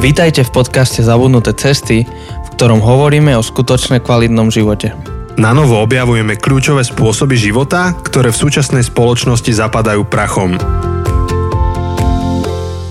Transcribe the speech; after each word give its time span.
Vítajte 0.00 0.48
v 0.48 0.64
podcaste 0.64 1.04
Zabudnuté 1.04 1.52
cesty, 1.52 2.08
v 2.08 2.48
ktorom 2.56 2.80
hovoríme 2.80 3.36
o 3.36 3.44
skutočne 3.44 4.00
kvalitnom 4.00 4.48
živote. 4.48 4.96
Na 5.36 5.52
novo 5.52 5.76
objavujeme 5.76 6.40
kľúčové 6.40 6.80
spôsoby 6.80 7.36
života, 7.36 7.92
ktoré 7.92 8.32
v 8.32 8.40
súčasnej 8.40 8.80
spoločnosti 8.80 9.52
zapadajú 9.52 10.08
prachom. 10.08 10.56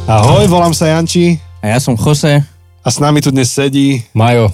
Ahoj, 0.05 0.45
volám 0.49 0.73
sa 0.73 0.93
Janči 0.93 1.37
A 1.61 1.73
ja 1.73 1.79
som 1.81 1.97
Jose. 1.97 2.45
a 2.81 2.87
s 2.89 2.97
nami 3.01 3.25
tu 3.25 3.33
dnes 3.33 3.49
sedí 3.49 4.05
Majo. 4.13 4.53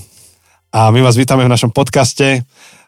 a 0.71 0.91
my 0.95 0.99
vás 1.03 1.19
vítame 1.19 1.43
v 1.43 1.51
našom 1.51 1.75
podcaste. 1.75 2.43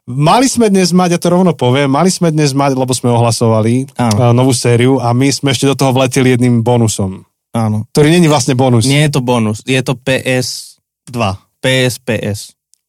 Mali 0.07 0.47
sme 0.47 0.71
dnes 0.71 0.95
mať, 0.95 1.15
ja 1.15 1.19
to 1.19 1.35
rovno 1.35 1.51
poviem, 1.51 1.91
mali 1.91 2.07
sme 2.07 2.31
dnes 2.31 2.55
mať, 2.55 2.79
lebo 2.79 2.95
sme 2.95 3.11
ohlasovali 3.11 3.91
Áno. 3.99 4.31
novú 4.31 4.55
sériu 4.55 5.03
a 5.03 5.11
my 5.11 5.27
sme 5.27 5.51
ešte 5.51 5.67
do 5.67 5.75
toho 5.75 5.91
vleteli 5.91 6.31
jedným 6.35 6.63
bonusom, 6.63 7.27
Áno. 7.57 7.89
ktorý 7.89 8.13
není 8.13 8.29
vlastne 8.29 8.53
bonus. 8.53 8.85
Nie 8.85 9.09
je 9.09 9.17
to 9.17 9.21
bonus, 9.25 9.65
je 9.65 9.81
to 9.81 9.97
PS2. 9.97 11.17
PS, 11.57 11.97
PS. 12.05 12.39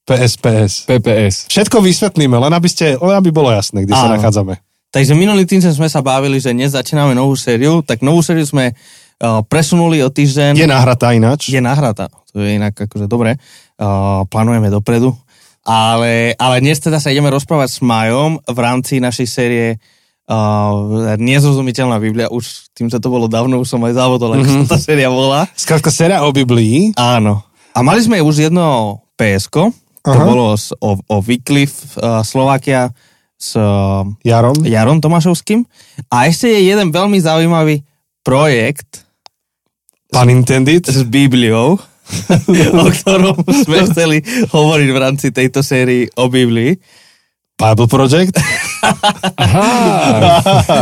PSPS. 0.08 0.88
PPS. 0.88 1.34
Všetko 1.52 1.84
vysvetlíme, 1.84 2.40
len 2.40 2.52
aby, 2.52 2.68
ste, 2.68 2.96
len 2.96 3.14
aby 3.16 3.28
bolo 3.28 3.52
jasné, 3.52 3.84
kde 3.84 3.92
sa 3.92 4.08
Áno. 4.08 4.16
nachádzame. 4.16 4.56
Takže 4.88 5.12
minulý 5.12 5.44
týždeň 5.44 5.76
sme 5.76 5.88
sa 5.92 6.00
bavili, 6.00 6.40
že 6.40 6.56
dnes 6.56 6.72
začíname 6.72 7.12
novú 7.12 7.36
sériu, 7.36 7.84
tak 7.84 8.00
novú 8.00 8.24
sériu 8.24 8.48
sme 8.48 8.72
uh, 8.72 9.44
presunuli 9.44 10.00
o 10.00 10.08
týždeň. 10.08 10.56
Je 10.56 10.64
nahratá 10.64 11.12
ináč. 11.12 11.52
je 11.52 11.60
nahratá. 11.60 12.08
To 12.32 12.40
je 12.40 12.56
inak 12.56 12.72
akože 12.72 13.04
dobre. 13.04 13.36
Uh, 13.76 14.24
plánujeme 14.32 14.72
dopredu. 14.72 15.12
Ale, 15.68 16.32
ale 16.40 16.64
dnes 16.64 16.80
teda 16.80 16.96
sa 16.96 17.12
ideme 17.12 17.28
rozprávať 17.28 17.68
s 17.76 17.78
Majom 17.84 18.40
v 18.40 18.58
rámci 18.64 19.04
našej 19.04 19.28
série 19.28 19.66
uh, 19.76 19.97
Nezrozumiteľná 21.16 21.96
Biblia. 21.96 22.28
Už 22.28 22.68
tým, 22.76 22.92
že 22.92 23.00
to 23.00 23.08
bolo 23.08 23.26
dávno, 23.32 23.64
už 23.64 23.68
som 23.68 23.80
aj 23.88 23.96
závodol, 23.96 24.36
ako 24.36 24.44
sa 24.44 24.76
tá 24.76 24.78
séria 24.78 25.08
volá. 25.08 25.48
Skrátka, 25.56 25.88
séria 25.88 26.20
o 26.20 26.30
Biblii. 26.30 26.92
Áno. 27.00 27.40
A 27.72 27.80
mali 27.80 28.04
sme 28.04 28.20
už 28.20 28.50
jedno 28.50 29.00
PSK, 29.16 29.72
to 30.04 30.20
bolo 30.24 30.56
s, 30.56 30.72
o, 30.78 30.96
o 30.96 31.16
Wycliffe 31.20 31.96
uh, 32.00 32.24
Slovakia 32.24 32.92
s 33.38 33.54
uh, 33.54 34.04
Jarom. 34.24 34.56
Jarom 34.64 34.98
Tomášovským. 34.98 35.64
A 36.10 36.26
ešte 36.26 36.48
je 36.48 36.70
jeden 36.74 36.90
veľmi 36.90 37.18
zaujímavý 37.20 37.84
projekt 38.24 39.08
Pun 40.08 40.28
intended. 40.32 40.88
s 40.88 41.04
Bibliou, 41.04 41.76
o 42.84 42.86
ktorom 42.88 43.36
sme 43.64 43.78
chceli 43.92 44.18
hovoriť 44.48 44.88
v 44.88 44.98
rámci 44.98 45.28
tejto 45.30 45.60
sérii 45.60 46.08
o 46.16 46.28
Biblii. 46.32 46.76
Bible 47.58 47.90
Project. 47.90 48.38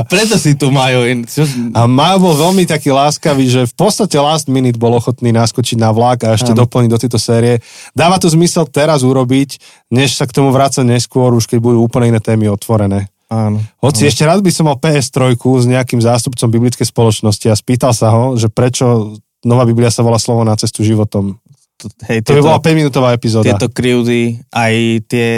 Preto 0.06 0.36
si 0.36 0.52
tu 0.54 0.68
majú. 0.68 1.08
in- 1.08 1.24
A 1.72 1.88
Majo 1.88 2.20
bol 2.20 2.34
veľmi 2.36 2.64
taký 2.64 2.92
láskavý, 2.92 3.48
že 3.48 3.64
v 3.64 3.74
podstate 3.74 4.16
last 4.16 4.46
minute 4.46 4.76
bol 4.76 4.92
ochotný 4.92 5.32
naskočiť 5.32 5.76
na 5.76 5.88
vlak 5.90 6.22
a 6.22 6.36
ešte 6.36 6.52
Áno. 6.52 6.62
doplniť 6.62 6.90
do 6.90 7.00
tejto 7.00 7.16
série. 7.16 7.64
Dáva 7.92 8.20
to 8.20 8.28
zmysel 8.28 8.68
teraz 8.68 9.00
urobiť, 9.00 9.56
než 9.88 10.14
sa 10.14 10.28
k 10.28 10.36
tomu 10.36 10.52
vrácať 10.52 10.84
neskôr, 10.84 11.32
už 11.32 11.48
keď 11.48 11.58
budú 11.58 11.80
úplne 11.80 12.12
iné 12.12 12.20
témy 12.20 12.46
otvorené. 12.46 13.08
Áno. 13.26 13.58
Hoci 13.80 14.06
ešte 14.06 14.22
rád 14.22 14.38
by 14.38 14.52
som 14.52 14.68
mal 14.68 14.78
PS3 14.78 15.34
s 15.34 15.66
nejakým 15.66 15.98
zástupcom 15.98 16.46
biblickej 16.46 16.86
spoločnosti 16.86 17.46
a 17.48 17.58
spýtal 17.58 17.90
sa 17.90 18.12
ho, 18.12 18.36
že 18.36 18.46
prečo 18.46 19.16
Nová 19.42 19.64
Biblia 19.64 19.88
sa 19.88 20.04
volá 20.04 20.18
slovo 20.18 20.42
na 20.42 20.54
cestu 20.54 20.84
životom. 20.84 21.38
To, 21.76 21.86
hej, 22.08 22.22
To 22.22 22.32
by 22.32 22.38
tieto, 22.38 22.46
bola 22.46 22.60
5 22.62 22.72
minútová 22.72 23.08
epizóda. 23.12 23.44
tieto 23.46 23.68
krivdy, 23.68 24.40
aj 24.48 24.74
tie, 25.06 25.28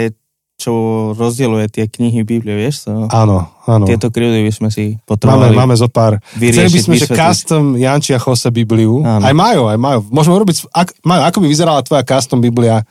čo 0.59 0.71
rozdieluje 1.13 1.71
tie 1.71 1.85
knihy 1.85 2.21
Biblie, 2.21 2.51
vieš? 2.53 2.83
To, 2.83 3.07
Áno, 3.07 3.47
áno. 3.63 3.87
tieto 3.87 4.07
krivdy 4.07 4.43
by 4.43 4.51
sme 4.51 4.67
si 4.67 4.93
Máme, 4.93 5.07
potrebovali. 5.07 5.55
máme 5.55 5.73
zo 5.73 5.87
pár. 5.87 6.19
vyriešiť, 6.33 6.59
Chceli 6.59 6.69
by 6.69 6.79
sme, 6.81 6.93
že 6.93 6.99
vysvetliť. 7.01 7.17
custom 7.17 7.63
Janči 7.73 8.11
a 8.11 8.19
Jose 8.19 8.49
Bibliu. 8.49 8.99
Áno. 8.99 9.23
Aj 9.23 9.31
majú, 9.31 9.65
aj 9.65 9.77
majú. 9.77 9.99
Môžeme 10.05 10.35
urobiť, 10.35 10.67
ak, 10.69 10.99
majú, 11.01 11.21
ako 11.23 11.37
by 11.39 11.47
vyzerala 11.47 11.79
tvoja 11.81 12.03
custom 12.03 12.37
Biblia 12.37 12.83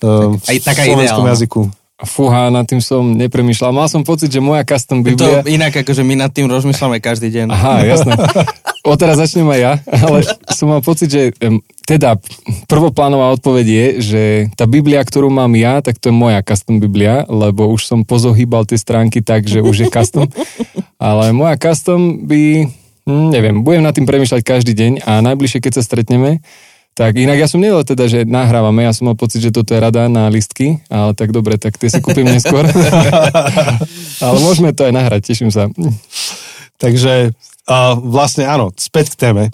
uh, 0.00 0.32
aj 0.42 0.56
v 0.56 0.64
taká 0.64 0.82
slovenskom 0.82 0.96
ideálna. 1.20 1.34
jazyku. 1.36 1.60
Fúha, 2.00 2.48
nad 2.48 2.64
tým 2.64 2.80
som 2.80 3.12
nepremýšľal. 3.12 3.70
Mal 3.70 3.84
som 3.84 4.00
pocit, 4.00 4.26
že 4.26 4.40
moja 4.40 4.64
custom 4.64 4.98
To 4.98 5.12
Biblia... 5.12 5.44
inak 5.44 5.76
akože 5.76 6.00
my 6.00 6.16
nad 6.16 6.32
tým 6.32 6.48
rozmýšľame 6.48 6.96
každý 6.96 7.28
deň. 7.30 7.46
Aha, 7.46 7.84
jasné. 7.84 8.16
O 8.80 8.96
teraz 8.96 9.20
začnem 9.20 9.44
aj 9.44 9.60
ja, 9.60 9.72
ale 10.08 10.24
som 10.56 10.72
mal 10.72 10.80
pocit, 10.80 11.12
že 11.12 11.22
teda 11.84 12.16
prvoplánová 12.64 13.34
odpoveď 13.36 13.66
je, 13.66 13.86
že 14.00 14.22
tá 14.56 14.64
Biblia, 14.64 15.04
ktorú 15.04 15.28
mám 15.28 15.52
ja, 15.52 15.84
tak 15.84 16.00
to 16.00 16.08
je 16.08 16.14
moja 16.16 16.40
custom 16.40 16.80
Biblia, 16.80 17.28
lebo 17.28 17.68
už 17.68 17.84
som 17.84 18.08
pozohýbal 18.08 18.64
tie 18.64 18.80
stránky 18.80 19.20
tak, 19.20 19.44
že 19.44 19.60
už 19.60 19.76
je 19.84 19.88
custom. 19.92 20.24
Ale 21.00 21.36
moja 21.36 21.60
custom 21.60 22.24
by, 22.24 22.72
hm, 23.04 23.28
neviem, 23.28 23.56
budem 23.60 23.84
nad 23.84 23.92
tým 23.92 24.08
premýšľať 24.08 24.40
každý 24.40 24.72
deň 24.72 24.92
a 25.04 25.20
najbližšie, 25.20 25.60
keď 25.60 25.72
sa 25.76 25.82
stretneme, 25.84 26.40
tak 26.96 27.16
inak 27.16 27.38
ja 27.38 27.48
som 27.48 27.62
nevedel 27.62 27.84
teda, 27.84 28.04
že 28.10 28.28
nahrávame, 28.28 28.84
ja 28.84 28.92
som 28.92 29.08
mal 29.08 29.16
pocit, 29.16 29.40
že 29.40 29.54
toto 29.54 29.72
je 29.72 29.80
rada 29.80 30.10
na 30.10 30.28
listky, 30.28 30.84
ale 30.92 31.16
tak 31.16 31.32
dobre, 31.32 31.56
tak 31.56 31.80
tie 31.80 31.88
si 31.88 32.00
kúpim 32.02 32.28
neskôr. 32.28 32.66
ale 34.24 34.36
môžeme 34.42 34.74
to 34.76 34.84
aj 34.84 34.92
nahrať, 34.92 35.32
teším 35.32 35.48
sa. 35.48 35.70
Takže 36.76 37.32
uh, 37.70 37.94
vlastne 38.02 38.44
áno, 38.50 38.74
späť 38.74 39.14
k 39.14 39.30
téme. 39.30 39.44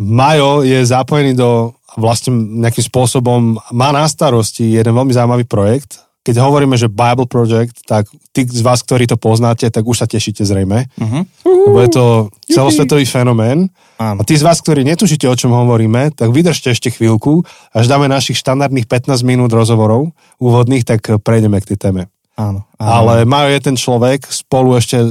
Majo 0.00 0.64
je 0.64 0.80
zapojený 0.82 1.36
do 1.36 1.76
vlastne 2.00 2.32
nejakým 2.32 2.84
spôsobom, 2.88 3.60
má 3.76 3.92
na 3.92 4.08
starosti 4.08 4.72
jeden 4.72 4.96
veľmi 4.96 5.12
zaujímavý 5.12 5.44
projekt. 5.44 6.00
Keď 6.22 6.38
hovoríme, 6.38 6.78
že 6.78 6.86
Bible 6.86 7.26
Project, 7.26 7.82
tak 7.82 8.06
tí 8.30 8.46
z 8.46 8.62
vás, 8.62 8.78
ktorí 8.86 9.10
to 9.10 9.18
poznáte, 9.18 9.66
tak 9.66 9.82
už 9.82 10.06
sa 10.06 10.06
tešíte 10.06 10.46
zrejme. 10.46 10.86
Uh-huh. 10.94 11.26
Lebo 11.42 11.78
je 11.82 11.90
to 11.90 12.04
celosvetový 12.46 13.02
fenomén. 13.10 13.66
Áno. 13.98 14.22
A 14.22 14.26
tí 14.26 14.38
z 14.38 14.46
vás, 14.46 14.62
ktorí 14.62 14.86
netušíte, 14.86 15.26
o 15.26 15.34
čom 15.34 15.50
hovoríme, 15.50 16.14
tak 16.14 16.30
vydržte 16.30 16.70
ešte 16.70 16.94
chvíľku, 16.94 17.42
až 17.74 17.90
dáme 17.90 18.06
našich 18.06 18.38
štandardných 18.38 18.86
15 18.86 19.18
minút 19.26 19.50
rozhovorov 19.50 20.14
úvodných, 20.38 20.86
tak 20.86 21.02
prejdeme 21.26 21.58
k 21.58 21.74
tej 21.74 21.90
téme. 21.90 22.02
Áno. 22.38 22.64
áno. 22.78 22.86
Ale 22.86 23.26
Majo 23.26 23.50
je 23.50 23.60
ten 23.60 23.74
človek 23.74 24.22
spolu 24.30 24.78
ešte 24.78 25.02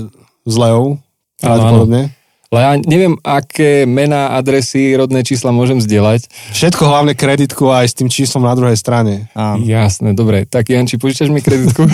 s 0.48 0.56
Leou, 0.56 0.96
Áno, 0.96 1.44
pravdepodobne. 1.44 2.02
Ale 2.52 2.68
ja 2.68 2.74
neviem, 2.84 3.16
aké 3.24 3.88
mená, 3.88 4.36
adresy, 4.36 4.92
rodné 5.00 5.24
čísla 5.24 5.56
môžem 5.56 5.80
zdieľať. 5.80 6.28
Všetko 6.52 6.84
hlavne 6.84 7.16
kreditku 7.16 7.72
aj 7.72 7.88
s 7.88 7.96
tým 7.96 8.12
číslom 8.12 8.44
na 8.44 8.52
druhej 8.52 8.76
strane. 8.76 9.32
Áno. 9.32 9.64
Jasné, 9.64 10.12
dobre. 10.12 10.44
Tak 10.44 10.68
Janči, 10.68 11.00
požičaš 11.00 11.32
mi 11.32 11.40
kreditku? 11.40 11.88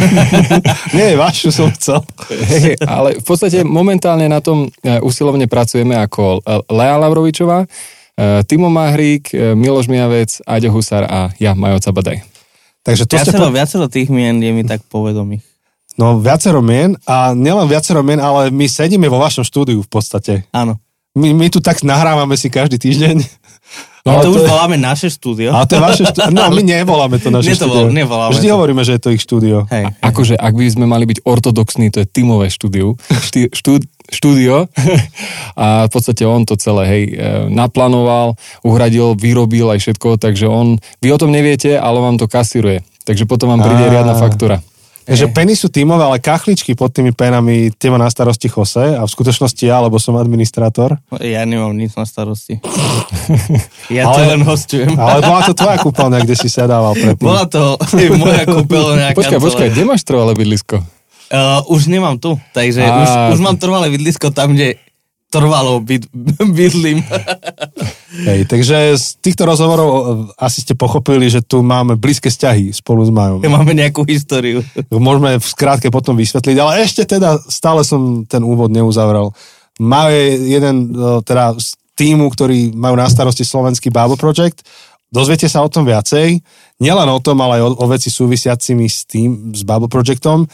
Nie, 0.98 1.14
vašu 1.14 1.54
som 1.54 1.70
chcel. 1.78 2.02
Hej, 2.50 2.74
ale 2.82 3.22
v 3.22 3.26
podstate 3.30 3.62
momentálne 3.62 4.26
na 4.26 4.42
tom 4.42 4.74
e, 4.82 4.98
usilovne 5.06 5.46
pracujeme 5.46 5.94
ako 5.94 6.42
Lea 6.74 6.98
Lavrovičová, 7.06 7.62
e, 7.62 7.68
Timo 8.50 8.74
Mahrík, 8.74 9.30
e, 9.38 9.54
Miloš 9.54 9.94
Miavec, 9.94 10.42
Aďo 10.42 10.74
Husar 10.74 11.06
a 11.06 11.30
ja, 11.38 11.54
Majo 11.54 11.78
Cabadaj. 11.78 12.26
Takže 12.82 13.06
to 13.06 13.14
ste 13.14 13.30
Viacero, 13.30 13.46
po... 13.46 13.54
viacero 13.54 13.86
tých 13.94 14.10
mien 14.10 14.42
je 14.42 14.50
mi 14.50 14.66
tak 14.66 14.82
povedomých. 14.90 15.57
No, 15.98 16.18
viacero 16.18 16.62
mien 16.62 16.94
a 17.04 17.34
nielen 17.34 17.66
viacero 17.66 18.00
mien, 18.00 18.18
ale 18.18 18.48
my 18.50 18.66
sedíme 18.66 19.06
vo 19.06 19.18
vašom 19.18 19.42
štúdiu 19.42 19.82
v 19.82 19.90
podstate. 19.90 20.46
Áno. 20.52 20.78
My, 21.12 21.34
my 21.34 21.50
tu 21.50 21.58
tak 21.58 21.82
nahrávame 21.82 22.38
si 22.38 22.48
každý 22.48 22.78
týždeň. 22.78 23.18
No, 24.06 24.22
to, 24.22 24.30
Ale 24.30 24.32
už 24.32 24.40
je- 24.40 24.48
voláme 24.48 24.78
naše 24.78 25.10
štúdio. 25.10 25.52
Ale 25.52 25.66
to 25.66 25.74
je 25.74 25.84
vaše 25.84 26.04
štúdio. 26.06 26.32
No, 26.32 26.48
my 26.48 26.62
nevoláme 26.62 27.18
to 27.18 27.28
naše 27.28 27.52
to 27.52 27.66
štúdio. 27.66 27.90
vol- 27.90 27.92
nevoláme 27.92 28.32
Vždy 28.32 28.48
to. 28.48 28.54
hovoríme, 28.54 28.82
že 28.82 28.96
je 28.96 29.02
to 29.02 29.10
ich 29.12 29.20
štúdio. 29.20 29.58
Hej. 29.68 29.84
Akože, 30.00 30.38
ak 30.38 30.54
by 30.54 30.66
sme 30.70 30.86
mali 30.86 31.04
byť 31.04 31.26
ortodoxní, 31.26 31.90
to 31.90 32.00
je 32.00 32.08
Timové 32.08 32.48
štúdiu, 32.48 32.94
ští, 33.04 33.50
štú, 33.52 33.82
štúdio 34.08 34.70
a 35.60 35.66
v 35.86 35.92
podstate 35.92 36.24
on 36.24 36.46
to 36.46 36.56
celé, 36.56 36.84
hej, 36.86 37.04
e, 37.10 37.14
naplánoval, 37.52 38.38
uhradil, 38.62 39.18
vyrobil 39.18 39.68
aj 39.74 39.82
všetko, 39.82 40.16
takže 40.16 40.48
on, 40.48 40.78
vy 41.02 41.12
o 41.12 41.20
tom 41.20 41.34
neviete, 41.34 41.76
ale 41.76 42.00
vám 42.00 42.16
to 42.16 42.30
kasíruje. 42.30 42.86
Takže 43.04 43.26
potom 43.26 43.50
vám 43.50 43.66
príde 43.66 43.90
riadna 43.90 44.16
faktúra. 44.16 44.62
Takže 45.08 45.32
peny 45.32 45.56
sú 45.56 45.72
tímové, 45.72 46.04
ale 46.04 46.20
kachličky 46.20 46.76
pod 46.76 46.92
tými 46.92 47.16
penami 47.16 47.72
tie 47.72 47.88
má 47.88 47.96
na 47.96 48.12
starosti 48.12 48.52
Jose 48.52 49.00
a 49.00 49.08
v 49.08 49.10
skutočnosti 49.10 49.64
ja, 49.64 49.80
lebo 49.80 49.96
som 49.98 50.20
administrátor. 50.20 51.00
Ja 51.24 51.48
nemám 51.48 51.72
nič 51.72 51.96
na 51.96 52.04
starosti. 52.04 52.60
Ja 53.88 54.12
Ale- 54.12 54.16
to 54.16 54.22
len 54.28 54.42
hostujem. 54.44 54.92
Ale 55.00 55.24
bola 55.24 55.42
to 55.48 55.56
tvoja 55.56 55.80
kúpeľňa, 55.80 56.20
kde 56.28 56.36
si 56.36 56.52
sedával 56.52 56.92
predtým. 56.92 57.24
Bola 57.24 57.48
to 57.48 57.80
moja 58.20 58.44
kúpeľňa. 58.44 59.08
Počkaj, 59.20 59.40
počkaj, 59.40 59.68
kde 59.72 59.84
máš 59.88 60.04
trvalé 60.04 60.36
bydlisko? 60.36 60.84
Uh, 61.28 61.64
už 61.72 61.88
nemám 61.88 62.20
tu, 62.20 62.36
takže 62.52 62.84
Á, 62.84 62.92
už, 63.04 63.10
už 63.36 63.40
to- 63.40 63.46
mám 63.48 63.56
trvalé 63.56 63.88
bydlisko 63.88 64.32
tam, 64.32 64.56
kde 64.56 64.76
trvalo 65.28 65.80
byd, 65.80 66.08
bydlím. 66.52 67.04
Hej, 68.18 68.50
takže 68.50 68.98
z 68.98 69.06
týchto 69.22 69.46
rozhovorov 69.46 69.90
o, 69.90 70.00
asi 70.42 70.66
ste 70.66 70.74
pochopili, 70.74 71.30
že 71.30 71.46
tu 71.46 71.62
máme 71.62 71.94
blízke 71.94 72.34
vzťahy 72.34 72.74
spolu 72.74 73.06
s 73.06 73.12
Majom. 73.14 73.46
Máme 73.46 73.78
nejakú 73.78 74.02
históriu. 74.10 74.66
Môžeme 74.90 75.38
v 75.38 75.46
skrátke 75.46 75.94
potom 75.94 76.18
vysvetliť, 76.18 76.58
ale 76.58 76.82
ešte 76.82 77.06
teda 77.06 77.38
stále 77.46 77.86
som 77.86 78.26
ten 78.26 78.42
úvod 78.42 78.74
neuzavrel. 78.74 79.30
Majo 79.78 80.10
je 80.10 80.26
jeden 80.58 80.76
e, 80.90 81.22
teda 81.22 81.54
z 81.62 81.78
týmu, 81.94 82.34
ktorí 82.34 82.74
majú 82.74 82.98
na 82.98 83.06
starosti 83.06 83.46
slovenský 83.46 83.94
Bible 83.94 84.18
Project. 84.18 84.66
Dozviete 85.14 85.46
sa 85.46 85.62
o 85.62 85.70
tom 85.70 85.86
viacej. 85.86 86.42
Nielen 86.82 87.10
o 87.10 87.22
tom, 87.22 87.38
ale 87.46 87.62
aj 87.62 87.64
o, 87.64 87.70
o 87.82 87.86
veci 87.86 88.10
súvisiacimi 88.10 88.90
s 88.90 89.06
tým, 89.06 89.54
s 89.54 89.62
Bible 89.62 89.90
Projectom. 89.90 90.50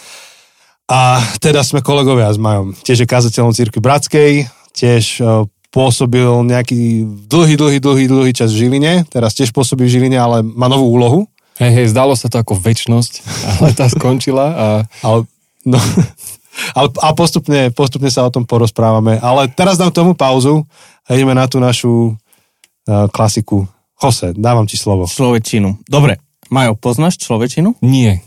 A 0.92 1.24
teda 1.40 1.64
sme 1.64 1.80
kolegovia 1.80 2.28
s 2.28 2.40
Majom. 2.40 2.76
Tiež 2.76 3.04
je 3.04 3.08
kazateľom 3.08 3.56
Círky 3.56 3.80
Bratskej, 3.80 4.52
tiež 4.76 5.24
uh, 5.24 5.48
pôsobil 5.74 6.30
nejaký 6.46 7.02
dlhý, 7.26 7.58
dlhý, 7.58 7.78
dlhý, 7.82 8.06
dlhý 8.06 8.32
čas 8.32 8.54
v 8.54 8.70
Žiline, 8.70 9.10
teraz 9.10 9.34
tiež 9.34 9.50
pôsobí 9.50 9.90
v 9.90 9.94
Žiline, 9.98 10.22
ale 10.22 10.46
má 10.46 10.70
novú 10.70 10.86
úlohu. 10.86 11.26
Hej, 11.58 11.72
hej, 11.74 11.88
zdalo 11.90 12.14
sa 12.14 12.30
to 12.30 12.38
ako 12.38 12.54
väčnosť, 12.54 13.26
ale 13.58 13.74
tá 13.74 13.90
skončila 13.90 14.46
a... 14.54 14.68
Ale, 15.02 15.26
no, 15.66 15.82
ale, 16.78 16.88
a 17.02 17.10
postupne, 17.18 17.74
postupne 17.74 18.14
sa 18.14 18.22
o 18.22 18.30
tom 18.30 18.46
porozprávame. 18.46 19.18
Ale 19.18 19.50
teraz 19.50 19.82
dám 19.82 19.90
tomu 19.90 20.14
pauzu 20.14 20.62
a 21.10 21.18
ideme 21.18 21.34
na 21.34 21.50
tú 21.50 21.58
našu 21.58 22.14
uh, 22.14 23.10
klasiku. 23.10 23.66
Jose, 23.98 24.38
dávam 24.38 24.70
ti 24.70 24.78
slovo. 24.78 25.10
Človečinu. 25.10 25.82
Dobre. 25.90 26.22
Majo, 26.54 26.78
poznáš 26.78 27.18
človečinu? 27.18 27.74
Nie. 27.82 28.22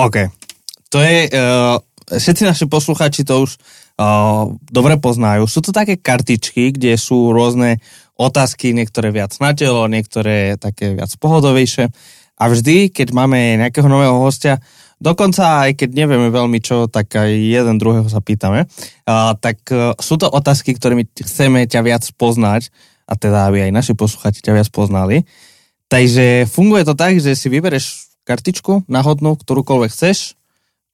OK. 0.00 0.32
To 0.94 0.98
je, 1.04 1.28
uh, 1.28 1.76
všetci 2.06 2.42
naši 2.46 2.64
poslucháči 2.70 3.26
to 3.26 3.44
už 3.46 3.58
uh, 3.98 4.50
dobre 4.70 4.96
poznajú. 5.02 5.50
Sú 5.50 5.60
to 5.60 5.74
také 5.74 5.98
kartičky, 5.98 6.70
kde 6.70 6.94
sú 6.94 7.34
rôzne 7.34 7.82
otázky, 8.16 8.72
niektoré 8.72 9.10
viac 9.12 9.34
na 9.42 9.52
telo, 9.52 9.90
niektoré 9.90 10.56
také 10.56 10.94
viac 10.94 11.10
pohodovejšie. 11.18 11.90
A 12.36 12.44
vždy, 12.52 12.94
keď 12.94 13.16
máme 13.16 13.60
nejakého 13.60 13.88
nového 13.88 14.20
hostia, 14.20 14.60
dokonca 15.00 15.68
aj 15.68 15.82
keď 15.82 15.90
nevieme 15.92 16.28
veľmi 16.30 16.60
čo, 16.60 16.86
tak 16.86 17.12
aj 17.12 17.28
jeden 17.32 17.76
druhého 17.76 18.06
sa 18.06 18.22
pýtame, 18.22 18.64
uh, 18.64 19.34
tak 19.36 19.66
uh, 19.74 19.92
sú 19.98 20.16
to 20.16 20.30
otázky, 20.30 20.72
ktorými 20.72 21.10
chceme 21.16 21.66
ťa 21.66 21.80
viac 21.82 22.04
poznať, 22.14 22.70
a 23.06 23.14
teda 23.14 23.50
aby 23.50 23.66
aj 23.66 23.72
naši 23.72 23.92
poslucháči 23.94 24.42
ťa 24.42 24.52
viac 24.54 24.68
poznali. 24.70 25.26
Takže 25.86 26.50
funguje 26.50 26.82
to 26.82 26.98
tak, 26.98 27.18
že 27.22 27.38
si 27.38 27.46
vybereš 27.46 28.18
kartičku 28.26 28.90
náhodnú, 28.90 29.38
ktorúkoľvek 29.38 29.90
chceš, 29.94 30.34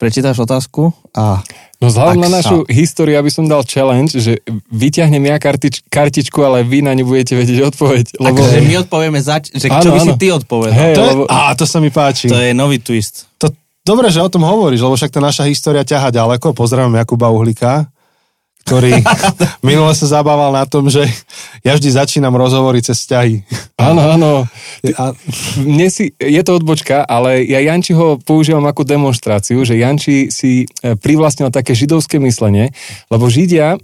prečítaš 0.02 0.42
otázku 0.42 0.90
a... 1.14 1.38
No 1.78 1.90
vzhľadom 1.90 2.22
na 2.22 2.30
našu 2.32 2.62
sa- 2.62 2.70
históriu, 2.70 3.18
aby 3.18 3.26
som 3.26 3.42
dal 3.46 3.62
challenge, 3.62 4.14
že 4.14 4.38
vyťahnem 4.70 5.18
ja 5.24 5.38
kartič, 5.38 5.82
kartičku, 5.86 6.38
ale 6.38 6.62
vy 6.62 6.78
na 6.78 6.94
ňu 6.94 7.06
budete 7.06 7.34
vedieť 7.34 7.74
odpoveď. 7.74 8.22
Lebo... 8.22 8.38
Akože 8.38 8.58
my 8.62 8.74
odpovieme 8.82 9.18
zač, 9.18 9.50
že 9.50 9.66
čo 9.66 9.90
Áno, 9.90 9.94
by 9.94 10.00
si 10.00 10.10
áno. 10.10 10.18
ty 10.18 10.26
odpovedal. 10.30 10.78
Hej, 10.78 10.94
To 10.94 11.02
je, 11.02 11.10
lebo- 11.10 11.26
á, 11.26 11.54
to 11.54 11.66
sa 11.66 11.78
mi 11.78 11.90
páči. 11.90 12.26
To 12.26 12.38
je 12.38 12.50
nový 12.50 12.78
twist. 12.78 13.26
To, 13.38 13.50
dobre, 13.82 14.10
že 14.10 14.18
o 14.18 14.30
tom 14.30 14.42
hovoríš, 14.42 14.78
lebo 14.78 14.94
však 14.94 15.10
tá 15.10 15.18
naša 15.18 15.46
história 15.46 15.82
ťaha 15.82 16.10
ďaleko. 16.10 16.54
Pozdravím 16.54 16.98
Jakuba 16.98 17.30
Uhlíka, 17.30 17.90
ktorý 18.72 19.04
minule 19.68 19.92
sa 19.92 20.08
zabával 20.08 20.48
na 20.48 20.64
tom, 20.64 20.88
že 20.88 21.04
ja 21.60 21.76
vždy 21.76 21.92
začínam 21.92 22.32
rozhovory 22.32 22.80
cez 22.80 23.04
vzťahy. 23.04 23.44
Áno, 23.76 24.00
áno. 24.00 24.30
A, 24.96 25.12
Mne 25.60 25.92
si, 25.92 26.16
je 26.16 26.40
to 26.40 26.56
odbočka, 26.56 27.04
ale 27.04 27.44
ja 27.44 27.60
Jančiho 27.60 28.16
používam 28.24 28.64
ako 28.64 28.88
demonstráciu, 28.88 29.60
že 29.68 29.76
Janči 29.76 30.32
si 30.32 30.64
e, 30.64 30.96
privlastnil 30.96 31.52
také 31.52 31.76
židovské 31.76 32.16
myslenie, 32.24 32.72
lebo 33.12 33.28
Židia, 33.28 33.76
e, 33.76 33.78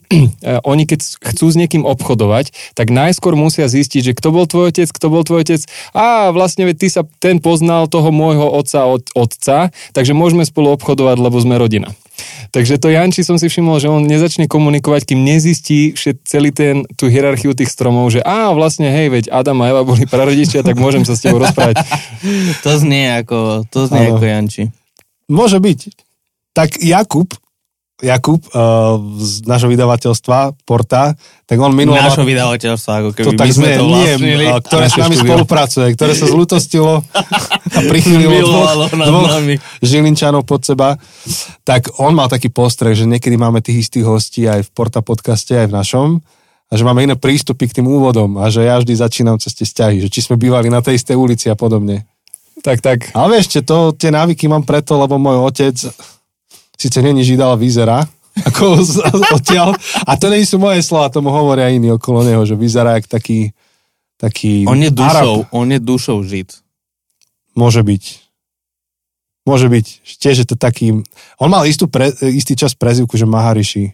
oni 0.64 0.88
keď 0.88 1.05
chcú 1.05 1.52
s 1.52 1.61
niekým 1.61 1.84
obchodovať, 1.84 2.73
tak 2.73 2.88
najskôr 2.88 3.37
musia 3.37 3.69
zistiť, 3.69 4.00
že 4.00 4.17
kto 4.17 4.32
bol 4.32 4.49
tvoj 4.49 4.73
otec, 4.73 4.88
kto 4.88 5.06
bol 5.12 5.20
tvoj 5.20 5.44
otec. 5.44 5.61
A 5.93 6.32
vlastne 6.32 6.64
ty 6.73 6.88
sa, 6.88 7.05
ten 7.20 7.44
poznal 7.44 7.93
toho 7.93 8.08
môjho 8.08 8.49
otca 8.49 8.88
od 8.88 9.05
otca, 9.12 9.69
takže 9.93 10.17
môžeme 10.17 10.49
spolu 10.49 10.73
obchodovať, 10.81 11.17
lebo 11.20 11.37
sme 11.37 11.61
rodina. 11.61 11.93
Takže 12.49 12.81
to 12.81 12.88
Janči 12.88 13.23
som 13.23 13.37
si 13.37 13.47
všimol, 13.47 13.79
že 13.79 13.93
on 13.93 14.03
nezačne 14.03 14.49
komunikovať, 14.49 15.12
kým 15.12 15.20
nezistí 15.23 15.93
všet, 15.93 16.25
celý 16.25 16.50
ten, 16.50 16.82
tú 16.97 17.06
hierarchiu 17.06 17.53
tých 17.53 17.69
stromov, 17.70 18.11
že 18.11 18.25
á, 18.25 18.50
vlastne 18.56 18.88
hej, 18.88 19.12
veď 19.12 19.25
Adam 19.31 19.61
a 19.62 19.70
Eva 19.70 19.82
boli 19.85 20.09
prarodičia, 20.09 20.65
tak 20.67 20.81
môžem 20.81 21.05
sa 21.05 21.15
s 21.15 21.23
tebou 21.23 21.38
rozprávať. 21.43 21.79
To 22.67 22.75
znie 22.75 23.23
ako, 23.23 23.69
to 23.70 23.87
znie 23.87 24.11
Áno. 24.11 24.19
ako 24.19 24.25
Janči. 24.26 24.62
môže 25.31 25.59
byť. 25.62 25.81
Tak 26.56 26.82
Jakub, 26.82 27.31
Jakub 27.99 28.39
uh, 28.55 28.95
z 29.19 29.43
nášho 29.43 29.67
vydavateľstva, 29.75 30.62
Porta, 30.62 31.19
tak 31.50 31.59
on 31.59 31.75
minulý... 31.75 31.99
Nášho 31.99 32.23
vydavateľstva, 32.23 32.93
ako 33.03 33.11
keby 33.11 33.27
to 33.27 33.33
my 33.35 33.41
tak 33.43 33.49
sme 33.50 33.69
to 33.75 33.85
nie, 33.85 33.91
vlastnili. 33.91 34.45
a 34.47 34.55
ktoré 34.62 34.87
s 34.87 34.95
nami 34.95 35.15
štúdio. 35.19 35.27
spolupracuje, 35.27 35.87
ktoré 35.99 36.12
sa 36.15 36.27
zlutostilo 36.31 37.03
a 37.75 37.81
prichylilo 37.91 38.39
dvoch, 38.47 38.95
dvoch. 38.95 39.35
Žilinčanov 39.83 40.47
pod 40.47 40.62
seba, 40.62 40.95
tak 41.67 41.91
on 41.99 42.15
mal 42.15 42.31
taký 42.31 42.55
postreh, 42.55 42.95
že 42.95 43.03
niekedy 43.03 43.35
máme 43.35 43.59
tých 43.59 43.91
istých 43.91 44.06
hostí 44.06 44.47
aj 44.47 44.62
v 44.62 44.71
Porta 44.71 45.03
podcaste, 45.03 45.59
aj 45.59 45.67
v 45.67 45.75
našom, 45.75 46.09
a 46.69 46.73
že 46.77 46.87
máme 46.87 47.03
iné 47.03 47.19
prístupy 47.19 47.67
k 47.67 47.83
tým 47.83 47.91
úvodom 47.91 48.39
a 48.39 48.47
že 48.47 48.62
ja 48.62 48.79
vždy 48.79 48.94
začínam 48.94 49.43
cez 49.43 49.59
tie 49.59 49.67
vzťahy, 49.67 50.05
že 50.05 50.09
či 50.12 50.23
sme 50.23 50.39
bývali 50.39 50.71
na 50.71 50.85
tej 50.85 51.03
istej 51.03 51.17
ulici 51.17 51.51
a 51.51 51.59
podobne. 51.59 52.06
Tak, 52.62 52.79
tak. 52.79 52.99
Ale 53.15 53.43
čo, 53.43 53.62
to, 53.62 53.91
tie 53.94 54.15
návyky 54.15 54.47
mám 54.47 54.62
preto, 54.62 54.99
lebo 54.99 55.19
môj 55.19 55.51
otec 55.51 55.75
síce 56.79 57.03
není 57.03 57.27
žid, 57.27 57.43
ale 57.43 57.59
vyzerá 57.59 58.07
ako 58.39 58.79
z- 58.87 59.03
odtiaľ. 59.35 59.75
A 60.07 60.15
to 60.15 60.31
nie 60.31 60.47
sú 60.47 60.63
moje 60.63 60.79
slova, 60.87 61.11
tomu 61.11 61.35
hovoria 61.35 61.75
iní 61.75 61.91
okolo 61.91 62.23
neho, 62.23 62.47
že 62.47 62.55
vyzerá 62.55 62.95
jak 62.95 63.11
taký, 63.11 63.51
taký 64.15 64.63
On 64.63 64.79
je 64.79 64.95
dušou, 64.95 65.43
Arab. 65.43 65.51
on 65.51 65.67
je 65.75 65.79
dušou 65.83 66.19
žid. 66.23 66.55
Môže 67.59 67.83
byť. 67.83 68.05
Môže 69.43 69.67
byť. 69.67 69.87
Tiež 70.23 70.37
je 70.45 70.47
to 70.47 70.55
taký... 70.55 71.03
On 71.41 71.51
mal 71.51 71.67
istú 71.67 71.91
pre, 71.91 72.13
istý 72.31 72.55
čas 72.55 72.79
prezivku, 72.79 73.19
že 73.19 73.27
Mahariši. 73.27 73.91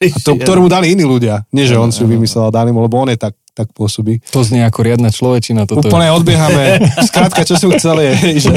A 0.00 0.16
to, 0.22 0.36
ktorú 0.36 0.64
mu 0.64 0.70
dali 0.70 0.92
iní 0.94 1.02
ľdia. 1.02 1.42
Nie, 1.50 1.66
že 1.66 1.76
on 1.76 1.90
si 1.90 2.00
ju 2.00 2.08
vymyslel 2.08 2.48
a 2.48 2.54
dali 2.54 2.70
mu, 2.70 2.80
lebo 2.80 3.00
on 3.00 3.08
je 3.08 3.18
tak, 3.18 3.34
tak 3.52 3.72
pôsobí. 3.72 4.20
To 4.32 4.44
znie 4.44 4.62
ako 4.62 4.80
riadna 4.84 5.08
človečina. 5.10 5.64
Toto. 5.64 5.88
Úplne 5.88 6.12
odbiehame. 6.12 6.80
Skrátka, 7.08 7.44
čo 7.44 7.56
som 7.56 7.72
chcel 7.72 7.98
je, 8.00 8.12
že 8.46 8.52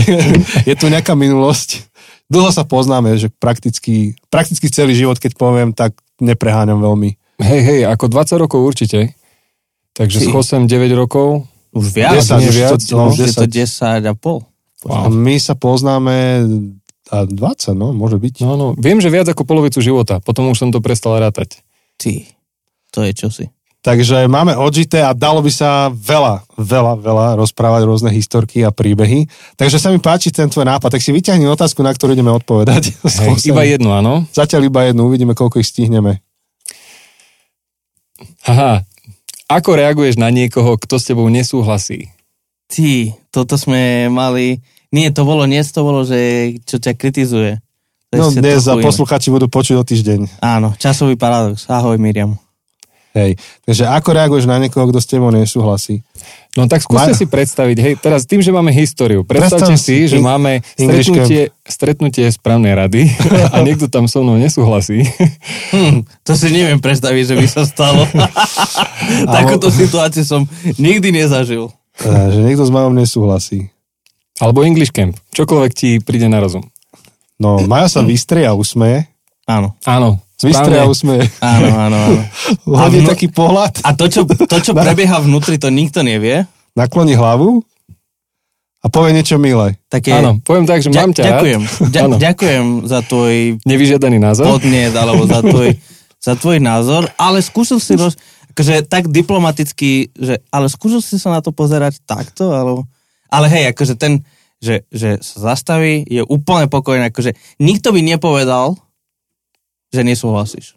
je 0.64 0.76
tu 0.76 0.88
nejaká 0.88 1.16
minulosť. 1.16 1.88
Dlho 2.34 2.50
sa 2.50 2.66
poznáme, 2.66 3.14
že 3.22 3.30
prakticky, 3.30 4.18
prakticky 4.34 4.68
celý 4.74 4.98
život, 4.98 5.22
keď 5.22 5.38
poviem, 5.38 5.70
tak 5.70 5.94
nepreháňam 6.18 6.82
veľmi. 6.82 7.14
Hej, 7.38 7.62
hej, 7.62 7.82
ako 7.86 8.10
20 8.10 8.44
rokov 8.44 8.60
určite. 8.66 9.14
Takže 9.94 10.18
Ty. 10.18 10.26
s 10.26 10.28
Chosem 10.34 10.64
9 10.66 10.90
rokov. 10.98 11.46
Už 11.74 11.94
viac, 11.94 12.22
10, 12.22 12.42
nie 12.42 12.50
už 12.50 12.58
viac, 12.58 12.82
to, 12.82 12.94
no, 12.98 13.10
už 13.14 13.18
je 13.18 13.34
to 13.34 13.46
10. 13.46 14.06
10 14.06 14.10
a 14.10 14.14
pol. 14.18 14.46
A 14.90 15.10
my 15.10 15.38
sa 15.38 15.58
poznáme 15.58 16.46
a 17.14 17.18
20, 17.30 17.78
no, 17.78 17.94
môže 17.94 18.18
byť. 18.18 18.42
No, 18.42 18.58
no, 18.58 18.68
viem, 18.74 18.98
že 18.98 19.14
viac 19.14 19.30
ako 19.30 19.46
polovicu 19.46 19.82
života. 19.82 20.18
Potom 20.18 20.50
už 20.50 20.58
som 20.58 20.70
to 20.74 20.82
prestal 20.82 21.18
rátať. 21.22 21.62
Ty, 21.98 22.26
to 22.90 23.06
je 23.06 23.12
čosi. 23.14 23.46
Takže 23.84 24.32
máme 24.32 24.56
odžité 24.56 25.04
a 25.04 25.12
dalo 25.12 25.44
by 25.44 25.52
sa 25.52 25.92
veľa, 25.92 26.48
veľa, 26.56 26.94
veľa 27.04 27.28
rozprávať 27.36 27.84
rôzne 27.84 28.16
historky 28.16 28.64
a 28.64 28.72
príbehy. 28.72 29.28
Takže 29.60 29.76
sa 29.76 29.92
mi 29.92 30.00
páči 30.00 30.32
ten 30.32 30.48
tvoj 30.48 30.64
nápad. 30.64 30.88
Tak 30.88 31.04
si 31.04 31.12
vyťahni 31.12 31.44
otázku, 31.52 31.84
na 31.84 31.92
ktorú 31.92 32.16
ideme 32.16 32.32
odpovedať. 32.32 32.96
Hej, 33.28 33.52
iba 33.52 33.68
jednu, 33.68 33.92
áno. 33.92 34.24
Zatiaľ 34.32 34.72
iba 34.72 34.88
jednu, 34.88 35.12
uvidíme, 35.12 35.36
koľko 35.36 35.60
ich 35.60 35.68
stihneme. 35.68 36.24
Haha. 38.48 38.88
Ako 39.52 39.76
reaguješ 39.76 40.16
na 40.16 40.32
niekoho, 40.32 40.80
kto 40.80 40.96
s 40.96 41.12
tebou 41.12 41.28
nesúhlasí? 41.28 42.08
Ty, 42.72 43.12
toto 43.36 43.60
sme 43.60 44.08
mali... 44.08 44.64
Nie, 44.96 45.12
to 45.12 45.28
bolo, 45.28 45.44
dnes 45.44 45.76
to 45.76 45.84
bolo, 45.84 46.08
že 46.08 46.56
čo 46.64 46.80
ťa 46.80 46.96
kritizuje. 46.96 47.60
To 48.16 48.16
No 48.16 48.26
dnes 48.32 48.64
a 48.64 48.78
trochu 48.78 48.80
iné. 48.80 48.88
posluchači 48.88 49.28
budú 49.28 49.52
počuť 49.52 49.76
o 49.76 49.84
týždeň. 49.84 50.40
Áno, 50.40 50.72
časový 50.80 51.20
paradox. 51.20 51.68
Ahoj, 51.68 52.00
Miriam. 52.00 52.40
Hej. 53.14 53.38
Takže 53.70 53.86
ako 53.86 54.10
reaguješ 54.10 54.50
na 54.50 54.58
niekoho, 54.58 54.90
kto 54.90 54.98
s 54.98 55.06
tebou 55.06 55.30
nesúhlasí? 55.30 56.02
No 56.58 56.66
tak 56.66 56.82
skúste 56.82 57.14
Ma- 57.14 57.18
si 57.18 57.26
predstaviť, 57.30 57.78
hej, 57.78 57.94
teraz 58.02 58.26
tým, 58.26 58.42
že 58.42 58.50
máme 58.50 58.74
históriu, 58.74 59.22
predstavte 59.22 59.74
Predstav 59.74 59.86
si, 59.86 60.06
si 60.06 60.10
že 60.10 60.18
in- 60.18 60.26
máme 60.26 60.66
stretnutie, 60.66 61.42
stretnutie 61.62 62.26
správnej 62.34 62.74
rady 62.74 63.06
a 63.54 63.62
niekto 63.62 63.86
tam 63.86 64.10
so 64.10 64.26
mnou 64.26 64.42
nesúhlasí. 64.42 65.06
Hm, 65.70 66.10
to 66.26 66.34
si 66.34 66.50
neviem 66.50 66.82
predstaviť, 66.82 67.24
že 67.34 67.36
by 67.38 67.48
sa 67.50 67.64
stalo. 67.70 68.02
Takúto 69.38 69.70
situáciu 69.70 70.26
som 70.26 70.50
nikdy 70.82 71.14
nezažil. 71.14 71.70
Teda, 71.94 72.34
že 72.34 72.42
niekto 72.42 72.66
s 72.66 72.74
Majom 72.74 72.98
nesúhlasí. 72.98 73.70
Alebo 74.42 74.66
English 74.66 74.90
Camp, 74.90 75.14
čokoľvek 75.38 75.72
ti 75.78 75.90
príde 76.02 76.26
na 76.26 76.42
rozum. 76.42 76.66
No, 77.38 77.62
Maja 77.70 77.90
sa 77.90 78.02
vystrie 78.02 78.50
a 78.50 78.58
usmeje. 78.58 79.06
Áno, 79.46 79.78
Áno, 79.86 80.18
Správne. 80.46 80.84
usmeje. 80.86 81.24
áno, 81.40 81.68
áno. 81.72 81.98
áno. 82.02 82.22
Hodí 82.84 83.00
taký 83.02 83.28
pohľad, 83.28 83.80
A 83.82 83.94
to 83.94 84.06
čo, 84.06 84.22
to, 84.26 84.58
čo 84.60 84.76
prebieha 84.84 85.18
vnútri, 85.18 85.56
to 85.56 85.70
nikto 85.70 86.02
nevie. 86.02 86.44
nakloní 86.74 87.14
hlavu 87.14 87.64
a 88.80 88.88
povie 88.88 89.14
niečo 89.14 89.38
milé. 89.38 89.80
Tak 89.88 90.04
je, 90.04 90.12
Áno, 90.12 90.40
poviem 90.40 90.66
tak, 90.66 90.84
že 90.84 90.92
Ďa- 90.92 91.00
mám 91.00 91.12
ťa 91.14 91.24
Ďakujem. 91.24 91.62
Ďa, 91.88 92.02
ďakujem 92.20 92.66
za 92.84 93.00
tvoj 93.02 93.34
nevyžiadaný 93.64 94.18
názor. 94.18 94.44
podnet 94.50 94.92
alebo 94.92 95.24
za 95.24 95.40
tvoj, 95.46 95.70
za 96.20 96.34
tvoj 96.36 96.58
názor, 96.60 97.08
ale 97.16 97.40
skúsil 97.40 97.80
si 97.80 97.96
roz, 97.96 98.20
akože 98.52 98.84
tak 98.84 99.08
diplomaticky, 99.08 100.12
že 100.12 100.44
ale 100.50 100.68
skúsil 100.68 101.00
si 101.00 101.16
sa 101.16 101.32
na 101.32 101.40
to 101.40 101.50
pozerať 101.50 102.04
takto, 102.04 102.52
alebo, 102.52 102.84
ale 103.28 103.48
hej, 103.48 103.72
akože 103.72 103.96
ten, 103.96 104.20
že, 104.60 104.84
že 104.90 105.16
sa 105.20 105.56
zastaví, 105.56 106.04
je 106.04 106.20
úplne 106.22 106.68
pokojný, 106.68 107.08
akože 107.08 107.34
nikto 107.58 107.90
by 107.90 108.00
nepovedal, 108.00 108.76
že 109.94 110.02
nesúhlasíš. 110.02 110.74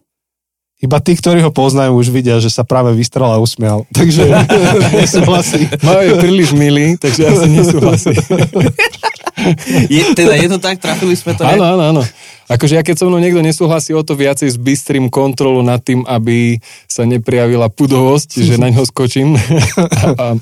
Iba 0.77 1.01
tí, 1.01 1.17
ktorí 1.17 1.41
ho 1.41 1.49
poznajú, 1.49 1.97
už 1.97 2.13
vidia, 2.13 2.37
že 2.37 2.53
sa 2.53 2.61
práve 2.61 2.93
vystral 2.93 3.33
a 3.33 3.41
usmial. 3.41 3.89
Takže 3.97 4.29
nesúhlasí. 5.01 5.65
Majo 5.81 6.01
je 6.05 6.15
príliš 6.21 6.53
milý, 6.53 7.01
takže 7.01 7.33
asi 7.33 7.47
nesúhlasí. 7.49 8.13
Je, 9.87 10.17
teda 10.17 10.33
je 10.33 10.49
to 10.49 10.59
tak, 10.59 10.81
trafili 10.81 11.13
sme 11.15 11.37
to. 11.37 11.45
Áno, 11.45 11.63
áno, 11.63 11.83
áno. 11.95 12.03
Akože 12.49 12.81
ja 12.81 12.83
keď 12.83 12.99
so 12.99 13.07
mnou 13.07 13.21
niekto 13.21 13.45
nesúhlasí 13.45 13.93
o 13.93 14.03
to 14.03 14.17
viacej 14.17 14.49
s 14.49 14.59
bystrým 14.59 15.13
kontrolu 15.13 15.61
nad 15.61 15.79
tým, 15.79 16.03
aby 16.09 16.57
sa 16.89 17.05
neprijavila 17.05 17.69
pudovosť, 17.71 18.43
že 18.43 18.57
na 18.57 18.73
ňo 18.73 18.83
skočím 18.89 19.37
a, 20.19 20.35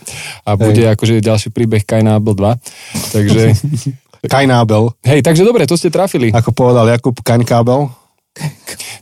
a 0.46 0.50
bude 0.56 0.88
akože 0.88 1.20
ďalší 1.20 1.50
príbeh 1.50 1.82
Kaina 1.82 2.16
Abel 2.16 2.38
2. 2.38 3.12
Takže, 3.12 3.42
Kajnábel, 4.24 4.94
hej, 5.04 5.20
takže 5.20 5.44
dobre, 5.44 5.68
to 5.68 5.76
ste 5.76 5.92
trafili. 5.92 6.32
ako 6.32 6.54
povedal 6.54 6.88
Jakub 6.88 7.18
Kaňkábel. 7.20 8.03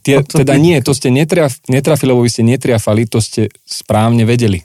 Tie, 0.02 0.18
teda 0.20 0.58
nie, 0.58 0.82
to 0.82 0.92
ste 0.92 1.08
netraf, 1.08 1.62
netrafili, 1.70 2.10
lebo 2.12 2.26
vy 2.26 2.30
ste 2.30 2.42
netriafali, 2.44 3.06
to 3.06 3.22
ste 3.22 3.48
správne 3.64 4.26
vedeli. 4.26 4.60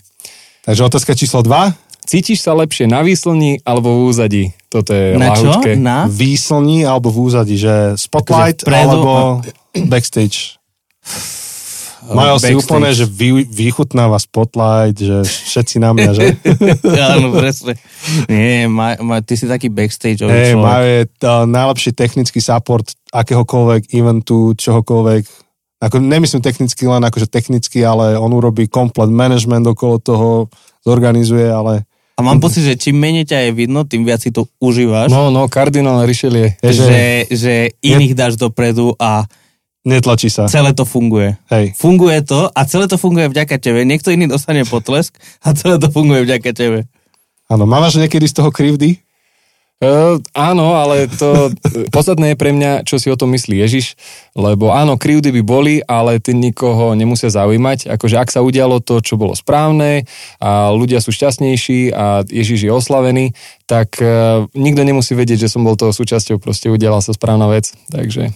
Takže 0.68 0.82
otázka 0.84 1.16
číslo 1.16 1.46
2. 1.46 1.88
Cítiš 2.08 2.40
sa 2.40 2.56
lepšie 2.56 2.88
na 2.88 3.04
výslni 3.04 3.60
alebo 3.68 3.92
v 3.92 4.02
úzadí? 4.08 4.44
Toto 4.72 4.96
je 4.96 5.20
Na 5.20 5.36
čo? 5.36 5.60
Na? 5.76 6.08
Výslní 6.08 6.88
alebo 6.88 7.12
v 7.12 7.18
úzadí, 7.28 7.56
že 7.60 8.00
spotlight 8.00 8.64
Akože 8.64 8.68
vpredu- 8.68 8.92
alebo 8.92 9.14
backstage. 9.92 10.56
Majú 12.08 12.40
si 12.40 12.56
úplne, 12.56 12.96
že 12.96 13.04
vy, 13.04 13.44
vychutnáva 13.44 14.16
spotlight, 14.24 14.96
že 14.96 15.28
všetci 15.28 15.76
na 15.84 15.92
mňa, 15.92 16.12
že? 16.16 16.26
Áno, 17.20 17.36
presne. 17.36 17.76
Nie, 18.32 18.72
ma, 18.72 18.96
ma, 19.04 19.20
ty 19.20 19.36
si 19.36 19.44
taký 19.44 19.68
backstage 19.68 20.24
Hej, 20.24 20.56
človek. 20.56 20.64
majú 20.64 20.86
je 20.88 21.04
to 21.20 21.32
najlepší 21.44 21.92
technický 21.92 22.40
support 22.40 22.88
akéhokoľvek 23.14 23.94
eventu, 23.96 24.54
čohokoľvek. 24.58 25.24
Ako, 25.78 26.02
nemyslím 26.02 26.42
technicky 26.42 26.90
len 26.90 27.06
akože 27.06 27.30
technicky, 27.30 27.86
ale 27.86 28.18
on 28.18 28.34
urobí 28.34 28.66
komplet 28.66 29.14
management 29.14 29.70
okolo 29.70 30.02
toho, 30.02 30.30
zorganizuje, 30.82 31.46
ale 31.52 31.86
A 32.18 32.26
mám 32.26 32.42
pocit, 32.42 32.66
že 32.66 32.74
čím 32.82 32.98
menej 32.98 33.30
ťa 33.30 33.38
je 33.46 33.52
vidno, 33.54 33.86
tým 33.86 34.02
viac 34.02 34.26
si 34.26 34.34
to 34.34 34.50
užívaš. 34.58 35.14
No, 35.14 35.30
no, 35.30 35.46
kardinál 35.46 36.02
Richelieu. 36.02 36.50
je, 36.66 36.72
že 36.74 36.86
že, 36.90 37.04
že 37.30 37.54
iných 37.86 38.18
dáš 38.18 38.34
dopredu 38.42 38.98
a 38.98 39.30
netlačí 39.86 40.34
sa. 40.34 40.50
celé 40.50 40.74
to 40.74 40.82
funguje. 40.82 41.38
Hej. 41.54 41.78
Funguje 41.78 42.18
to 42.26 42.50
a 42.50 42.62
celé 42.66 42.90
to 42.90 42.98
funguje 42.98 43.30
vďaka 43.30 43.62
tebe. 43.62 43.86
Niekto 43.86 44.10
iný 44.10 44.26
dostane 44.26 44.66
potlesk 44.66 45.14
a 45.46 45.54
celé 45.54 45.78
to 45.78 45.94
funguje 45.94 46.26
vďaka 46.26 46.58
tebe. 46.58 46.90
Áno, 47.48 47.70
mávaš 47.70 48.02
niekedy 48.02 48.26
z 48.28 48.42
toho 48.42 48.50
krivdy? 48.50 49.00
Uh, 49.78 50.18
áno, 50.34 50.74
ale 50.74 51.06
to 51.06 51.54
podstatné 51.94 52.34
je 52.34 52.42
pre 52.42 52.50
mňa, 52.50 52.82
čo 52.82 52.98
si 52.98 53.14
o 53.14 53.20
tom 53.20 53.30
myslí 53.38 53.62
Ježiš, 53.62 53.94
lebo 54.34 54.74
áno, 54.74 54.98
krivdy 54.98 55.30
by 55.30 55.42
boli, 55.46 55.76
ale 55.86 56.18
ty 56.18 56.34
nikoho 56.34 56.98
nemusia 56.98 57.30
zaujímať. 57.30 57.86
Akože 57.94 58.18
ak 58.18 58.34
sa 58.34 58.42
udialo 58.42 58.82
to, 58.82 59.06
čo 59.06 59.22
bolo 59.22 59.38
správne 59.38 60.10
a 60.42 60.74
ľudia 60.74 60.98
sú 60.98 61.14
šťastnejší 61.14 61.94
a 61.94 62.26
Ježiš 62.26 62.66
je 62.66 62.72
oslavený, 62.74 63.38
tak 63.70 64.02
uh, 64.02 64.50
nikto 64.58 64.82
nemusí 64.82 65.14
vedieť, 65.14 65.46
že 65.46 65.54
som 65.54 65.62
bol 65.62 65.78
toho 65.78 65.94
súčasťou, 65.94 66.42
proste 66.42 66.74
udiala 66.74 66.98
sa 66.98 67.14
správna 67.14 67.46
vec. 67.46 67.70
Takže 67.94 68.34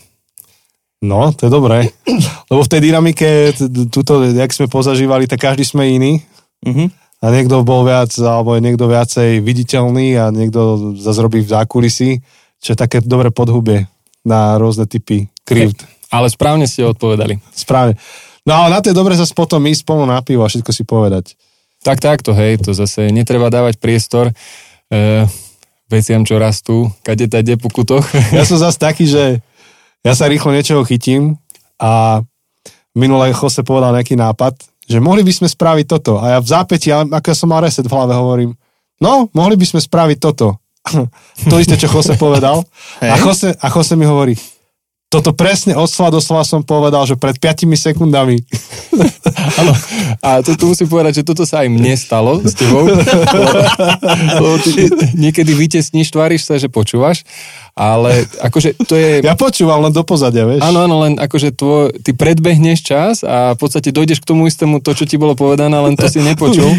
No, 1.01 1.33
to 1.33 1.49
je 1.49 1.51
dobré. 1.51 1.89
Lebo 2.53 2.61
v 2.61 2.71
tej 2.71 2.81
dynamike, 2.85 3.57
tuto, 3.89 4.21
jak 4.21 4.53
sme 4.53 4.69
pozažívali, 4.69 5.25
tak 5.25 5.41
každý 5.41 5.65
sme 5.65 5.89
iný. 5.89 6.21
Mhm. 6.61 6.93
A 7.21 7.29
niekto 7.29 7.61
bol 7.61 7.85
viac, 7.85 8.09
alebo 8.17 8.57
je 8.57 8.65
niekto 8.65 8.89
viacej 8.89 9.45
viditeľný 9.45 10.17
a 10.17 10.33
niekto 10.33 10.93
zase 10.97 11.21
robí 11.21 11.45
v 11.45 11.53
zákulisí, 11.53 12.17
čo 12.57 12.73
je 12.73 12.77
také 12.77 12.97
dobré 13.05 13.29
podhubie 13.29 13.85
na 14.25 14.57
rôzne 14.57 14.89
typy 14.89 15.29
krivd. 15.45 15.85
ale 16.09 16.27
správne 16.33 16.65
ste 16.65 16.81
odpovedali. 16.85 17.37
Správne. 17.53 17.97
No 18.41 18.57
ale 18.57 18.73
na 18.73 18.79
to 18.81 18.89
je 18.89 18.97
dobre 18.97 19.13
zase 19.13 19.37
potom 19.37 19.61
ísť 19.69 19.85
spolu 19.85 20.09
na 20.09 20.17
pivo 20.25 20.41
a 20.41 20.49
všetko 20.49 20.71
si 20.73 20.81
povedať. 20.81 21.37
Tak 21.81 22.01
takto, 22.01 22.33
hej, 22.33 22.61
to 22.61 22.73
zase 22.73 23.09
netreba 23.13 23.49
dávať 23.49 23.77
priestor 23.81 24.29
uh, 24.29 25.25
veciam, 25.89 26.25
čo 26.25 26.41
rastú, 26.41 26.89
kade 27.05 27.29
tade 27.29 27.57
po 27.57 27.69
kutoch. 27.69 28.05
Ja 28.37 28.45
som 28.45 28.57
zase 28.57 28.81
taký, 28.81 29.05
že 29.05 29.41
ja 30.01 30.13
sa 30.17 30.25
rýchlo 30.25 30.53
niečoho 30.53 30.81
chytím 30.85 31.37
a 31.77 32.21
minule 32.97 33.33
Jose 33.33 33.61
povedal 33.61 33.93
nejaký 33.93 34.17
nápad, 34.17 34.57
že 34.85 34.97
mohli 35.01 35.21
by 35.21 35.33
sme 35.33 35.47
spraviť 35.47 35.85
toto. 35.85 36.17
A 36.17 36.37
ja 36.37 36.39
v 36.41 36.47
zápäti, 36.49 36.89
ako 36.89 37.27
ja 37.27 37.37
som 37.37 37.49
mal 37.49 37.61
reset 37.61 37.85
v 37.85 37.93
hlave, 37.93 38.13
hovorím, 38.17 38.51
no, 39.01 39.29
mohli 39.33 39.55
by 39.57 39.65
sme 39.65 39.81
spraviť 39.81 40.17
toto. 40.17 40.61
to 41.49 41.55
isté, 41.61 41.77
čo 41.77 41.89
Jose 41.89 42.17
povedal. 42.17 42.65
A. 43.01 43.17
Jose, 43.21 43.53
a 43.53 43.67
Jose 43.69 43.93
mi 43.93 44.05
hovorí, 44.09 44.33
toto 45.11 45.35
presne 45.35 45.75
od 45.75 45.91
slova 45.91 46.15
do 46.15 46.23
slova 46.23 46.47
som 46.47 46.63
povedal, 46.63 47.03
že 47.03 47.19
pred 47.19 47.35
5 47.35 47.67
sekundami. 47.75 48.39
Áno, 49.59 49.75
a 50.23 50.39
to 50.39 50.55
tu 50.55 50.71
musím 50.71 50.87
povedať, 50.87 51.19
že 51.19 51.27
toto 51.27 51.43
sa 51.43 51.67
aj 51.67 51.67
mne 51.67 51.99
stalo 51.99 52.39
s 52.39 52.55
tebou. 52.55 52.87
Lebo 54.39 54.55
ty 54.63 54.87
niekedy 55.19 55.51
vytesníš, 55.51 56.15
tváriš 56.15 56.47
sa, 56.47 56.55
že 56.55 56.71
počúvaš, 56.71 57.27
ale 57.75 58.23
akože 58.39 58.87
to 58.87 58.95
je... 58.95 59.19
Ja 59.19 59.35
počúvam 59.35 59.83
len 59.83 59.91
do 59.91 60.07
pozadia, 60.07 60.47
vieš. 60.47 60.63
Áno, 60.63 60.87
áno, 60.87 61.03
len 61.03 61.19
akože 61.19 61.59
tvoj, 61.59 61.91
ty 61.99 62.15
predbehneš 62.15 62.79
čas 62.79 63.15
a 63.27 63.51
v 63.51 63.59
podstate 63.59 63.91
dojdeš 63.91 64.23
k 64.23 64.29
tomu 64.31 64.47
istému 64.47 64.79
to, 64.79 64.95
čo 64.95 65.03
ti 65.03 65.19
bolo 65.19 65.35
povedané, 65.35 65.75
len 65.75 65.99
to 65.99 66.07
si 66.07 66.23
nepočul. 66.23 66.71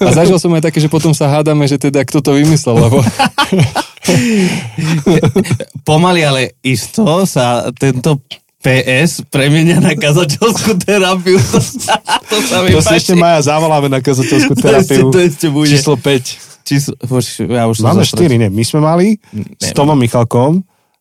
A 0.00 0.10
zažil 0.16 0.40
som 0.40 0.56
aj 0.56 0.72
také, 0.72 0.80
že 0.80 0.88
potom 0.88 1.12
sa 1.12 1.28
hádame, 1.28 1.68
že 1.68 1.76
teda 1.76 2.00
kto 2.08 2.24
to 2.24 2.32
vymyslel, 2.32 2.80
lebo 2.80 3.04
Pomaly, 5.86 6.20
ale 6.26 6.42
isto 6.62 7.06
sa 7.26 7.41
tento 7.72 8.20
PS 8.58 9.26
premenia 9.26 9.78
na 9.78 9.92
kazateľskú 9.92 10.78
terapiu. 10.78 11.34
To 11.34 11.58
sa, 11.58 11.98
to 12.22 12.36
sa 12.40 12.56
mi 12.62 12.70
To 12.70 12.78
si 12.78 12.94
ešte 12.94 13.14
Maja 13.14 13.42
zavoláme 13.44 13.90
na 13.90 13.98
kazateľskú 13.98 14.54
To 14.56 14.62
terapiu. 14.62 15.02
ešte- 15.02 15.10
to 15.10 15.18
ešte 15.20 15.46
bude. 15.48 15.68
Číslo 15.68 15.94
5. 15.96 16.62
Číslo, 16.62 16.94
ja 17.42 17.66
už 17.66 17.76
Máme 17.80 18.00
zastrel- 18.00 18.06
štyri, 18.22 18.34
nie. 18.36 18.46
My 18.48 18.62
sme 18.62 18.78
mali 18.80 19.18
s 19.58 19.66
Nemám. 19.66 19.74
Tomom 19.74 19.98
Michalkom, 19.98 20.52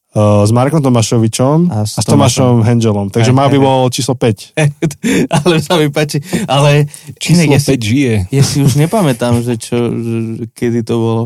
uh, 0.09 0.41
s 0.41 0.49
Markom 0.49 0.81
Tomášovičom 0.81 1.69
a 1.69 1.75
A 1.75 1.85
s, 1.85 2.01
s 2.01 2.03
Tomášom 2.03 2.65
Henželom. 2.65 3.07
Takže 3.07 3.29
má 3.29 3.45
by 3.45 3.57
bol 3.57 3.85
číslo 3.87 4.17
5. 4.17 4.57
ale 5.37 5.53
sa 5.59 5.77
mi 5.77 5.87
páči. 5.87 6.17
Ale 6.47 6.89
číslo 7.15 7.45
inak 7.45 7.53
5 7.53 7.53
ja, 7.53 7.59
si, 7.61 7.73
žije. 7.77 8.15
ja 8.27 8.41
si 8.41 8.57
už 8.59 8.73
nepamätám, 8.75 9.37
že 9.39 9.53
čo, 9.55 9.77
že, 9.85 10.17
kedy 10.49 10.81
to 10.81 10.97
bolo. 10.97 11.23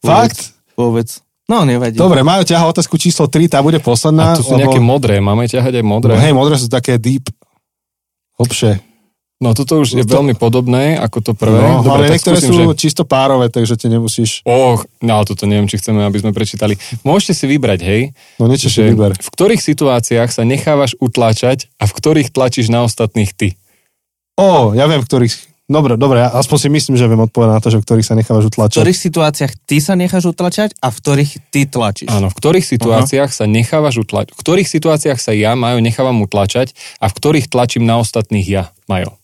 Fakt? 0.00 0.56
Vôbec. 0.72 1.12
No, 1.44 1.62
nevadí. 1.62 1.94
Dobre, 1.94 2.22
majú 2.22 2.42
ťaha 2.42 2.64
otázku 2.66 2.94
číslo 2.96 3.26
3, 3.26 3.46
tá 3.48 3.58
bude 3.58 3.78
posledná. 3.78 4.32
A 4.32 4.38
tu 4.38 4.46
sú 4.46 4.54
nejaké 4.54 4.78
modré, 4.78 5.18
máme 5.18 5.44
ťahať 5.44 5.82
aj 5.82 5.84
modré. 5.84 6.14
No, 6.14 6.22
hej, 6.22 6.32
modré 6.32 6.54
sú 6.54 6.66
také 6.66 6.96
deep, 6.96 7.28
hlbšie. 8.38 8.80
No 9.42 9.50
toto 9.52 9.82
už 9.82 9.98
je 9.98 10.06
To- 10.06 10.22
veľmi 10.22 10.38
podobné 10.38 10.94
ako 10.94 11.18
to 11.18 11.32
prvé. 11.34 11.58
No, 11.58 11.82
Dobre, 11.82 12.06
ale 12.06 12.14
niektoré 12.14 12.38
skúsim, 12.38 12.54
sú 12.54 12.62
že... 12.62 12.78
čisto 12.78 13.02
párové, 13.02 13.50
takže 13.50 13.74
ti 13.74 13.90
nemusíš... 13.90 14.46
Och, 14.46 14.86
no 15.02 15.18
toto 15.26 15.50
neviem, 15.50 15.66
či 15.66 15.82
chceme, 15.82 15.98
aby 15.98 16.22
sme 16.22 16.30
prečítali. 16.30 16.78
Môžete 17.02 17.34
si 17.34 17.50
vybrať, 17.50 17.80
hej, 17.82 18.02
No 18.38 18.46
niečo 18.46 18.70
si 18.70 18.78
vyber. 18.78 19.18
v 19.18 19.28
ktorých 19.28 19.58
situáciách 19.58 20.30
sa 20.30 20.46
nechávaš 20.46 20.94
utlačať 20.96 21.66
a 21.74 21.84
v 21.84 21.92
ktorých 21.92 22.30
tlačíš 22.30 22.70
na 22.70 22.86
ostatných 22.86 23.34
ty. 23.34 23.58
Ó, 24.38 24.72
ja 24.72 24.86
viem, 24.86 25.02
v 25.02 25.10
ktorých... 25.10 25.34
Dobre, 25.72 25.96
dobre, 25.96 26.20
ja 26.20 26.28
aspoň 26.28 26.58
si 26.58 26.68
myslím, 26.68 26.94
že 26.94 27.08
viem 27.08 27.16
odpovedať 27.18 27.48
na 27.48 27.62
to, 27.64 27.72
že 27.72 27.80
v 27.80 27.84
ktorých 27.88 28.04
sa 28.04 28.12
nechávaš 28.12 28.44
V 28.44 28.50
utlačať. 28.52 28.76
ktorých 28.76 29.00
situáciách 29.00 29.52
ty 29.64 29.76
sa 29.80 29.96
necháš 29.96 30.24
utlačať 30.28 30.76
a 30.76 30.92
v 30.92 30.96
ktorých 31.00 31.32
ty 31.48 31.60
tlačíš. 31.64 32.12
Áno, 32.12 32.28
v 32.28 32.36
ktorých 32.36 32.66
situáciách 32.68 33.30
sa 33.32 33.48
nechávaš 33.48 33.96
utlačať, 33.98 34.36
v 34.36 34.40
ktorých 34.44 34.68
situáciách 34.68 35.16
sa 35.16 35.32
ja, 35.32 35.56
Majo, 35.56 35.80
nechávam 35.80 36.20
utlačať 36.20 36.76
a 37.00 37.08
v 37.08 37.16
ktorých 37.16 37.48
tlačím 37.48 37.88
na 37.88 37.96
ostatných 37.96 38.44
ja, 38.44 38.64
Majo. 38.84 39.16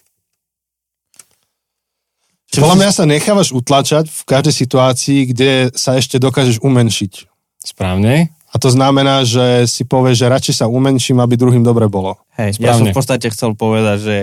Čo 2.49 2.65
Podľa 2.65 2.75
si- 2.75 2.81
mňa 2.81 2.91
sa 2.97 3.05
nechávaš 3.05 3.49
utlačať 3.53 4.05
v 4.09 4.23
každej 4.25 4.55
situácii, 4.57 5.21
kde 5.29 5.51
sa 5.77 6.01
ešte 6.01 6.17
dokážeš 6.17 6.65
umenšiť. 6.65 7.13
Správne? 7.61 8.33
A 8.49 8.57
to 8.57 8.73
znamená, 8.73 9.29
že 9.29 9.69
si 9.69 9.85
povieš, 9.85 10.25
že 10.25 10.33
radšej 10.33 10.55
sa 10.57 10.73
umenším, 10.73 11.21
aby 11.21 11.37
druhým 11.37 11.61
dobre 11.61 11.85
bolo. 11.85 12.17
Hej, 12.41 12.57
ja 12.57 12.73
som 12.73 12.89
Správne. 12.89 12.93
v 12.93 12.97
podstate 12.97 13.27
chcel 13.29 13.53
povedať, 13.53 13.99
že 14.01 14.17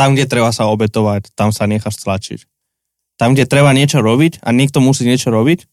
tam, 0.00 0.16
kde 0.16 0.24
treba 0.24 0.48
sa 0.48 0.64
obetovať, 0.72 1.28
tam 1.36 1.52
sa 1.52 1.68
necháš 1.68 2.00
tlačiť. 2.00 2.48
Tam, 3.20 3.36
kde 3.36 3.44
treba 3.44 3.76
niečo 3.76 4.00
robiť 4.00 4.40
a 4.40 4.48
niekto 4.48 4.80
musí 4.80 5.04
niečo 5.04 5.28
robiť, 5.28 5.68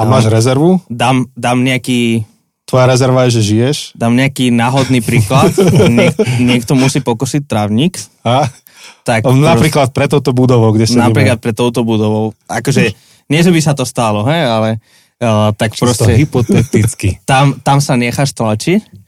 A 0.00 0.08
máš 0.08 0.32
rezervu? 0.32 0.80
dám, 0.88 1.28
dám 1.36 1.60
nejaký 1.60 2.24
Tvoja 2.64 2.88
rezerva 2.88 3.28
je, 3.28 3.36
že 3.36 3.42
žiješ? 3.52 3.76
dám 3.92 4.16
nejaký 4.16 4.48
náhodný 4.48 5.04
príklad. 5.04 5.52
Niek, 5.92 6.16
niekto 6.40 6.72
musí 6.72 7.04
pokosiť 7.04 7.44
trávnik. 7.44 8.00
A? 8.24 8.48
Tak 9.04 9.28
Napríklad 9.28 9.92
pre 9.92 10.08
touto 10.08 10.32
budovou, 10.32 10.72
kde 10.72 10.88
sedíme. 10.88 11.12
napríklad 11.12 11.38
pre 11.44 11.52
touto 11.52 11.84
budovou. 11.84 12.32
Akože, 12.48 12.96
nie, 13.28 13.40
že 13.44 13.52
by 13.52 13.60
sa 13.60 13.76
to 13.76 13.84
stalo, 13.84 14.24
he, 14.24 14.38
ale 14.40 14.80
uh, 15.20 15.52
tak 15.52 15.76
Čisto 15.76 15.84
proste 15.84 16.16
hypoteticky. 16.16 17.20
tam, 17.28 17.60
tam 17.60 17.84
sa 17.84 18.00
necháš 18.00 18.32
tlačiť. 18.32 19.03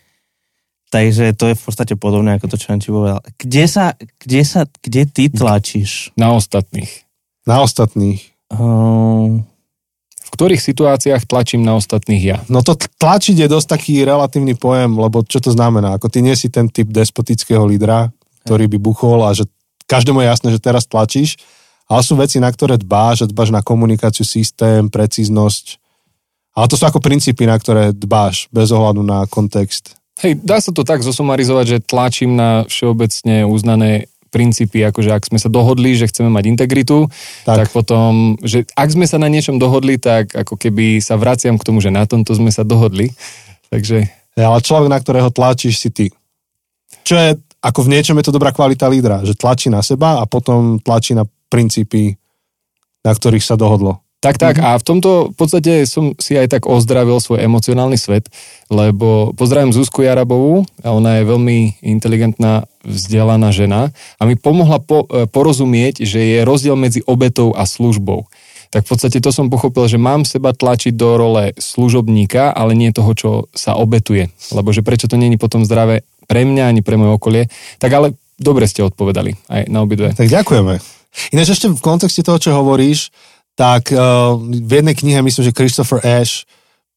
Takže 0.87 1.35
to 1.35 1.51
je 1.51 1.59
v 1.59 1.63
podstate 1.67 1.95
podobné 1.99 2.39
ako 2.39 2.47
to, 2.53 2.57
čo 2.57 2.71
som 2.71 2.79
ti 2.79 2.95
povedal. 2.95 3.19
Kde 3.37 3.65
sa, 3.67 3.99
kde 4.23 4.43
sa, 4.47 4.71
kde 4.83 5.03
ty 5.11 5.27
tlačíš? 5.27 6.15
Na 6.15 6.31
ostatných. 6.33 6.89
Na 7.43 7.63
ostatných. 7.67 8.23
Uh, 8.55 9.43
V 10.23 10.31
ktorých 10.31 10.63
situáciách 10.63 11.27
tlačím 11.27 11.67
na 11.67 11.75
ostatných 11.75 12.23
ja? 12.23 12.39
No 12.47 12.63
to 12.63 12.79
tlačiť 12.79 13.35
je 13.35 13.49
dosť 13.51 13.67
taký 13.67 14.07
relatívny 14.07 14.55
pojem, 14.55 14.95
lebo 14.95 15.27
čo 15.27 15.43
to 15.43 15.51
znamená? 15.51 15.99
Ako 15.99 16.07
ty 16.07 16.23
nie 16.23 16.39
si 16.39 16.51
ten 16.51 16.71
typ 16.71 16.91
despotického 16.91 17.67
lídra, 17.67 18.15
ktorý 18.47 18.71
by 18.71 18.79
buchol 18.79 19.27
a 19.27 19.35
že 19.35 19.51
každému 19.91 20.23
je 20.23 20.31
jasné, 20.31 20.49
že 20.55 20.63
teraz 20.63 20.87
tlačíš, 20.87 21.39
ale 21.87 22.03
sú 22.03 22.19
veci, 22.19 22.39
na 22.43 22.51
ktoré 22.51 22.79
dbáš, 22.79 23.27
že 23.27 23.31
dbáš 23.31 23.55
na 23.55 23.63
komunikáciu, 23.63 24.27
systém, 24.27 24.91
precíznosť 24.91 25.83
Ale 26.57 26.73
to 26.73 26.81
sú 26.81 26.89
ako 26.89 27.05
princípy, 27.05 27.45
na 27.45 27.61
ktoré 27.61 27.93
dbáš, 27.93 28.49
bez 28.49 28.73
ohľadu 28.73 29.05
na 29.05 29.29
kontext. 29.29 29.93
Hej, 30.25 30.41
dá 30.41 30.57
sa 30.65 30.73
to 30.73 30.81
tak 30.81 31.05
zosumarizovať, 31.05 31.67
že 31.69 31.85
tlačím 31.85 32.41
na 32.41 32.65
všeobecne 32.65 33.45
uznané 33.45 34.09
princípy, 34.33 34.85
akože 34.85 35.13
ak 35.13 35.29
sme 35.29 35.39
sa 35.41 35.49
dohodli, 35.49 35.97
že 35.97 36.09
chceme 36.09 36.29
mať 36.29 36.45
integritu, 36.53 37.09
tak. 37.49 37.65
tak 37.65 37.69
potom, 37.73 38.37
že 38.45 38.69
ak 38.77 38.89
sme 38.93 39.09
sa 39.09 39.17
na 39.17 39.29
niečom 39.33 39.57
dohodli, 39.57 39.97
tak 39.97 40.33
ako 40.33 40.61
keby 40.61 41.01
sa 41.01 41.17
vraciam 41.17 41.57
k 41.57 41.67
tomu, 41.67 41.81
že 41.81 41.93
na 41.93 42.05
tomto 42.05 42.37
sme 42.37 42.53
sa 42.53 42.65
dohodli. 42.65 43.13
Takže... 43.73 44.09
Ja, 44.37 44.53
ale 44.53 44.61
človek, 44.61 44.93
na 44.93 45.01
ktorého 45.01 45.33
tlačíš, 45.33 45.81
si 45.81 45.89
ty. 45.89 46.07
Čo 47.09 47.17
je, 47.17 47.41
ako 47.65 47.89
v 47.89 47.93
niečom 47.97 48.21
je 48.21 48.29
to 48.29 48.37
dobrá 48.37 48.53
kvalita 48.53 48.85
lídra, 48.85 49.25
že 49.25 49.33
tlačí 49.33 49.73
na 49.73 49.81
seba 49.81 50.21
a 50.21 50.29
potom 50.29 50.77
tlačí 50.77 51.17
na 51.17 51.25
princípy, 51.49 52.21
na 53.01 53.17
ktorých 53.17 53.45
sa 53.45 53.57
dohodlo. 53.57 54.06
Tak, 54.27 54.43
tak. 54.43 54.59
Mm-hmm. 54.59 54.75
A 54.75 54.81
v 54.83 54.85
tomto 54.85 55.11
v 55.31 55.37
podstate 55.39 55.73
som 55.87 56.11
si 56.19 56.35
aj 56.35 56.59
tak 56.59 56.63
ozdravil 56.67 57.23
svoj 57.23 57.47
emocionálny 57.47 57.95
svet, 57.95 58.27
lebo 58.67 59.31
pozdravím 59.39 59.71
Zuzku 59.71 60.03
Jarabovú 60.03 60.67
a 60.83 60.91
ona 60.91 61.23
je 61.23 61.31
veľmi 61.31 61.79
inteligentná, 61.79 62.67
vzdelaná 62.83 63.55
žena 63.55 63.95
a 64.19 64.23
mi 64.27 64.35
pomohla 64.35 64.83
po, 64.83 65.07
e, 65.07 65.31
porozumieť, 65.31 66.03
že 66.03 66.19
je 66.19 66.39
rozdiel 66.43 66.75
medzi 66.75 67.07
obetou 67.07 67.55
a 67.55 67.63
službou. 67.71 68.27
Tak 68.75 68.83
v 68.83 68.99
podstate 68.99 69.23
to 69.23 69.31
som 69.31 69.47
pochopil, 69.47 69.87
že 69.87 69.95
mám 69.95 70.27
seba 70.27 70.51
tlačiť 70.51 70.99
do 70.99 71.15
role 71.15 71.55
služobníka, 71.55 72.51
ale 72.51 72.75
nie 72.75 72.91
toho, 72.91 73.15
čo 73.15 73.31
sa 73.55 73.79
obetuje. 73.79 74.27
Lebo 74.51 74.75
že 74.75 74.83
prečo 74.83 75.07
to 75.07 75.15
není 75.15 75.39
potom 75.39 75.63
zdravé 75.63 76.03
pre 76.27 76.43
mňa 76.43 76.67
ani 76.67 76.83
pre 76.83 76.99
moje 76.99 77.15
okolie. 77.15 77.43
Tak 77.79 77.95
ale 77.95 78.19
dobre 78.43 78.67
ste 78.67 78.83
odpovedali 78.83 79.39
aj 79.47 79.71
na 79.71 79.87
obidve. 79.87 80.11
Tak 80.19 80.27
ďakujeme. 80.27 80.97
Ináč 81.33 81.57
ešte 81.57 81.73
v 81.73 81.81
kontexte 81.81 82.21
toho, 82.21 82.37
čo 82.37 82.53
hovoríš, 82.53 83.09
tak 83.57 83.89
uh, 83.91 84.37
v 84.37 84.71
jednej 84.71 84.93
knihe, 84.93 85.19
myslím, 85.25 85.49
že 85.49 85.57
Christopher 85.57 86.05
Ash 86.05 86.45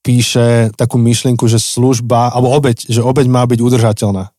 píše 0.04 0.72
takú 0.76 1.00
myšlienku, 1.00 1.48
že 1.48 1.60
služba, 1.60 2.32
alebo 2.36 2.52
obeď, 2.52 2.88
že 2.88 3.00
obeď 3.04 3.28
má 3.32 3.44
byť 3.48 3.60
udržateľná. 3.60 4.32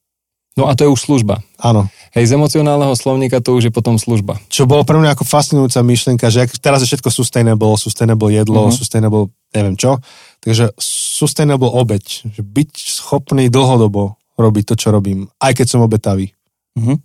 No 0.59 0.67
a 0.69 0.77
to 0.77 0.85
je 0.85 0.93
už 0.93 1.01
služba. 1.01 1.41
Áno. 1.63 1.87
Hej, 2.11 2.35
z 2.35 2.37
emocionálneho 2.37 2.93
slovníka 2.99 3.39
to 3.39 3.55
už 3.55 3.71
je 3.71 3.73
potom 3.73 3.97
služba. 3.97 4.37
Čo 4.51 4.67
bolo 4.67 4.83
pre 4.83 4.99
mňa 4.99 5.15
ako 5.15 5.25
fascinujúca 5.25 5.79
myšlienka, 5.81 6.27
že 6.27 6.51
teraz 6.59 6.83
je 6.83 6.91
všetko 6.91 7.09
sustainable, 7.09 7.79
sustainable 7.79 8.35
jedlo, 8.35 8.67
uh-huh. 8.67 8.75
sustainable 8.75 9.31
neviem 9.55 9.79
čo. 9.79 10.03
Takže 10.43 10.75
sustainable 10.77 11.71
obeď. 11.71 12.35
Že 12.35 12.43
byť 12.43 12.71
schopný 12.77 13.47
dlhodobo 13.47 14.19
robiť 14.35 14.65
to, 14.69 14.75
čo 14.75 14.89
robím, 14.91 15.31
aj 15.39 15.55
keď 15.55 15.67
som 15.71 15.87
obetavý. 15.87 16.35
Uh-huh. 16.75 16.99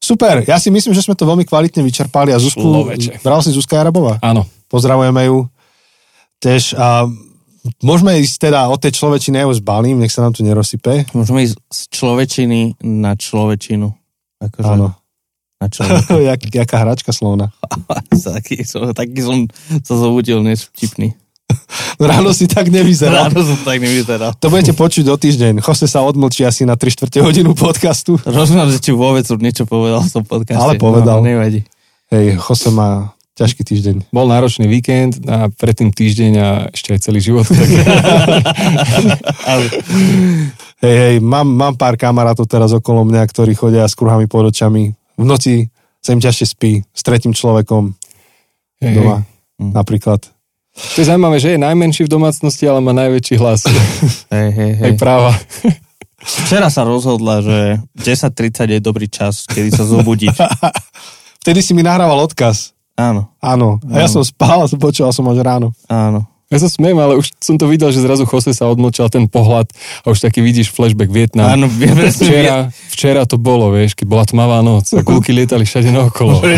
Super, 0.00 0.42
ja 0.48 0.56
si 0.56 0.72
myslím, 0.72 0.96
že 0.96 1.04
sme 1.04 1.18
to 1.18 1.28
veľmi 1.28 1.44
kvalitne 1.44 1.84
vyčerpali 1.84 2.32
a 2.32 2.40
Zuzku, 2.40 2.64
Sloveče. 2.64 3.20
bral 3.20 3.44
si 3.44 3.52
Zuzka 3.52 3.76
Jarabová? 3.76 4.22
Áno. 4.24 4.48
Pozdravujeme 4.76 5.32
ju. 5.32 5.48
Tež 6.36 6.76
a 6.76 7.08
môžeme 7.80 8.20
ísť 8.20 8.52
teda 8.52 8.68
od 8.68 8.76
tej 8.76 8.92
človečiny, 8.92 9.40
ja 9.40 9.48
už 9.48 9.64
balím, 9.64 10.04
nech 10.04 10.12
sa 10.12 10.20
nám 10.20 10.36
tu 10.36 10.44
nerosype. 10.44 11.08
Môžeme 11.16 11.48
ísť 11.48 11.56
z 11.72 11.80
človečiny 11.96 12.76
na 12.84 13.16
človečinu. 13.16 13.96
Akože 14.44 14.68
Áno. 14.68 14.92
Na 15.56 15.72
Jak, 16.36 16.40
jaká 16.52 16.76
hračka 16.84 17.16
slovna. 17.16 17.48
taký, 18.12 18.60
som, 18.68 18.92
taký 18.92 19.24
som 19.24 19.48
sa 19.80 19.96
zobudil 19.96 20.44
dnes 20.44 20.68
vtipný. 20.68 21.16
Ráno 21.96 22.36
si 22.36 22.44
tak 22.44 22.68
nevyzeral. 22.68 23.32
Ráno 23.32 23.40
som 23.40 23.56
tak 23.64 23.80
nevyzeral. 23.80 24.36
To 24.36 24.52
budete 24.52 24.76
počuť 24.76 25.08
do 25.08 25.16
týždeň. 25.16 25.64
Jose 25.64 25.88
sa 25.88 26.04
odmlčí 26.04 26.44
asi 26.44 26.68
na 26.68 26.76
3 26.76 26.92
čtvrte 26.92 27.24
hodinu 27.24 27.56
podcastu. 27.56 28.20
Rozumiem, 28.28 28.68
že 28.68 28.84
ti 28.84 28.92
vôbec 28.92 29.24
niečo 29.40 29.64
povedal 29.64 30.04
v 30.04 30.12
tom 30.12 30.24
podcaste. 30.28 30.60
Ale 30.60 30.76
povedal. 30.76 31.24
No, 31.24 31.24
nevadí. 31.24 31.64
Hej, 32.12 32.36
Jose 32.36 32.68
má 32.68 33.15
ťažký 33.36 33.62
týždeň. 33.68 33.96
Bol 34.16 34.26
náročný 34.32 34.64
víkend 34.64 35.20
a 35.28 35.52
predtým 35.52 35.92
týždeň 35.92 36.32
a 36.40 36.48
ešte 36.72 36.96
aj 36.96 37.00
celý 37.04 37.20
život. 37.20 37.44
Tak... 39.46 39.62
hej, 40.82 40.96
hej, 40.96 41.16
mám, 41.22 41.46
mám 41.46 41.74
pár 41.78 41.94
kamarátov 41.94 42.50
teraz 42.50 42.74
okolo 42.74 43.06
mňa, 43.06 43.22
ktorí 43.28 43.54
chodia 43.54 43.86
s 43.86 43.94
kruhami 43.94 44.26
pod 44.26 44.50
očami. 44.50 44.92
V 45.16 45.24
noci 45.24 45.70
sa 46.02 46.12
im 46.12 46.20
ťažšie 46.20 46.46
spí 46.46 46.72
s 46.82 47.00
tretím 47.06 47.32
človekom 47.32 47.94
hej, 48.82 48.94
doma 48.96 49.22
hej. 49.22 49.72
napríklad. 49.72 50.20
To 50.76 50.96
je 51.00 51.08
zaujímavé, 51.08 51.40
že 51.40 51.56
je 51.56 51.64
najmenší 51.64 52.04
v 52.04 52.12
domácnosti, 52.12 52.68
ale 52.68 52.84
má 52.84 52.92
najväčší 52.92 53.40
hlas. 53.40 53.64
hej, 54.34 54.48
hej, 54.52 54.72
hej. 54.76 54.92
Hej, 54.92 54.92
práva. 55.00 55.32
Včera 56.20 56.68
sa 56.68 56.84
rozhodla, 56.84 57.40
že 57.40 57.80
10.30 57.96 58.76
je 58.76 58.80
dobrý 58.82 59.08
čas, 59.08 59.48
kedy 59.48 59.72
sa 59.72 59.88
zobudiť. 59.88 60.36
Vtedy 61.46 61.60
si 61.64 61.72
mi 61.72 61.80
nahrával 61.80 62.20
odkaz. 62.28 62.75
Áno. 62.96 63.28
Áno. 63.44 63.76
A 63.92 64.02
ja 64.02 64.08
som 64.08 64.24
spal 64.24 64.64
a 64.64 64.66
počúval 64.80 65.12
som 65.12 65.28
až 65.28 65.44
ráno. 65.44 65.76
Áno. 65.86 66.24
Ja 66.46 66.62
sa 66.62 66.70
smiem, 66.70 66.94
ale 66.94 67.18
už 67.18 67.34
som 67.42 67.58
to 67.58 67.66
videl, 67.66 67.90
že 67.90 67.98
zrazu 67.98 68.22
Jose 68.22 68.54
sa 68.54 68.70
odmlčal 68.70 69.10
ten 69.10 69.26
pohľad 69.26 69.66
a 70.06 70.14
už 70.14 70.30
taký 70.30 70.38
vidíš 70.46 70.70
flashback 70.70 71.10
Vietnam. 71.10 71.50
Áno, 71.50 71.66
včera, 72.22 72.70
včera 72.86 73.26
to 73.26 73.34
bolo, 73.34 73.74
vieš, 73.74 73.98
keď 73.98 74.06
bola 74.06 74.22
tmavá 74.22 74.62
noc 74.62 74.86
a 74.94 75.02
gulky 75.02 75.34
lietali 75.34 75.66
všade 75.66 75.90
naokolo. 75.90 76.38
Pre, 76.46 76.54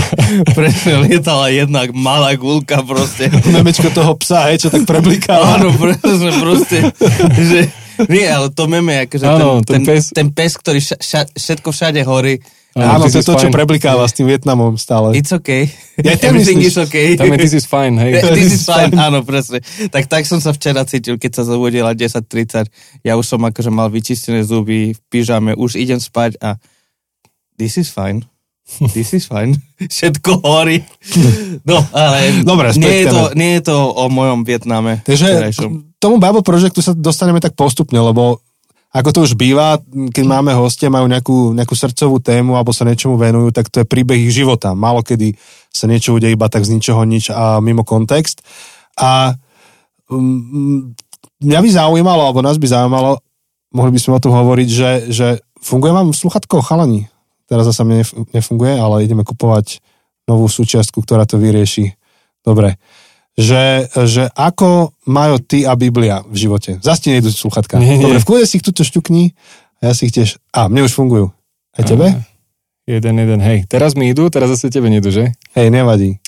presne, 0.53 1.09
lietala 1.09 1.49
jedna 1.49 1.89
malá 1.97 2.37
gulka 2.37 2.85
proste. 2.85 3.33
Memečko 3.49 3.89
toho 3.89 4.13
psa, 4.21 4.53
hej, 4.53 4.61
čo 4.61 4.69
tak 4.69 4.85
preblikáva. 4.85 5.57
Áno, 5.57 5.73
presne, 5.73 6.37
proste, 6.37 6.93
že 7.33 7.73
nie, 8.13 8.29
ale 8.29 8.53
to 8.53 8.69
meme, 8.69 9.09
akože 9.09 9.25
Áno, 9.25 9.65
ten, 9.65 9.81
ten, 9.81 9.83
pes. 9.89 10.13
ten 10.13 10.29
pes, 10.31 10.53
ktorý 10.55 10.85
ša, 10.85 11.01
ša, 11.01 11.21
všetko 11.33 11.69
všade 11.73 12.05
horí. 12.05 12.39
Áno, 12.79 13.11
to 13.11 13.19
je 13.19 13.27
to, 13.27 13.35
čo 13.35 13.51
preblikáva 13.51 14.07
s 14.07 14.15
tým 14.15 14.31
Vietnamom 14.31 14.79
stále. 14.79 15.19
It's 15.19 15.35
okay. 15.35 15.67
Ja 15.99 16.15
Everything 16.15 16.63
is 16.63 16.79
okay. 16.79 17.19
Tam 17.19 17.29
je 17.35 17.39
this 17.43 17.55
is 17.59 17.67
fine, 17.67 17.99
hej. 17.99 18.23
This 18.39 18.63
is 18.63 18.65
fine, 18.65 18.95
áno, 19.07 19.27
presne. 19.27 19.59
Tak 19.91 20.07
tak 20.07 20.23
som 20.25 20.39
sa 20.39 20.55
včera 20.55 20.87
cítil, 20.87 21.19
keď 21.19 21.41
sa 21.41 21.43
zobudila 21.43 21.93
10.30. 21.93 22.71
Ja 23.03 23.19
už 23.19 23.27
som 23.27 23.43
akože 23.43 23.75
mal 23.75 23.91
vyčistené 23.91 24.47
zuby 24.47 24.95
v 24.95 25.01
pyžame, 25.11 25.59
už 25.59 25.77
idem 25.77 25.99
spať 25.99 26.39
a 26.39 26.57
this 27.59 27.77
is 27.77 27.91
fine. 27.91 28.23
This 28.93 29.17
is 29.17 29.25
fine. 29.25 29.57
Všetko 29.97 30.45
horí. 30.45 30.85
No, 31.65 31.81
ale 31.91 32.45
Dobre, 32.45 32.69
nie, 32.77 33.03
je 33.03 33.07
to, 33.09 33.23
nie 33.33 33.51
je 33.59 33.63
to 33.73 33.77
o 33.77 34.13
mojom 34.13 34.45
Vietname. 34.45 35.01
Takže 35.09 35.57
tomu 35.97 36.21
Bible 36.21 36.45
Projectu 36.45 36.85
sa 36.85 36.93
dostaneme 36.93 37.41
tak 37.41 37.57
postupne, 37.57 37.97
lebo 37.97 38.45
ako 38.89 39.09
to 39.13 39.19
už 39.29 39.33
býva, 39.37 39.77
keď 39.89 40.25
máme 40.25 40.57
hostia, 40.57 40.89
majú 40.89 41.05
nejakú, 41.13 41.53
nejakú 41.53 41.77
srdcovú 41.77 42.25
tému 42.25 42.57
alebo 42.57 42.73
sa 42.73 42.89
niečomu 42.89 43.21
venujú, 43.21 43.53
tak 43.53 43.69
to 43.69 43.85
je 43.85 43.87
príbeh 43.87 44.17
ich 44.17 44.33
života. 44.33 44.73
Málo 44.73 45.05
kedy 45.05 45.37
sa 45.69 45.85
niečo 45.85 46.17
udeje 46.17 46.33
iba 46.33 46.49
tak 46.49 46.65
z 46.65 46.73
ničoho 46.73 47.05
nič 47.05 47.29
a 47.29 47.61
mimo 47.61 47.85
kontext. 47.85 48.41
A 48.97 49.37
um, 50.09 50.97
mňa 51.45 51.61
by 51.61 51.69
zaujímalo, 51.69 52.33
alebo 52.33 52.41
nás 52.41 52.57
by 52.57 52.65
zaujímalo, 52.65 53.21
mohli 53.77 53.93
by 53.93 54.01
sme 54.01 54.17
o 54.17 54.23
tom 54.25 54.33
hovoriť, 54.33 54.69
že, 54.73 54.91
že 55.13 55.27
funguje 55.61 55.93
vám 55.93 56.17
sluchatko 56.17 56.65
chalani? 56.65 57.13
Teraz 57.45 57.69
zase 57.69 57.85
mne 57.85 58.09
nefunguje, 58.33 58.73
ale 58.73 59.05
ideme 59.05 59.21
kupovať 59.21 59.85
novú 60.25 60.49
súčiastku, 60.49 61.05
ktorá 61.05 61.29
to 61.29 61.37
vyrieši. 61.37 61.93
Dobre 62.41 62.81
že, 63.39 63.87
že 64.11 64.27
ako 64.35 64.99
majú 65.07 65.39
ty 65.39 65.63
a 65.63 65.79
Biblia 65.79 66.27
v 66.27 66.35
živote. 66.35 66.83
Zas 66.83 66.99
ti 66.99 67.15
nejdu 67.15 67.31
sluchatka. 67.31 67.79
Nie, 67.79 67.95
nie. 67.95 68.03
Dobre, 68.03 68.19
v 68.19 68.27
kľude 68.27 68.45
si 68.51 68.59
ich 68.59 68.67
tuto 68.67 68.83
šťukni 68.83 69.39
a 69.79 69.83
ja 69.89 69.93
si 69.95 70.11
ich 70.11 70.15
tiež... 70.15 70.43
A, 70.51 70.67
mne 70.67 70.83
už 70.83 70.93
fungujú. 70.93 71.31
A 71.79 71.87
tebe? 71.87 72.19
A, 72.19 72.27
jeden, 72.91 73.15
jeden, 73.15 73.39
hej. 73.39 73.63
Teraz 73.71 73.95
mi 73.95 74.11
idú, 74.11 74.27
teraz 74.27 74.51
zase 74.51 74.75
tebe 74.75 74.91
nejdu, 74.91 75.15
že? 75.15 75.39
Hej, 75.55 75.71
nevadí. 75.71 76.19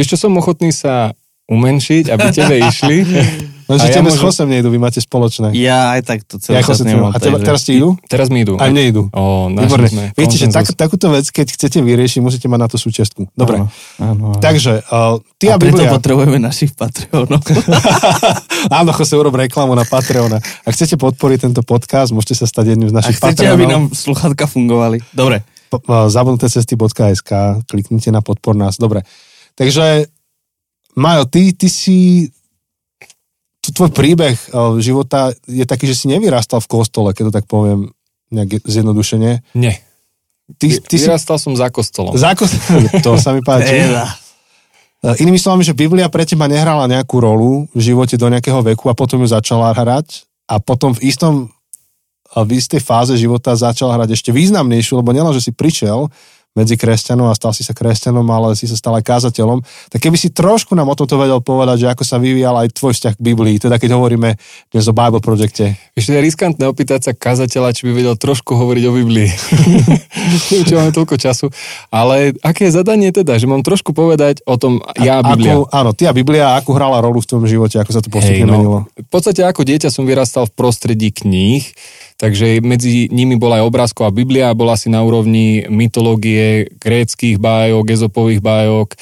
Vieš 0.00 0.16
čo, 0.16 0.24
som 0.24 0.40
ochotný 0.40 0.72
sa 0.72 1.12
umenšiť, 1.52 2.08
aby 2.08 2.26
tebe 2.32 2.56
išli. 2.64 2.98
No, 3.64 3.80
že 3.80 3.88
tebe 3.88 4.12
môžem... 4.12 4.20
s 4.20 4.24
Chosem 4.24 4.48
nejdu, 4.50 4.68
vy 4.68 4.76
máte 4.76 5.00
spoločné. 5.00 5.56
Ja 5.56 5.96
aj 5.96 6.00
tak 6.04 6.18
to 6.28 6.36
celé 6.36 6.60
ja 6.60 6.68
čas 6.68 6.84
nemám. 6.84 7.12
A 7.12 7.18
teba, 7.18 7.40
teraz 7.40 7.64
ti 7.64 7.80
idú? 7.80 7.96
Teraz 8.04 8.28
mi 8.28 8.44
idú. 8.44 8.60
Aj 8.60 8.68
mne 8.68 8.84
idú. 8.84 9.02
O, 9.10 9.48
sme. 9.48 10.12
Viete, 10.12 10.36
že 10.36 10.52
tak, 10.52 10.68
takúto 10.76 11.08
vec, 11.08 11.24
keď 11.32 11.56
chcete 11.56 11.80
vyriešiť, 11.80 12.20
musíte 12.20 12.46
mať 12.50 12.60
na 12.60 12.68
to 12.68 12.76
súčiastku. 12.76 13.32
Dobre. 13.32 13.64
Áno, 13.64 13.68
áno, 14.00 14.22
áno. 14.36 14.40
Takže, 14.40 14.84
uh, 14.92 15.16
ty 15.40 15.48
a, 15.48 15.56
a 15.56 15.62
Biblia... 15.62 15.88
potrebujeme 15.88 16.36
našich 16.36 16.76
Patreonov. 16.76 17.40
áno, 18.78 18.90
Jose, 18.92 19.14
urob 19.16 19.34
reklamu 19.40 19.72
na 19.72 19.88
Patreona. 19.88 20.42
Ak 20.42 20.72
chcete 20.76 21.00
podporiť 21.00 21.48
tento 21.48 21.64
podcast, 21.64 22.12
môžete 22.12 22.44
sa 22.44 22.46
stať 22.46 22.76
jedným 22.76 22.92
z 22.92 22.94
našich 23.00 23.16
Patreonov. 23.16 23.32
A 23.32 23.32
chcete, 23.32 23.44
Patreonov. 23.48 23.56
aby 23.56 23.64
nám 23.72 23.84
sluchatka 23.96 24.44
fungovali. 24.44 24.96
Dobre. 25.16 25.40
Zabudnuté 26.12 26.46
cesty.sk, 26.52 27.30
kliknite 27.66 28.12
na 28.12 28.20
podpor 28.20 28.54
nás. 28.54 28.76
Dobre. 28.76 29.02
Takže, 29.56 30.06
Majo, 30.94 31.26
ty, 31.26 31.50
ty 31.58 31.66
si 31.66 32.30
tvoj 33.72 33.90
príbeh 33.94 34.36
eh, 34.36 34.50
života 34.84 35.32
je 35.48 35.64
taký, 35.64 35.88
že 35.88 35.96
si 35.96 36.06
nevyrastal 36.10 36.60
v 36.60 36.68
kostole, 36.68 37.16
keď 37.16 37.30
to 37.30 37.32
tak 37.40 37.46
poviem 37.48 37.94
nejak 38.34 38.66
zjednodušene. 38.66 39.46
Nie. 39.54 39.80
Ty, 40.60 40.66
ty 40.84 40.96
Vyrastal 41.00 41.40
si... 41.40 41.48
som 41.48 41.54
za 41.56 41.72
kostolom. 41.72 42.12
Za 42.12 42.36
kostolom, 42.36 42.84
to 43.04 43.16
sa 43.16 43.32
mi 43.32 43.40
páči. 43.40 43.80
Eh, 45.04 45.16
inými 45.20 45.40
slovami, 45.40 45.64
že 45.64 45.76
Biblia 45.76 46.08
pre 46.12 46.28
teba 46.28 46.48
nehrala 46.48 46.88
nejakú 46.88 47.20
rolu 47.20 47.68
v 47.72 47.80
živote 47.80 48.16
do 48.20 48.28
nejakého 48.28 48.60
veku 48.60 48.88
a 48.88 48.96
potom 48.96 49.20
ju 49.24 49.28
začala 49.28 49.72
hrať 49.72 50.28
a 50.48 50.60
potom 50.60 50.92
v 50.92 51.08
istom 51.08 51.48
v 52.42 52.58
istej 52.58 52.82
fáze 52.82 53.14
života 53.14 53.54
začal 53.54 53.94
hrať 53.94 54.18
ešte 54.18 54.34
významnejšiu, 54.34 54.98
lebo 54.98 55.14
nielen, 55.14 55.30
že 55.30 55.38
si 55.38 55.52
prišiel, 55.54 56.10
medzi 56.54 56.78
kresťanov 56.78 57.28
a 57.30 57.34
stal 57.34 57.50
si 57.50 57.66
sa 57.66 57.74
kresťanom, 57.74 58.22
ale 58.30 58.54
si 58.54 58.70
sa 58.70 58.78
stal 58.78 58.94
aj 58.94 59.02
kázateľom. 59.02 59.58
Tak 59.90 59.98
keby 59.98 60.14
si 60.14 60.30
trošku 60.30 60.78
nám 60.78 60.86
o 60.86 60.94
tomto 60.94 61.18
vedel 61.18 61.42
povedať, 61.42 61.82
že 61.82 61.90
ako 61.90 62.06
sa 62.06 62.22
vyvíjal 62.22 62.54
aj 62.62 62.78
tvoj 62.78 62.94
vzťah 62.94 63.14
k 63.18 63.20
Biblii, 63.20 63.58
teda 63.58 63.74
keď 63.74 63.98
hovoríme 63.98 64.38
dnes 64.70 64.84
o 64.86 64.94
Bible 64.94 65.18
Projecte. 65.18 65.74
Ešte 65.98 66.14
je 66.14 66.22
riskantné 66.22 66.64
opýtať 66.70 67.10
sa 67.10 67.12
kázateľa, 67.12 67.74
či 67.74 67.90
by 67.90 67.92
vedel 67.92 68.14
trošku 68.14 68.54
hovoriť 68.54 68.84
o 68.86 68.92
Biblii. 68.94 69.30
Neviem, 70.54 70.64
či 70.64 70.74
máme 70.78 70.94
toľko 70.94 71.18
času. 71.18 71.50
Ale 71.90 72.38
aké 72.46 72.70
je 72.70 72.78
zadanie 72.78 73.10
teda, 73.10 73.34
že 73.34 73.50
mám 73.50 73.66
trošku 73.66 73.90
povedať 73.90 74.46
o 74.46 74.54
tom 74.54 74.78
ja 75.02 75.18
a 75.18 75.34
Biblia. 75.34 75.58
Ako, 75.58 75.74
áno, 75.74 75.90
ty 75.90 76.06
a 76.06 76.14
Biblia, 76.14 76.54
akú 76.54 76.70
hrala 76.70 77.02
rolu 77.02 77.18
v 77.18 77.28
tom 77.34 77.42
živote, 77.50 77.82
ako 77.82 77.90
sa 77.90 77.98
to 77.98 78.14
postupne 78.14 78.46
Hej, 78.46 78.46
no, 78.46 78.54
menilo? 78.54 78.78
v 78.94 79.10
podstate 79.10 79.42
ako 79.42 79.66
dieťa 79.66 79.90
som 79.90 80.06
vyrastal 80.06 80.46
v 80.46 80.54
prostredí 80.54 81.10
kníh, 81.10 81.66
takže 82.16 82.62
medzi 82.62 83.10
nimi 83.10 83.34
bola 83.34 83.60
aj 83.60 83.66
obrázková 83.66 84.10
Biblia, 84.14 84.54
bola 84.54 84.78
si 84.78 84.88
na 84.88 85.02
úrovni 85.02 85.66
mytológie, 85.66 86.70
gréckých 86.78 87.38
bájok, 87.42 87.84
ezopových 87.90 88.40
bájok, 88.40 88.94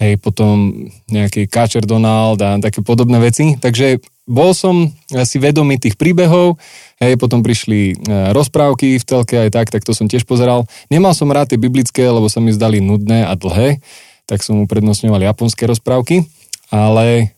hej, 0.00 0.16
potom 0.16 0.88
nejaký 1.12 1.46
Káčer 1.46 1.84
Donald 1.84 2.40
a 2.40 2.56
také 2.58 2.80
podobné 2.80 3.20
veci. 3.20 3.60
Takže 3.60 4.00
bol 4.24 4.54
som 4.54 4.88
si 5.26 5.36
vedomý 5.42 5.76
tých 5.76 5.98
príbehov, 5.98 6.56
hej, 7.02 7.18
potom 7.18 7.42
prišli 7.42 7.92
e, 7.92 7.94
rozprávky 8.30 8.96
v 8.96 9.04
telke 9.04 9.36
aj 9.36 9.50
tak, 9.50 9.66
tak 9.68 9.82
to 9.82 9.92
som 9.92 10.06
tiež 10.06 10.24
pozeral. 10.24 10.64
Nemal 10.88 11.12
som 11.12 11.28
rád 11.28 11.52
tie 11.52 11.60
biblické, 11.60 12.06
lebo 12.06 12.30
sa 12.30 12.38
mi 12.38 12.54
zdali 12.54 12.78
nudné 12.78 13.26
a 13.26 13.34
dlhé, 13.34 13.82
tak 14.24 14.46
som 14.46 14.62
uprednostňoval 14.62 15.26
japonské 15.26 15.66
rozprávky, 15.66 16.24
ale 16.70 17.34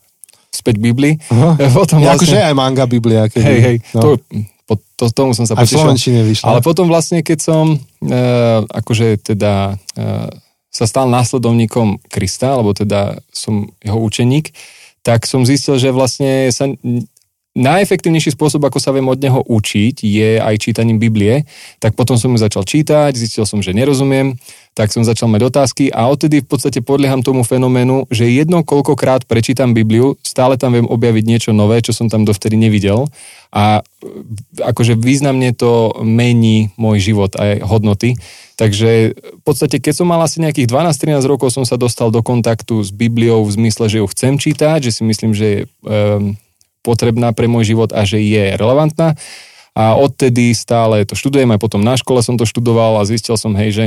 späť 0.53 0.77
Biblii. 0.79 1.17
Potom 1.81 2.05
Ja, 2.05 2.15
akože 2.15 2.37
aj 2.37 2.55
manga 2.55 2.85
Biblia. 2.85 3.27
Keby, 3.27 3.41
Hej, 3.41 3.59
hej, 3.65 3.77
no. 3.97 4.01
to, 4.05 4.09
to, 5.03 5.11
tomu 5.11 5.35
som 5.35 5.43
sa 5.43 5.59
Aj 5.59 5.67
v 5.67 5.67
potešil. 5.67 5.83
Slovenčine 5.83 6.21
vyšlo. 6.23 6.47
Ale 6.47 6.61
potom 6.63 6.87
vlastne, 6.87 7.27
keď 7.27 7.39
som 7.43 7.65
e, 7.75 7.79
akože 8.71 9.35
teda 9.35 9.75
e, 9.99 10.05
sa 10.71 10.85
stal 10.87 11.11
následovníkom 11.11 11.99
Krista, 12.07 12.55
alebo 12.55 12.71
teda 12.71 13.19
som 13.35 13.75
jeho 13.83 13.99
učeník, 13.99 14.55
tak 15.03 15.27
som 15.27 15.43
zistil, 15.43 15.83
že 15.83 15.91
vlastne 15.91 16.49
sa 16.55 16.71
najefektívnejší 17.53 18.33
spôsob, 18.33 18.65
ako 18.65 18.81
sa 18.81 18.97
viem 18.97 19.05
od 19.05 19.21
neho 19.21 19.45
učiť, 19.45 20.01
je 20.01 20.41
aj 20.41 20.57
čítaním 20.57 20.97
Biblie. 20.97 21.45
Tak 21.85 21.93
potom 21.93 22.17
som 22.17 22.33
ju 22.33 22.41
začal 22.41 22.65
čítať, 22.65 23.13
zistil 23.13 23.45
som, 23.45 23.61
že 23.61 23.77
nerozumiem, 23.77 24.41
tak 24.73 24.89
som 24.89 25.05
začal 25.05 25.29
mať 25.29 25.53
otázky 25.53 25.85
a 25.93 26.09
odtedy 26.09 26.41
v 26.41 26.49
podstate 26.49 26.81
podlieham 26.81 27.21
tomu 27.21 27.45
fenoménu, 27.45 28.09
že 28.09 28.25
jedno 28.33 28.65
koľkokrát 28.65 29.29
prečítam 29.29 29.77
Bibliu, 29.77 30.17
stále 30.25 30.57
tam 30.57 30.73
viem 30.73 30.89
objaviť 30.89 31.25
niečo 31.29 31.51
nové, 31.53 31.85
čo 31.85 31.93
som 31.93 32.09
tam 32.09 32.25
dovtedy 32.25 32.57
nevidel 32.57 33.05
a 33.53 33.85
e, 33.85 34.65
akože 34.65 34.97
významne 34.97 35.53
to 35.53 35.93
mení 36.01 36.73
môj 36.81 37.05
život 37.05 37.37
aj 37.37 37.61
hodnoty. 37.69 38.17
Takže 38.57 39.13
v 39.13 39.43
podstate, 39.45 39.77
keď 39.77 40.01
som 40.01 40.09
mal 40.09 40.25
asi 40.25 40.41
nejakých 40.41 40.73
12-13 40.73 41.21
rokov, 41.29 41.53
som 41.53 41.69
sa 41.69 41.77
dostal 41.77 42.09
do 42.09 42.25
kontaktu 42.25 42.81
s 42.81 42.89
Bibliou 42.89 43.45
v 43.45 43.53
zmysle, 43.53 43.93
že 43.93 44.01
ju 44.01 44.09
chcem 44.09 44.41
čítať, 44.41 44.89
že 44.89 44.93
si 44.97 45.03
myslím, 45.05 45.37
že 45.37 45.45
je 45.45 45.59
um, 45.85 46.33
potrebná 46.83 47.31
pre 47.33 47.47
môj 47.47 47.75
život 47.75 47.91
a 47.95 48.03
že 48.03 48.21
je 48.21 48.59
relevantná. 48.59 49.15
A 49.73 49.97
odtedy 49.97 50.53
stále 50.53 51.09
to 51.09 51.17
študujem, 51.17 51.49
aj 51.49 51.61
potom 51.63 51.81
na 51.81 51.97
škole 51.97 52.21
som 52.21 52.37
to 52.37 52.45
študoval 52.45 53.01
a 53.01 53.09
zistil 53.09 53.41
som, 53.41 53.57
hej, 53.57 53.71
že 53.73 53.85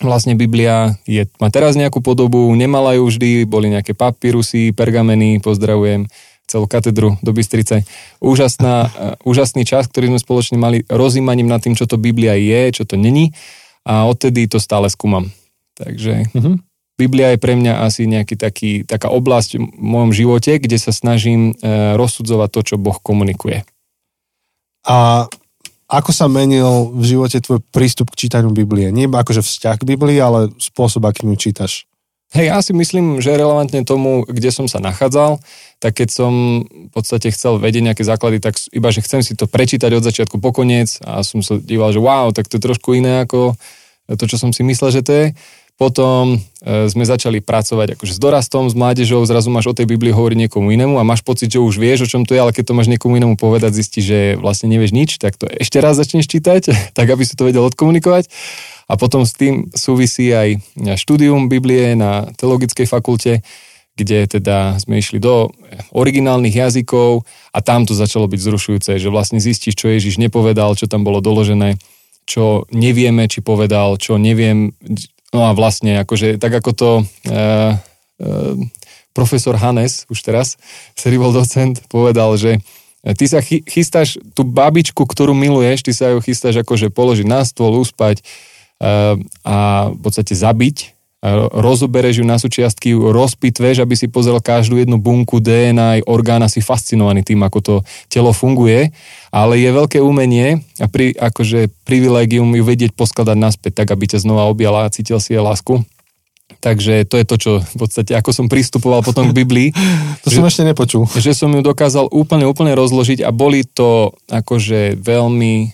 vlastne 0.00 0.32
Biblia 0.32 0.96
je, 1.04 1.28
má 1.36 1.52
teraz 1.52 1.76
nejakú 1.76 2.00
podobu, 2.00 2.48
nemala 2.56 2.96
ju 2.96 3.04
vždy, 3.04 3.44
boli 3.44 3.68
nejaké 3.68 3.92
papírusy, 3.92 4.72
pergameny, 4.72 5.44
pozdravujem 5.44 6.08
celú 6.48 6.66
katedru 6.66 7.20
do 7.20 7.30
Bystrice. 7.30 7.84
Úžasná, 8.18 8.90
úžasný 9.30 9.68
čas, 9.68 9.86
ktorý 9.86 10.16
sme 10.16 10.20
spoločne 10.20 10.56
mali 10.56 10.88
rozímaním 10.88 11.52
nad 11.52 11.60
tým, 11.60 11.76
čo 11.76 11.84
to 11.84 12.00
Biblia 12.00 12.34
je, 12.34 12.80
čo 12.80 12.88
to 12.88 12.96
není 12.96 13.36
a 13.84 14.08
odtedy 14.08 14.48
to 14.48 14.56
stále 14.56 14.88
skúmam. 14.88 15.28
Takže 15.76 16.32
Mhm. 16.32 16.69
Biblia 17.00 17.32
je 17.32 17.40
pre 17.40 17.56
mňa 17.56 17.80
asi 17.80 18.04
nejaký 18.04 18.36
taký, 18.36 18.72
taká 18.84 19.08
oblasť 19.08 19.56
v 19.56 19.64
mojom 19.80 20.12
živote, 20.12 20.60
kde 20.60 20.76
sa 20.76 20.92
snažím 20.92 21.56
e, 21.56 21.96
rozsudzovať 21.96 22.48
to, 22.52 22.60
čo 22.60 22.76
Boh 22.76 23.00
komunikuje. 23.00 23.64
A 24.84 25.24
ako 25.90 26.10
sa 26.12 26.28
menil 26.28 26.92
v 26.92 27.04
živote 27.16 27.40
tvoj 27.40 27.64
prístup 27.72 28.12
k 28.12 28.28
čítaniu 28.28 28.52
Biblie? 28.52 28.92
Nie 28.92 29.08
iba 29.08 29.24
akože 29.24 29.40
vzťah 29.40 29.80
k 29.80 29.88
Biblii, 29.88 30.20
ale 30.20 30.52
spôsob, 30.60 31.02
akým 31.08 31.32
ju 31.34 31.50
čítaš. 31.50 31.90
Hej, 32.30 32.46
ja 32.46 32.62
si 32.62 32.70
myslím, 32.70 33.18
že 33.18 33.34
relevantne 33.34 33.82
tomu, 33.82 34.22
kde 34.22 34.54
som 34.54 34.70
sa 34.70 34.78
nachádzal, 34.78 35.42
tak 35.82 35.98
keď 35.98 36.08
som 36.14 36.62
v 36.62 36.90
podstate 36.94 37.34
chcel 37.34 37.58
vedieť 37.58 37.90
nejaké 37.90 38.06
základy, 38.06 38.38
tak 38.38 38.54
iba, 38.70 38.86
že 38.94 39.02
chcem 39.02 39.26
si 39.26 39.34
to 39.34 39.50
prečítať 39.50 39.90
od 39.90 40.06
začiatku 40.06 40.38
po 40.38 40.54
koniec 40.54 41.02
a 41.02 41.26
som 41.26 41.42
sa 41.42 41.58
díval, 41.58 41.90
že 41.90 41.98
wow, 41.98 42.30
tak 42.30 42.46
to 42.46 42.62
je 42.62 42.66
trošku 42.70 42.94
iné 42.94 43.26
ako 43.26 43.58
to, 44.14 44.24
čo 44.30 44.38
som 44.38 44.50
si 44.54 44.62
myslel, 44.62 44.90
že 44.94 45.02
to 45.02 45.12
je. 45.14 45.26
Potom 45.80 46.36
e, 46.36 46.92
sme 46.92 47.08
začali 47.08 47.40
pracovať 47.40 47.96
akože 47.96 48.12
s 48.12 48.20
dorastom, 48.20 48.68
s 48.68 48.76
mládežou, 48.76 49.24
zrazu 49.24 49.48
máš 49.48 49.72
o 49.72 49.76
tej 49.76 49.88
Biblii 49.88 50.12
hovoriť 50.12 50.36
niekomu 50.44 50.76
inému 50.76 51.00
a 51.00 51.08
máš 51.08 51.24
pocit, 51.24 51.48
že 51.48 51.56
už 51.56 51.80
vieš, 51.80 52.04
o 52.04 52.10
čom 52.12 52.28
to 52.28 52.36
je, 52.36 52.40
ale 52.44 52.52
keď 52.52 52.68
to 52.68 52.76
máš 52.76 52.92
niekomu 52.92 53.16
inému 53.16 53.40
povedať, 53.40 53.80
zistíš, 53.80 54.04
že 54.04 54.20
vlastne 54.36 54.68
nevieš 54.68 54.92
nič, 54.92 55.16
tak 55.16 55.40
to 55.40 55.48
ešte 55.48 55.80
raz 55.80 55.96
začneš 55.96 56.28
čítať, 56.28 56.68
tak 56.98 57.06
aby 57.08 57.24
si 57.24 57.32
to 57.32 57.48
vedel 57.48 57.64
odkomunikovať. 57.64 58.28
A 58.92 59.00
potom 59.00 59.24
s 59.24 59.32
tým 59.32 59.72
súvisí 59.72 60.28
aj 60.28 60.60
štúdium 61.00 61.48
Biblie 61.48 61.96
na 61.96 62.28
teologickej 62.36 62.84
fakulte, 62.84 63.40
kde 63.96 64.28
teda 64.28 64.76
sme 64.84 65.00
išli 65.00 65.16
do 65.16 65.48
originálnych 65.96 66.60
jazykov 66.60 67.24
a 67.56 67.64
tam 67.64 67.88
to 67.88 67.96
začalo 67.96 68.28
byť 68.28 68.36
zrušujúce, 68.36 69.00
že 69.00 69.08
vlastne 69.08 69.40
zistíš, 69.40 69.80
čo 69.80 69.88
Ježiš 69.88 70.20
nepovedal, 70.20 70.76
čo 70.76 70.84
tam 70.92 71.08
bolo 71.08 71.24
doložené, 71.24 71.80
čo 72.28 72.68
nevieme, 72.68 73.32
či 73.32 73.40
povedal, 73.40 73.96
čo 73.96 74.20
neviem, 74.20 74.76
no 75.30 75.46
a 75.46 75.50
vlastne 75.54 76.02
akože 76.02 76.38
tak 76.38 76.52
ako 76.54 76.70
to 76.74 76.90
e, 77.00 77.02
e, 77.30 78.30
profesor 79.14 79.58
Hannes 79.58 80.06
už 80.06 80.18
teraz, 80.22 80.58
ktorý 80.98 81.16
bol 81.18 81.32
docent, 81.34 81.82
povedal, 81.90 82.34
že 82.38 82.62
ty 83.16 83.24
sa 83.26 83.40
chy, 83.40 83.64
chystáš 83.64 84.20
tú 84.36 84.44
babičku, 84.44 85.02
ktorú 85.02 85.32
miluješ, 85.32 85.86
ty 85.86 85.92
sa 85.96 86.12
ju 86.14 86.18
chystáš 86.20 86.62
akože 86.62 86.92
položiť 86.92 87.26
na 87.26 87.42
stôl, 87.42 87.74
uspať 87.80 88.20
e, 88.20 88.22
a 89.46 89.56
v 89.90 89.98
podstate 89.98 90.36
zabiť 90.36 90.99
rozobereš 91.52 92.20
ju 92.20 92.24
na 92.24 92.40
súčiastky, 92.40 92.96
rozpitveš, 92.96 93.84
aby 93.84 93.92
si 93.92 94.08
pozrel 94.08 94.40
každú 94.40 94.80
jednu 94.80 94.96
bunku 94.96 95.36
DNA 95.36 96.00
aj 96.00 96.06
orgán, 96.08 96.40
si 96.48 96.64
fascinovaný 96.64 97.20
tým, 97.20 97.44
ako 97.44 97.58
to 97.60 97.74
telo 98.08 98.32
funguje, 98.32 98.88
ale 99.28 99.60
je 99.60 99.68
veľké 99.68 100.00
umenie 100.00 100.64
a 100.80 100.88
pri, 100.88 101.12
akože 101.12 101.68
privilegium 101.84 102.48
ju 102.56 102.64
vedieť 102.64 102.96
poskladať 102.96 103.36
naspäť, 103.36 103.84
tak 103.84 103.92
aby 103.92 104.16
ťa 104.16 104.24
znova 104.24 104.48
objala 104.48 104.88
a 104.88 104.92
cítil 104.92 105.20
si 105.20 105.36
jej 105.36 105.42
lásku. 105.44 105.84
Takže 106.58 107.06
to 107.06 107.14
je 107.14 107.24
to, 107.28 107.36
čo 107.38 107.52
v 107.62 107.76
podstate, 107.78 108.12
ako 108.16 108.30
som 108.34 108.46
pristupoval 108.50 109.06
potom 109.06 109.30
k 109.30 109.36
Biblii. 109.36 109.68
To 110.20 110.28
som 110.28 110.44
ešte 110.44 110.68
nepočul. 110.68 111.08
Že 111.16 111.32
som 111.32 111.50
ju 111.56 111.64
dokázal 111.64 112.12
úplne, 112.12 112.44
úplne 112.44 112.76
rozložiť 112.76 113.24
a 113.24 113.32
boli 113.32 113.64
to 113.64 114.12
akože 114.28 115.00
veľmi 115.00 115.72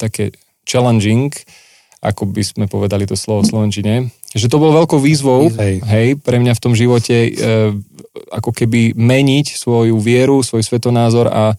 také 0.00 0.32
challenging, 0.64 1.28
ako 2.00 2.24
by 2.28 2.42
sme 2.44 2.64
povedali 2.64 3.04
to 3.04 3.12
slovo 3.12 3.44
v 3.44 3.50
Slovenčine, 3.52 3.94
že 4.34 4.50
to 4.50 4.58
bol 4.58 4.74
veľkou 4.74 4.98
výzvou, 4.98 5.46
Hej. 5.54 5.78
hej, 5.86 6.08
pre 6.18 6.42
mňa 6.42 6.58
v 6.58 6.62
tom 6.62 6.74
živote 6.74 7.14
e, 7.14 7.30
ako 8.34 8.50
keby 8.50 8.98
meniť 8.98 9.54
svoju 9.54 9.94
vieru, 10.02 10.42
svoj 10.42 10.66
svetonázor 10.66 11.30
a 11.30 11.54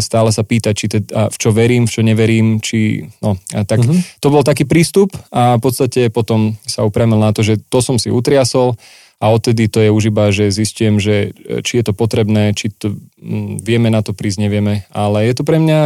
stále 0.00 0.32
sa 0.32 0.40
pýtať, 0.40 0.74
či 0.76 0.86
teda, 0.88 1.28
v 1.28 1.36
čo 1.36 1.52
verím, 1.52 1.84
v 1.84 1.92
čo 1.92 2.00
neverím, 2.00 2.46
či, 2.64 3.04
no, 3.20 3.36
a 3.52 3.64
tak 3.68 3.84
mm-hmm. 3.84 4.20
to 4.24 4.28
bol 4.32 4.40
taký 4.40 4.64
prístup 4.64 5.12
a 5.28 5.60
v 5.60 5.62
podstate 5.64 6.08
potom 6.08 6.56
sa 6.64 6.86
upremil 6.86 7.20
na 7.20 7.36
to, 7.36 7.44
že 7.44 7.60
to 7.68 7.84
som 7.84 8.00
si 8.00 8.08
utriasol 8.08 8.80
a 9.20 9.28
odtedy 9.28 9.68
to 9.68 9.84
je 9.84 9.92
už 9.92 10.08
iba, 10.08 10.32
že 10.32 10.48
zistím, 10.48 10.96
že 10.96 11.36
či 11.60 11.82
je 11.82 11.84
to 11.84 11.92
potrebné, 11.92 12.56
či 12.56 12.72
to 12.72 12.96
m, 13.20 13.60
vieme 13.60 13.92
na 13.92 14.00
to 14.00 14.16
prísť, 14.16 14.48
nevieme, 14.48 14.88
ale 14.88 15.28
je 15.28 15.34
to 15.36 15.44
pre 15.44 15.60
mňa 15.60 15.80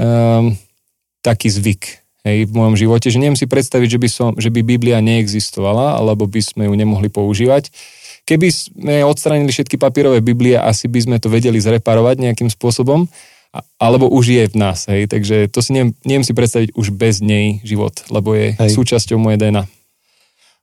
um, 0.00 0.56
taký 1.20 1.52
zvyk, 1.52 2.05
hej, 2.26 2.50
v 2.50 2.52
mojom 2.52 2.74
živote, 2.74 3.06
že 3.06 3.22
neviem 3.22 3.38
si 3.38 3.46
predstaviť, 3.46 3.88
že 3.94 3.98
by, 4.02 4.08
som, 4.10 4.30
že 4.34 4.50
by 4.50 4.66
Biblia 4.66 4.98
neexistovala, 4.98 5.94
alebo 5.94 6.26
by 6.26 6.42
sme 6.42 6.66
ju 6.66 6.74
nemohli 6.74 7.06
používať. 7.06 7.70
Keby 8.26 8.48
sme 8.50 9.06
odstranili 9.06 9.54
všetky 9.54 9.78
papierové 9.78 10.18
Biblie, 10.18 10.58
asi 10.58 10.90
by 10.90 10.98
sme 10.98 11.16
to 11.22 11.30
vedeli 11.30 11.62
zreparovať 11.62 12.18
nejakým 12.18 12.50
spôsobom, 12.50 13.06
alebo 13.78 14.10
už 14.10 14.24
je 14.34 14.44
v 14.50 14.56
nás, 14.58 14.84
hej, 14.90 15.08
takže 15.08 15.48
to 15.48 15.62
si 15.62 15.72
neviem, 15.72 15.94
neviem 16.04 16.26
si 16.26 16.36
predstaviť 16.36 16.74
už 16.74 16.92
bez 16.92 17.24
nej 17.24 17.62
život, 17.64 17.94
lebo 18.12 18.36
je 18.36 18.52
Hej. 18.58 18.76
súčasťou 18.76 19.16
mojej 19.16 19.40
DNA. 19.40 19.64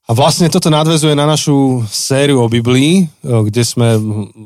A 0.04 0.12
vlastne 0.12 0.52
toto 0.52 0.67
nadvezuje 0.67 1.15
na 1.15 1.23
našu 1.23 1.80
sériu 1.88 2.43
o 2.43 2.52
Biblii, 2.52 3.08
o, 3.23 3.47
kde 3.47 3.63
sme 3.63 3.95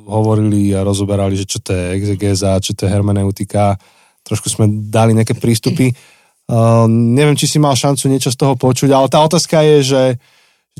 hovorili 0.06 0.69
a 0.77 0.86
rozoberali, 0.86 1.34
že 1.34 1.49
čo 1.49 1.58
to 1.58 1.73
je 1.73 1.97
exegéza, 1.97 2.62
čo 2.62 2.77
to 2.77 2.86
je 2.86 2.93
hermeneutika. 2.93 3.73
Trošku 4.21 4.53
sme 4.53 4.69
dali 4.69 5.17
nejaké 5.17 5.34
prístupy. 5.34 5.97
Uh, 6.47 6.88
neviem, 6.88 7.36
či 7.36 7.43
si 7.43 7.60
mal 7.60 7.75
šancu 7.75 8.07
niečo 8.07 8.31
z 8.31 8.39
toho 8.39 8.55
počuť, 8.55 8.88
ale 8.95 9.12
tá 9.12 9.19
otázka 9.19 9.60
je, 9.67 9.77
že 9.83 10.01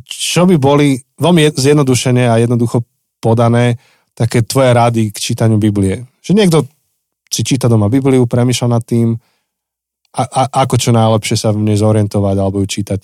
čo 0.08 0.48
by 0.48 0.56
boli 0.56 0.96
veľmi 1.20 1.42
jed- 1.44 1.58
zjednodušené 1.60 2.24
a 2.32 2.40
jednoducho 2.40 2.88
podané 3.20 3.76
také 4.16 4.48
tvoje 4.48 4.72
rady 4.72 5.12
k 5.12 5.18
čítaniu 5.18 5.60
Biblie. 5.60 6.08
Že 6.24 6.32
niekto 6.34 6.58
si 7.28 7.44
číta 7.44 7.68
doma 7.68 7.92
Bibliu, 7.92 8.24
premýšľa 8.26 8.68
nad 8.72 8.84
tým, 8.88 9.20
a, 10.18 10.24
a, 10.24 10.44
ako 10.66 10.76
čo 10.80 10.92
najlepšie 10.96 11.36
sa 11.38 11.52
v 11.52 11.62
nej 11.62 11.78
zorientovať 11.78 12.36
alebo 12.40 12.64
ju 12.64 12.68
čítať. 12.80 13.02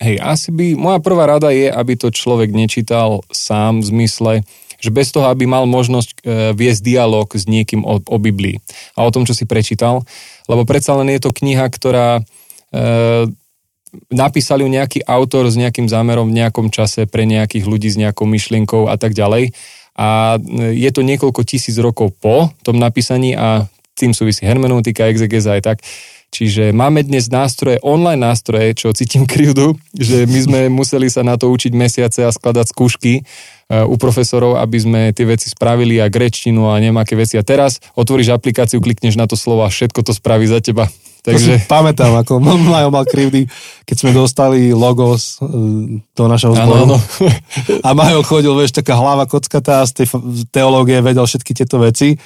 hej, 0.00 0.16
asi 0.20 0.50
by, 0.50 0.74
moja 0.74 0.98
prvá 1.00 1.28
rada 1.28 1.52
je, 1.52 1.68
aby 1.68 1.94
to 1.96 2.10
človek 2.10 2.50
nečítal 2.50 3.22
sám 3.30 3.80
v 3.80 3.88
zmysle, 3.88 4.32
že 4.80 4.90
bez 4.90 5.12
toho, 5.12 5.28
aby 5.28 5.44
mal 5.44 5.68
možnosť 5.68 6.08
e, 6.10 6.16
viesť 6.56 6.80
dialog 6.80 7.28
s 7.28 7.44
niekým 7.44 7.84
o, 7.84 8.00
o 8.00 8.16
Biblii 8.16 8.58
a 8.96 9.04
o 9.04 9.12
tom, 9.12 9.28
čo 9.28 9.36
si 9.36 9.44
prečítal, 9.44 10.02
lebo 10.48 10.64
predsa 10.64 10.96
len 10.96 11.12
je 11.12 11.20
to 11.20 11.30
kniha, 11.30 11.68
ktorá 11.68 12.18
e, 12.18 12.22
napísali 14.10 14.64
ju 14.64 14.70
nejaký 14.70 15.04
autor 15.04 15.50
s 15.50 15.58
nejakým 15.58 15.86
zámerom 15.86 16.30
v 16.30 16.42
nejakom 16.42 16.72
čase 16.72 17.04
pre 17.04 17.26
nejakých 17.26 17.64
ľudí 17.66 17.88
s 17.90 18.00
nejakou 18.00 18.26
myšlienkou 18.26 18.86
a 18.88 18.96
tak 18.96 19.12
ďalej. 19.12 19.52
A 19.98 20.40
e, 20.40 20.74
je 20.80 20.90
to 20.90 21.04
niekoľko 21.04 21.44
tisíc 21.44 21.76
rokov 21.76 22.16
po 22.18 22.48
tom 22.64 22.80
napísaní 22.80 23.36
a 23.36 23.68
tým 23.98 24.16
súvisí 24.16 24.48
hermeneutika, 24.48 25.12
exegeza 25.12 25.60
aj 25.60 25.62
tak. 25.62 25.78
Čiže 26.30 26.70
máme 26.70 27.02
dnes 27.02 27.26
nástroje, 27.26 27.82
online 27.82 28.22
nástroje, 28.22 28.70
čo 28.78 28.94
cítim 28.94 29.26
krivdu, 29.26 29.74
že 29.90 30.30
my 30.30 30.38
sme 30.46 30.60
museli 30.78 31.10
sa 31.10 31.26
na 31.26 31.34
to 31.34 31.50
učiť 31.50 31.74
mesiace 31.74 32.22
a 32.22 32.30
skladať 32.30 32.70
skúšky 32.70 33.12
e, 33.18 33.22
u 33.82 33.98
profesorov, 33.98 34.62
aby 34.62 34.78
sme 34.78 35.00
tie 35.10 35.26
veci 35.26 35.50
spravili 35.50 35.98
a 35.98 36.06
grečtinu 36.06 36.70
a 36.70 36.78
nemáke 36.78 37.18
veci. 37.18 37.34
A 37.34 37.42
teraz 37.42 37.82
otvoríš 37.98 38.30
aplikáciu, 38.30 38.78
klikneš 38.78 39.18
na 39.18 39.26
to 39.26 39.34
slovo 39.34 39.66
a 39.66 39.74
všetko 39.74 40.06
to 40.06 40.14
spraví 40.14 40.46
za 40.46 40.62
teba. 40.62 40.86
Takže... 41.20 41.52
To 41.52 41.60
si 41.60 41.68
pamätám, 41.68 42.14
ako 42.16 42.40
Majo 42.72 42.88
mal 42.94 43.04
krivdy, 43.04 43.44
keď 43.84 43.96
sme 43.98 44.10
dostali 44.14 44.70
logos 44.70 45.42
e, 45.42 45.50
do 46.00 46.24
našeho 46.30 46.54
zboru. 46.54 46.94
Ano, 46.94 46.96
ano. 46.96 46.96
A 47.86 47.90
Majo 47.92 48.22
chodil, 48.22 48.54
vieš, 48.54 48.78
taká 48.78 48.94
hlava 48.94 49.26
kockatá 49.26 49.82
z 49.82 49.98
tej 49.98 50.06
teológie, 50.54 51.02
vedel 51.02 51.26
všetky 51.26 51.52
tieto 51.58 51.82
veci. 51.82 52.16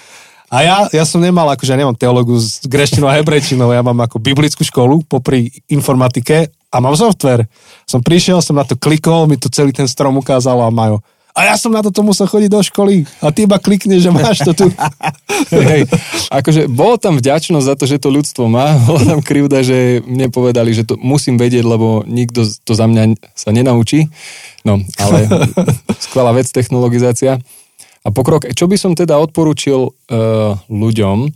A 0.55 0.63
ja, 0.63 0.77
ja 0.95 1.03
som 1.03 1.19
nemal, 1.19 1.51
akože 1.51 1.75
ja 1.75 1.81
nemám 1.83 1.99
teológu 1.99 2.39
s 2.39 2.63
greštinou 2.63 3.11
a 3.11 3.19
hebrejčinou, 3.19 3.75
ja 3.75 3.83
mám 3.83 4.07
ako 4.07 4.23
biblickú 4.23 4.63
školu 4.63 5.03
popri 5.03 5.51
informatike 5.67 6.55
a 6.71 6.77
mám 6.79 6.95
software. 6.95 7.51
Som 7.91 8.07
prišiel, 8.07 8.39
som 8.39 8.55
na 8.55 8.63
to 8.63 8.79
klikol, 8.79 9.27
mi 9.27 9.35
to 9.35 9.51
celý 9.51 9.75
ten 9.75 9.91
strom 9.91 10.15
ukázal 10.15 10.63
a 10.63 10.71
majú. 10.71 11.03
A 11.35 11.51
ja 11.51 11.59
som 11.59 11.75
na 11.75 11.83
toto 11.83 12.07
musel 12.07 12.31
chodiť 12.31 12.47
do 12.47 12.63
školy 12.63 13.03
a 13.19 13.35
ty 13.35 13.51
iba 13.51 13.59
klikneš, 13.59 14.07
že 14.07 14.15
máš 14.15 14.47
to 14.47 14.55
tu. 14.55 14.71
Hej, 15.51 15.91
akože 16.31 16.71
bolo 16.71 17.03
tam 17.03 17.19
vďačnosť 17.19 17.67
za 17.67 17.75
to, 17.75 17.91
že 17.91 17.99
to 17.99 18.15
ľudstvo 18.15 18.47
má, 18.47 18.79
bolo 18.87 19.03
tam 19.03 19.19
krivda, 19.19 19.67
že 19.67 20.07
mne 20.07 20.31
povedali, 20.31 20.71
že 20.71 20.87
to 20.87 20.95
musím 21.03 21.35
vedieť, 21.35 21.67
lebo 21.67 22.07
nikto 22.07 22.47
to 22.63 22.79
za 22.79 22.87
mňa 22.87 23.19
sa 23.35 23.51
nenaučí. 23.51 24.07
No, 24.63 24.79
ale 25.03 25.27
skvelá 26.07 26.31
vec, 26.31 26.47
technologizácia 26.55 27.43
a 28.05 28.09
pokrok. 28.13 28.53
Čo 28.53 28.69
by 28.69 28.77
som 28.77 28.93
teda 28.93 29.17
odporúčil 29.17 29.89
uh, 29.89 30.55
ľuďom, 30.69 31.33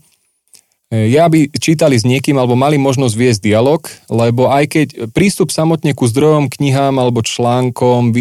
je, 0.89 1.21
aby 1.21 1.53
čítali 1.53 2.01
s 2.01 2.09
niekým 2.09 2.41
alebo 2.41 2.57
mali 2.57 2.81
možnosť 2.81 3.13
viesť 3.13 3.41
dialog, 3.45 3.85
lebo 4.09 4.49
aj 4.49 4.65
keď 4.73 4.87
prístup 5.13 5.53
samotne 5.53 5.93
ku 5.93 6.09
zdrojom, 6.09 6.49
knihám 6.49 6.97
alebo 6.97 7.21
článkom, 7.21 8.17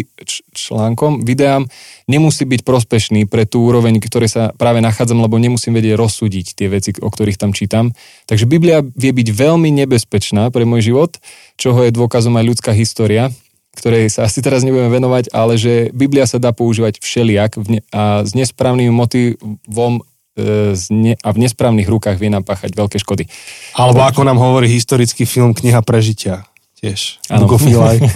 článkom, 0.52 1.24
videám 1.24 1.64
nemusí 2.04 2.44
byť 2.44 2.68
prospešný 2.68 3.24
pre 3.24 3.48
tú 3.48 3.64
úroveň, 3.64 3.96
ktoré 4.04 4.28
sa 4.28 4.52
práve 4.52 4.84
nachádzam, 4.84 5.16
lebo 5.16 5.40
nemusím 5.40 5.80
vedieť 5.80 5.96
rozsúdiť 5.96 6.46
tie 6.52 6.68
veci, 6.68 6.92
o 7.00 7.08
ktorých 7.08 7.40
tam 7.40 7.56
čítam. 7.56 7.96
Takže 8.28 8.44
Biblia 8.44 8.84
vie 8.84 9.16
byť 9.16 9.28
veľmi 9.32 9.72
nebezpečná 9.72 10.52
pre 10.52 10.68
môj 10.68 10.92
život, 10.92 11.16
čoho 11.56 11.88
je 11.88 11.96
dôkazom 11.96 12.36
aj 12.36 12.44
ľudská 12.52 12.76
história 12.76 13.32
ktorej 13.78 14.10
sa 14.10 14.26
asi 14.26 14.42
teraz 14.42 14.66
nebudeme 14.66 14.90
venovať, 14.90 15.30
ale 15.30 15.54
že 15.54 15.94
Biblia 15.94 16.26
sa 16.26 16.42
dá 16.42 16.50
používať 16.50 16.98
všelijak 16.98 17.62
a 17.94 18.26
s 18.26 18.34
nesprávnym 18.34 18.90
motivom 18.90 20.02
e, 20.34 20.74
a 21.22 21.28
v 21.30 21.38
nesprávnych 21.38 21.86
rukách 21.86 22.18
vie 22.18 22.34
napáchať 22.34 22.74
veľké 22.74 22.98
škody. 22.98 23.30
Alebo 23.78 24.02
ako 24.02 24.26
nám 24.26 24.42
hovorí 24.42 24.66
historický 24.66 25.22
film 25.24 25.54
Kniha 25.54 25.78
prežitia. 25.86 26.42
Tiež. 26.78 27.18
Áno. 27.26 27.50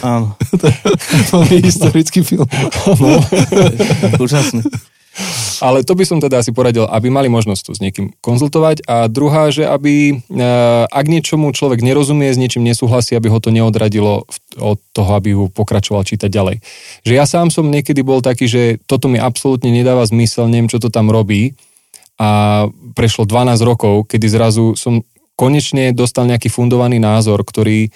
Áno. 0.07 0.39
to 1.31 1.43
je 1.51 1.59
historický 1.59 2.23
film. 2.23 2.47
Úžasný. 4.23 4.63
Ale 5.61 5.85
to 5.85 5.93
by 5.93 6.05
som 6.09 6.19
teda 6.19 6.41
asi 6.41 6.51
poradil, 6.57 6.89
aby 6.89 7.13
mali 7.13 7.29
možnosť 7.29 7.63
tu 7.63 7.71
s 7.77 7.81
niekým 7.85 8.17
konzultovať. 8.25 8.89
A 8.89 9.07
druhá, 9.13 9.53
že 9.53 9.69
aby, 9.69 10.17
e, 10.17 10.45
ak 10.89 11.07
niečomu 11.07 11.53
človek 11.53 11.85
nerozumie, 11.85 12.33
s 12.33 12.41
niečím 12.41 12.65
nesúhlasí, 12.65 13.13
aby 13.13 13.29
ho 13.29 13.39
to 13.39 13.53
neodradilo 13.53 14.25
od 14.57 14.79
toho, 14.97 15.11
aby 15.13 15.37
ho 15.37 15.53
pokračoval 15.53 16.09
čítať 16.09 16.33
ďalej. 16.33 16.57
Že 17.05 17.13
ja 17.13 17.25
sám 17.29 17.53
som 17.53 17.69
niekedy 17.69 18.01
bol 18.01 18.25
taký, 18.25 18.49
že 18.49 18.63
toto 18.89 19.13
mi 19.13 19.21
absolútne 19.21 19.69
nedáva 19.69 20.09
zmysel, 20.09 20.49
neviem, 20.49 20.73
čo 20.73 20.81
to 20.81 20.89
tam 20.89 21.13
robí. 21.13 21.53
A 22.17 22.65
prešlo 22.97 23.29
12 23.29 23.61
rokov, 23.69 24.09
kedy 24.09 24.27
zrazu 24.33 24.75
som 24.81 25.05
konečne 25.37 25.93
dostal 25.93 26.25
nejaký 26.29 26.49
fundovaný 26.49 26.97
názor, 26.97 27.45
ktorý 27.45 27.89
e, 27.89 27.91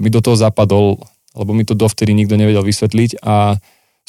mi 0.00 0.08
do 0.08 0.20
toho 0.24 0.36
zapadol, 0.40 1.00
lebo 1.34 1.50
mi 1.52 1.66
to 1.66 1.74
dovtedy 1.76 2.14
nikto 2.14 2.38
nevedel 2.38 2.62
vysvetliť 2.62 3.20
a 3.20 3.58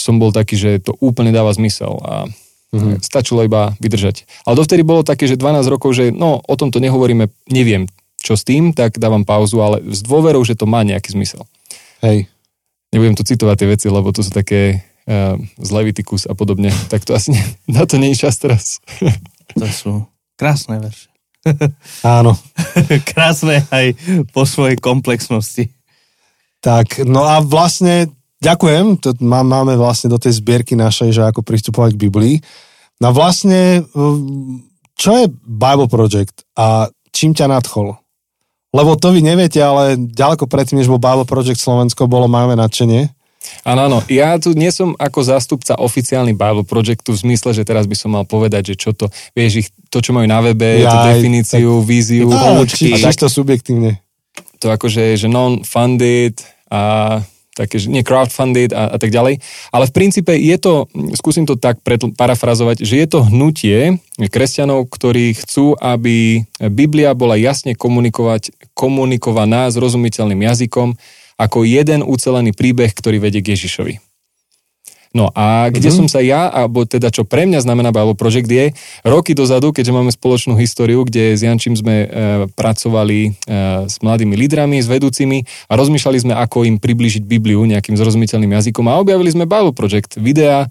som 0.05 0.21
bol 0.21 0.29
taký, 0.29 0.53
že 0.53 0.77
to 0.77 0.93
úplne 1.01 1.33
dáva 1.33 1.49
zmysel 1.49 1.97
a 2.05 2.29
mm-hmm. 2.69 3.01
stačilo 3.01 3.41
iba 3.41 3.73
vydržať. 3.81 4.29
Ale 4.45 4.61
dovtedy 4.61 4.85
bolo 4.85 5.01
také, 5.01 5.25
že 5.25 5.33
12 5.33 5.65
rokov, 5.73 5.97
že 5.97 6.13
no 6.13 6.45
o 6.45 6.53
tomto 6.53 6.77
nehovoríme, 6.77 7.25
neviem 7.49 7.89
čo 8.21 8.33
s 8.33 8.41
tým, 8.41 8.73
tak 8.73 8.97
dávam 8.97 9.21
pauzu, 9.21 9.61
ale 9.61 9.85
s 9.85 10.01
dôverou, 10.01 10.41
že 10.41 10.57
to 10.57 10.65
má 10.65 10.81
nejaký 10.81 11.13
zmysel. 11.13 11.45
Hej. 12.01 12.25
Nebudem 12.89 13.13
tu 13.13 13.21
citovať 13.21 13.55
tie 13.61 13.69
veci, 13.69 13.87
lebo 13.89 14.09
to 14.09 14.25
sú 14.25 14.33
také 14.33 14.81
uh, 15.05 15.37
z 15.61 15.69
Leviticus 15.69 16.25
a 16.25 16.33
podobne, 16.33 16.73
tak 16.89 17.05
to 17.05 17.13
asi 17.13 17.37
ne, 17.37 17.41
na 17.77 17.85
to 17.85 18.01
nie 18.01 18.17
je 18.17 18.25
čas 18.25 18.41
teraz. 18.41 18.81
to 19.61 19.65
sú 19.69 20.09
krásne 20.33 20.81
verše. 20.81 21.13
Áno. 22.01 22.33
krásne 23.05 23.61
aj 23.69 23.93
po 24.33 24.49
svojej 24.49 24.81
komplexnosti. 24.81 25.69
Tak, 26.65 27.05
no 27.05 27.29
a 27.29 27.45
vlastne 27.45 28.09
Ďakujem, 28.43 28.99
to 28.99 29.15
má, 29.23 29.41
máme 29.41 29.79
vlastne 29.79 30.11
do 30.11 30.19
tej 30.19 30.37
zbierky 30.37 30.75
našej, 30.75 31.15
že 31.15 31.21
ako 31.23 31.41
pristupovať 31.41 31.95
k 31.95 32.01
Biblii. 32.07 32.35
No 32.99 33.11
vlastne, 33.15 33.83
čo 34.95 35.11
je 35.19 35.25
Bible 35.43 35.87
Project 35.91 36.47
a 36.55 36.87
čím 37.11 37.35
ťa 37.35 37.51
nadchol? 37.51 37.95
Lebo 38.75 38.99
to 38.99 39.15
vy 39.15 39.23
neviete, 39.23 39.63
ale 39.63 39.95
ďaleko 39.95 40.51
predtým, 40.51 40.83
než 40.83 40.91
bol 40.91 40.99
Bible 40.99 41.23
Project 41.23 41.63
Slovensko, 41.63 42.11
bolo 42.11 42.27
máme 42.27 42.59
nadšenie. 42.59 43.07
Áno, 43.63 43.87
áno. 43.87 43.99
Ja 44.09 44.35
tu 44.41 44.51
nie 44.57 44.73
som 44.73 44.97
ako 44.97 45.21
zástupca 45.21 45.77
oficiálny 45.77 46.33
Bible 46.35 46.65
Projectu 46.65 47.13
v 47.13 47.21
zmysle, 47.23 47.53
že 47.53 47.63
teraz 47.63 47.87
by 47.87 47.95
som 47.95 48.11
mal 48.11 48.25
povedať, 48.25 48.73
že 48.73 48.75
čo 48.75 48.91
to, 48.91 49.07
vieš, 49.37 49.65
ich, 49.65 49.69
to, 49.87 50.01
čo 50.01 50.11
majú 50.11 50.27
na 50.27 50.41
webe, 50.41 50.81
ja, 50.81 50.91
tú 50.91 50.97
definíciu, 51.13 51.71
tak, 51.81 51.87
víziu, 51.87 52.27
áno, 52.33 52.65
či, 52.67 52.91
a 52.91 52.97
tak, 52.99 53.15
to 53.15 53.29
subjektívne. 53.29 54.01
To 54.59 54.73
akože, 54.73 55.15
že 55.15 55.27
non-funded 55.29 56.41
a 56.73 57.21
také, 57.55 57.79
nie 57.87 58.03
crowdfunded 58.03 58.75
a, 58.75 58.91
a 58.93 58.97
tak 58.99 59.15
ďalej. 59.15 59.39
Ale 59.71 59.85
v 59.87 59.95
princípe 59.95 60.35
je 60.35 60.57
to, 60.59 60.91
skúsim 61.15 61.47
to 61.47 61.55
tak 61.55 61.79
parafrazovať, 62.19 62.83
že 62.83 62.99
je 62.99 63.07
to 63.07 63.23
hnutie 63.23 63.97
kresťanov, 64.19 64.91
ktorí 64.91 65.33
chcú, 65.39 65.79
aby 65.79 66.43
Biblia 66.59 67.15
bola 67.15 67.39
jasne 67.39 67.73
komunikovať, 67.73 68.51
komunikovaná 68.75 69.71
zrozumiteľným 69.71 70.43
jazykom 70.43 70.99
ako 71.35 71.67
jeden 71.67 72.03
ucelený 72.03 72.55
príbeh, 72.55 72.91
ktorý 72.95 73.19
vedie 73.19 73.43
k 73.43 73.55
Ježišovi. 73.55 74.14
No 75.15 75.31
a 75.31 75.71
kde 75.71 75.87
mm-hmm. 75.87 75.99
som 76.03 76.07
sa 76.11 76.19
ja, 76.19 76.51
alebo 76.51 76.83
teda 76.83 77.07
čo 77.07 77.23
pre 77.23 77.47
mňa 77.47 77.63
znamená 77.63 77.95
Bible 77.95 78.19
Project 78.19 78.51
je, 78.51 78.75
roky 79.07 79.31
dozadu, 79.31 79.71
keďže 79.71 79.95
máme 79.95 80.11
spoločnú 80.11 80.59
históriu, 80.59 81.07
kde 81.07 81.39
s 81.39 81.41
Jančím 81.41 81.79
sme 81.79 81.95
e, 82.03 82.07
pracovali 82.51 83.19
e, 83.23 83.29
s 83.87 83.95
mladými 84.03 84.35
lídrami, 84.35 84.83
s 84.83 84.91
vedúcimi 84.91 85.47
a 85.71 85.79
rozmýšľali 85.79 86.17
sme, 86.19 86.33
ako 86.35 86.67
im 86.67 86.75
približiť 86.83 87.23
Bibliu 87.23 87.63
nejakým 87.63 87.95
zrozumiteľným 87.95 88.59
jazykom 88.59 88.91
a 88.91 88.99
objavili 88.99 89.31
sme 89.31 89.47
Bible 89.47 89.71
Project, 89.71 90.19
videa, 90.19 90.67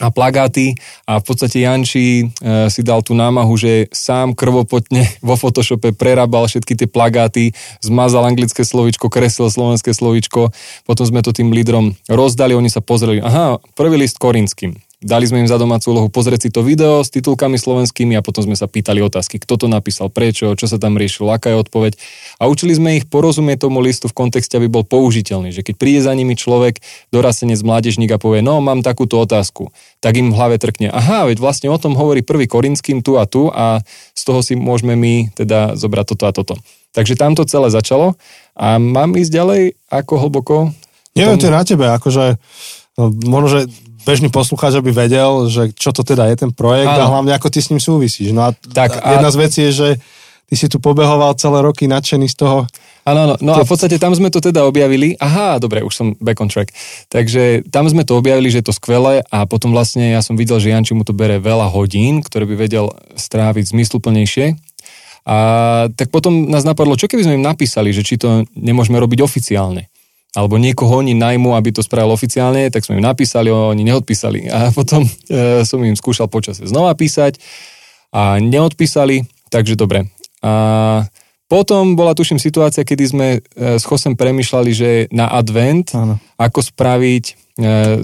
a 0.00 0.12
plagáty. 0.12 0.76
A 1.08 1.18
v 1.20 1.24
podstate 1.24 1.64
Janči 1.64 2.06
e, 2.20 2.24
si 2.68 2.80
dal 2.84 3.00
tú 3.00 3.16
námahu, 3.16 3.56
že 3.56 3.88
sám 3.92 4.36
krvopotne 4.36 5.08
vo 5.24 5.36
Photoshope 5.40 5.96
prerábal 5.96 6.48
všetky 6.48 6.76
tie 6.76 6.88
plagáty, 6.88 7.56
zmazal 7.80 8.28
anglické 8.28 8.64
slovičko, 8.64 9.08
kreslil 9.08 9.48
slovenské 9.48 9.96
slovičko, 9.96 10.52
potom 10.84 11.04
sme 11.04 11.24
to 11.24 11.32
tým 11.32 11.52
lídrom 11.52 11.96
rozdali, 12.08 12.52
oni 12.52 12.68
sa 12.68 12.84
pozreli, 12.84 13.24
aha, 13.24 13.56
prvý 13.72 13.96
list 13.96 14.20
korinským, 14.20 14.76
Dali 14.96 15.28
sme 15.28 15.44
im 15.44 15.48
za 15.50 15.60
domácu 15.60 15.92
úlohu 15.92 16.08
pozrieť 16.08 16.48
si 16.48 16.50
to 16.50 16.64
video 16.64 17.04
s 17.04 17.12
titulkami 17.12 17.60
slovenskými 17.60 18.16
a 18.16 18.24
potom 18.24 18.48
sme 18.48 18.56
sa 18.56 18.64
pýtali 18.64 19.04
otázky, 19.04 19.36
kto 19.36 19.60
to 19.60 19.66
napísal, 19.68 20.08
prečo, 20.08 20.56
čo 20.56 20.64
sa 20.64 20.80
tam 20.80 20.96
riešilo, 20.96 21.28
aká 21.36 21.52
je 21.52 21.60
odpoveď. 21.60 21.92
A 22.40 22.48
učili 22.48 22.72
sme 22.72 22.96
ich 22.96 23.04
porozumieť 23.04 23.68
tomu 23.68 23.84
listu 23.84 24.08
v 24.08 24.16
kontexte, 24.16 24.56
aby 24.56 24.72
bol 24.72 24.88
použiteľný. 24.88 25.52
Že 25.52 25.68
keď 25.68 25.74
príde 25.76 26.00
za 26.00 26.16
nimi 26.16 26.32
človek, 26.32 26.80
dorastenec, 27.12 27.60
mládežník 27.60 28.08
a 28.08 28.16
povie, 28.16 28.40
no 28.40 28.64
mám 28.64 28.80
takúto 28.80 29.20
otázku, 29.20 29.68
tak 30.00 30.16
im 30.16 30.32
v 30.32 30.38
hlave 30.40 30.56
trkne, 30.56 30.88
aha, 30.88 31.28
veď 31.28 31.44
vlastne 31.44 31.68
o 31.68 31.76
tom 31.76 31.92
hovorí 31.92 32.24
prvý 32.24 32.48
Korinským 32.48 33.04
tu 33.04 33.20
a 33.20 33.28
tu 33.28 33.52
a 33.52 33.84
z 34.16 34.22
toho 34.24 34.40
si 34.40 34.56
môžeme 34.56 34.96
my 34.96 35.28
teda 35.36 35.76
zobrať 35.76 36.16
toto 36.16 36.24
a 36.24 36.32
toto. 36.32 36.54
Takže 36.96 37.20
tam 37.20 37.36
to 37.36 37.44
celé 37.44 37.68
začalo 37.68 38.16
a 38.56 38.80
mám 38.80 39.12
ísť 39.12 39.28
ďalej, 39.28 39.62
ako 39.92 40.12
hlboko? 40.24 40.56
Neviem, 41.12 41.36
to 41.36 41.52
je 41.52 41.58
na 41.60 41.64
tebe, 41.68 41.84
akože 41.84 42.40
no, 42.96 43.12
možno, 43.28 43.48
že 43.52 43.60
bežný 44.06 44.30
poslucháč, 44.30 44.78
aby 44.78 44.94
vedel, 44.94 45.50
že 45.50 45.74
čo 45.74 45.90
to 45.90 46.06
teda 46.06 46.30
je 46.30 46.46
ten 46.46 46.54
projekt 46.54 46.94
Áno. 46.94 47.10
a 47.10 47.12
hlavne 47.18 47.34
ako 47.34 47.50
ty 47.50 47.58
s 47.58 47.74
ním 47.74 47.82
súvisíš. 47.82 48.30
No 48.30 48.46
a 48.46 48.54
tak, 48.54 48.94
jedna 48.94 49.28
a... 49.28 49.34
z 49.34 49.36
vecí 49.42 49.60
je, 49.66 49.72
že 49.74 49.88
ty 50.46 50.54
si 50.54 50.70
tu 50.70 50.78
pobehoval 50.78 51.34
celé 51.34 51.58
roky 51.66 51.90
nadšený 51.90 52.30
z 52.30 52.36
toho. 52.38 52.58
Áno, 53.02 53.20
áno. 53.26 53.34
No 53.42 53.58
a 53.58 53.66
v 53.66 53.70
podstate 53.70 53.98
tam 53.98 54.14
sme 54.14 54.30
to 54.30 54.38
teda 54.38 54.62
objavili. 54.66 55.18
Aha, 55.18 55.58
dobre, 55.58 55.82
už 55.82 55.94
som 55.94 56.06
back 56.22 56.38
on 56.38 56.50
track. 56.50 56.70
Takže 57.10 57.66
tam 57.70 57.86
sme 57.90 58.06
to 58.06 58.18
objavili, 58.18 58.50
že 58.50 58.62
je 58.62 58.66
to 58.70 58.74
skvelé 58.74 59.26
a 59.30 59.46
potom 59.46 59.74
vlastne 59.74 60.14
ja 60.14 60.22
som 60.22 60.38
videl, 60.38 60.58
že 60.62 60.70
Janči 60.70 60.94
mu 60.94 61.02
to 61.02 61.14
bere 61.14 61.42
veľa 61.42 61.70
hodín, 61.70 62.22
ktoré 62.22 62.46
by 62.46 62.54
vedel 62.54 62.94
stráviť 63.18 63.74
zmysluplnejšie. 63.74 64.58
A 65.26 65.36
tak 65.98 66.14
potom 66.14 66.46
nás 66.46 66.62
napadlo, 66.62 66.94
čo 66.94 67.10
keby 67.10 67.26
sme 67.26 67.38
im 67.42 67.46
napísali, 67.46 67.90
že 67.90 68.06
či 68.06 68.14
to 68.14 68.46
nemôžeme 68.54 68.94
robiť 68.98 69.26
oficiálne 69.26 69.90
alebo 70.36 70.60
niekoho 70.60 71.00
oni 71.00 71.16
najmu, 71.16 71.56
aby 71.56 71.72
to 71.72 71.80
spravil 71.80 72.12
oficiálne, 72.12 72.68
tak 72.68 72.84
sme 72.84 73.00
im 73.00 73.08
napísali, 73.08 73.48
oni 73.48 73.80
neodpísali. 73.88 74.52
A 74.52 74.68
potom 74.78 75.08
e, 75.08 75.64
som 75.64 75.80
im 75.80 75.96
skúšal 75.96 76.28
počasie 76.28 76.68
znova 76.68 76.92
písať 76.92 77.40
a 78.12 78.36
neodpísali, 78.36 79.24
takže 79.48 79.80
dobre. 79.80 80.12
A 80.44 81.08
potom 81.46 81.94
bola, 81.94 82.12
tuším, 82.12 82.42
situácia, 82.42 82.84
kedy 82.84 83.04
sme 83.06 83.28
e, 83.38 83.38
s 83.80 83.88
Chosem 83.88 84.18
premyšľali, 84.18 84.70
že 84.76 84.90
na 85.08 85.30
advent, 85.32 85.94
ano. 85.96 86.20
ako 86.36 86.60
spraviť 86.60 87.24
e, 87.24 87.34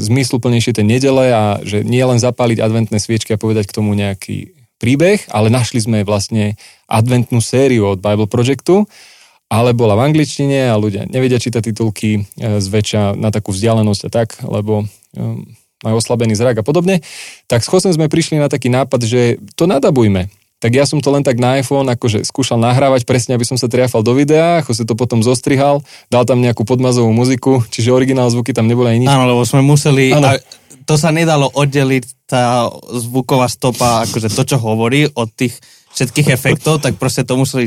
zmysluplnejšie 0.00 0.72
tie 0.78 0.86
nedele 0.86 1.26
a 1.34 1.58
že 1.60 1.84
nie 1.84 2.00
len 2.00 2.22
zapáliť 2.22 2.62
adventné 2.62 2.96
sviečky 2.96 3.36
a 3.36 3.42
povedať 3.42 3.68
k 3.68 3.76
tomu 3.76 3.92
nejaký 3.92 4.56
príbeh, 4.78 5.26
ale 5.30 5.50
našli 5.50 5.82
sme 5.82 6.06
vlastne 6.06 6.54
adventnú 6.86 7.42
sériu 7.42 7.94
od 7.94 8.02
Bible 8.02 8.30
Projectu, 8.30 8.86
ale 9.52 9.76
bola 9.76 10.00
v 10.00 10.08
angličtine 10.08 10.72
a 10.72 10.80
ľudia 10.80 11.04
nevedia 11.12 11.36
čítať 11.36 11.60
titulky 11.60 12.24
e, 12.40 12.60
zväčša 12.64 13.20
na 13.20 13.28
takú 13.28 13.52
vzdialenosť 13.52 14.02
a 14.08 14.10
tak, 14.10 14.28
lebo 14.48 14.88
majú 15.84 15.94
oslabený 16.00 16.32
zrak 16.32 16.62
a 16.62 16.64
podobne. 16.64 17.04
Tak 17.50 17.60
s 17.60 17.68
Chosem 17.68 17.92
sme 17.92 18.08
prišli 18.08 18.40
na 18.40 18.48
taký 18.48 18.72
nápad, 18.72 19.04
že 19.04 19.36
to 19.58 19.68
nadabujme 19.68 20.32
tak 20.62 20.78
ja 20.78 20.86
som 20.86 21.02
to 21.02 21.10
len 21.10 21.26
tak 21.26 21.42
na 21.42 21.58
iPhone 21.58 21.90
akože 21.90 22.22
skúšal 22.22 22.54
nahrávať 22.54 23.02
presne, 23.02 23.34
aby 23.34 23.42
som 23.42 23.58
sa 23.58 23.66
triafal 23.66 24.06
do 24.06 24.14
videa, 24.14 24.62
si 24.62 24.86
to 24.86 24.94
potom 24.94 25.18
zostrihal, 25.18 25.82
dal 26.06 26.22
tam 26.22 26.38
nejakú 26.38 26.62
podmazovú 26.62 27.10
muziku, 27.10 27.66
čiže 27.66 27.90
originál 27.90 28.30
zvuky 28.30 28.54
tam 28.54 28.70
neboli 28.70 28.94
ani 28.94 29.00
nič. 29.02 29.10
Áno, 29.10 29.26
lebo 29.26 29.42
sme 29.42 29.58
museli, 29.58 30.14
a 30.14 30.38
to 30.86 30.94
sa 30.94 31.10
nedalo 31.10 31.50
oddeliť 31.50 32.30
tá 32.30 32.70
zvuková 32.94 33.50
stopa, 33.50 34.06
akože 34.06 34.30
to, 34.30 34.54
čo 34.54 34.56
hovorí 34.62 35.10
od 35.10 35.34
tých 35.34 35.58
všetkých 35.98 36.30
efektov, 36.30 36.78
tak 36.78 36.94
proste 36.94 37.26
to 37.26 37.34
museli 37.34 37.66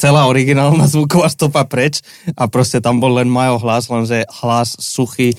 celá 0.00 0.24
originálna 0.24 0.88
zvuková 0.88 1.28
stopa 1.28 1.68
preč 1.68 2.00
a 2.32 2.48
proste 2.48 2.80
tam 2.80 2.96
bol 2.96 3.20
len 3.20 3.28
Majo 3.28 3.60
hlas, 3.60 3.92
lenže 3.92 4.24
hlas 4.40 4.72
suchý, 4.80 5.36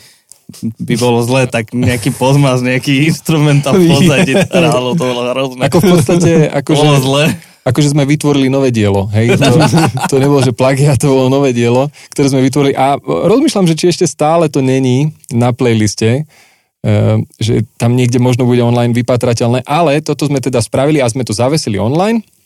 by 0.78 0.95
bolo 1.02 1.26
zle, 1.26 1.50
tak 1.50 1.74
nejaký 1.74 2.13
pozmaz, 2.13 2.62
nejaký 2.62 3.10
instrumentál 3.10 3.74
v 3.82 3.89
pozadí 3.89 4.38
hrálo, 4.54 4.93
to 4.93 5.04
bolo 5.04 5.21
hrozné. 5.34 5.62
Ako 5.65 5.78
v 5.82 5.86
podstate, 5.97 6.32
ako 6.52 6.71
bolo 6.78 6.93
že, 6.93 7.02
zle. 7.02 7.24
Akože 7.62 7.93
sme 7.93 8.04
vytvorili 8.10 8.50
nové 8.50 8.74
dielo, 8.74 9.06
hej, 9.13 9.38
to, 9.38 9.54
to 10.12 10.15
nebolo, 10.17 10.41
že 10.45 10.54
plagia, 10.54 10.97
to 10.97 11.10
bolo 11.10 11.30
nové 11.30 11.54
dielo, 11.54 11.89
ktoré 12.13 12.30
sme 12.30 12.41
vytvorili 12.45 12.74
a 12.78 12.97
rozmýšľam, 13.02 13.69
že 13.69 13.78
či 13.78 13.86
ešte 13.89 14.06
stále 14.10 14.50
to 14.50 14.65
není 14.65 15.13
na 15.30 15.54
playliste, 15.54 16.26
uh, 16.26 17.21
že 17.38 17.62
tam 17.78 17.93
niekde 17.93 18.17
možno 18.17 18.50
bude 18.50 18.65
online 18.65 18.97
vypatrateľné, 18.97 19.65
ale 19.65 20.02
toto 20.02 20.26
sme 20.26 20.41
teda 20.41 20.58
spravili 20.58 21.00
a 21.06 21.10
sme 21.10 21.21
to 21.21 21.38
zavesili 21.38 21.78
online, 21.78 22.26
Eh, 22.26 22.41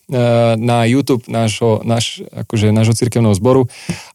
na 0.54 0.86
YouTube 0.86 1.26
nášho, 1.26 1.82
náš, 1.82 2.22
akože 2.30 2.70
nášho 2.70 2.94
cirkevného 2.94 3.34
zboru 3.34 3.66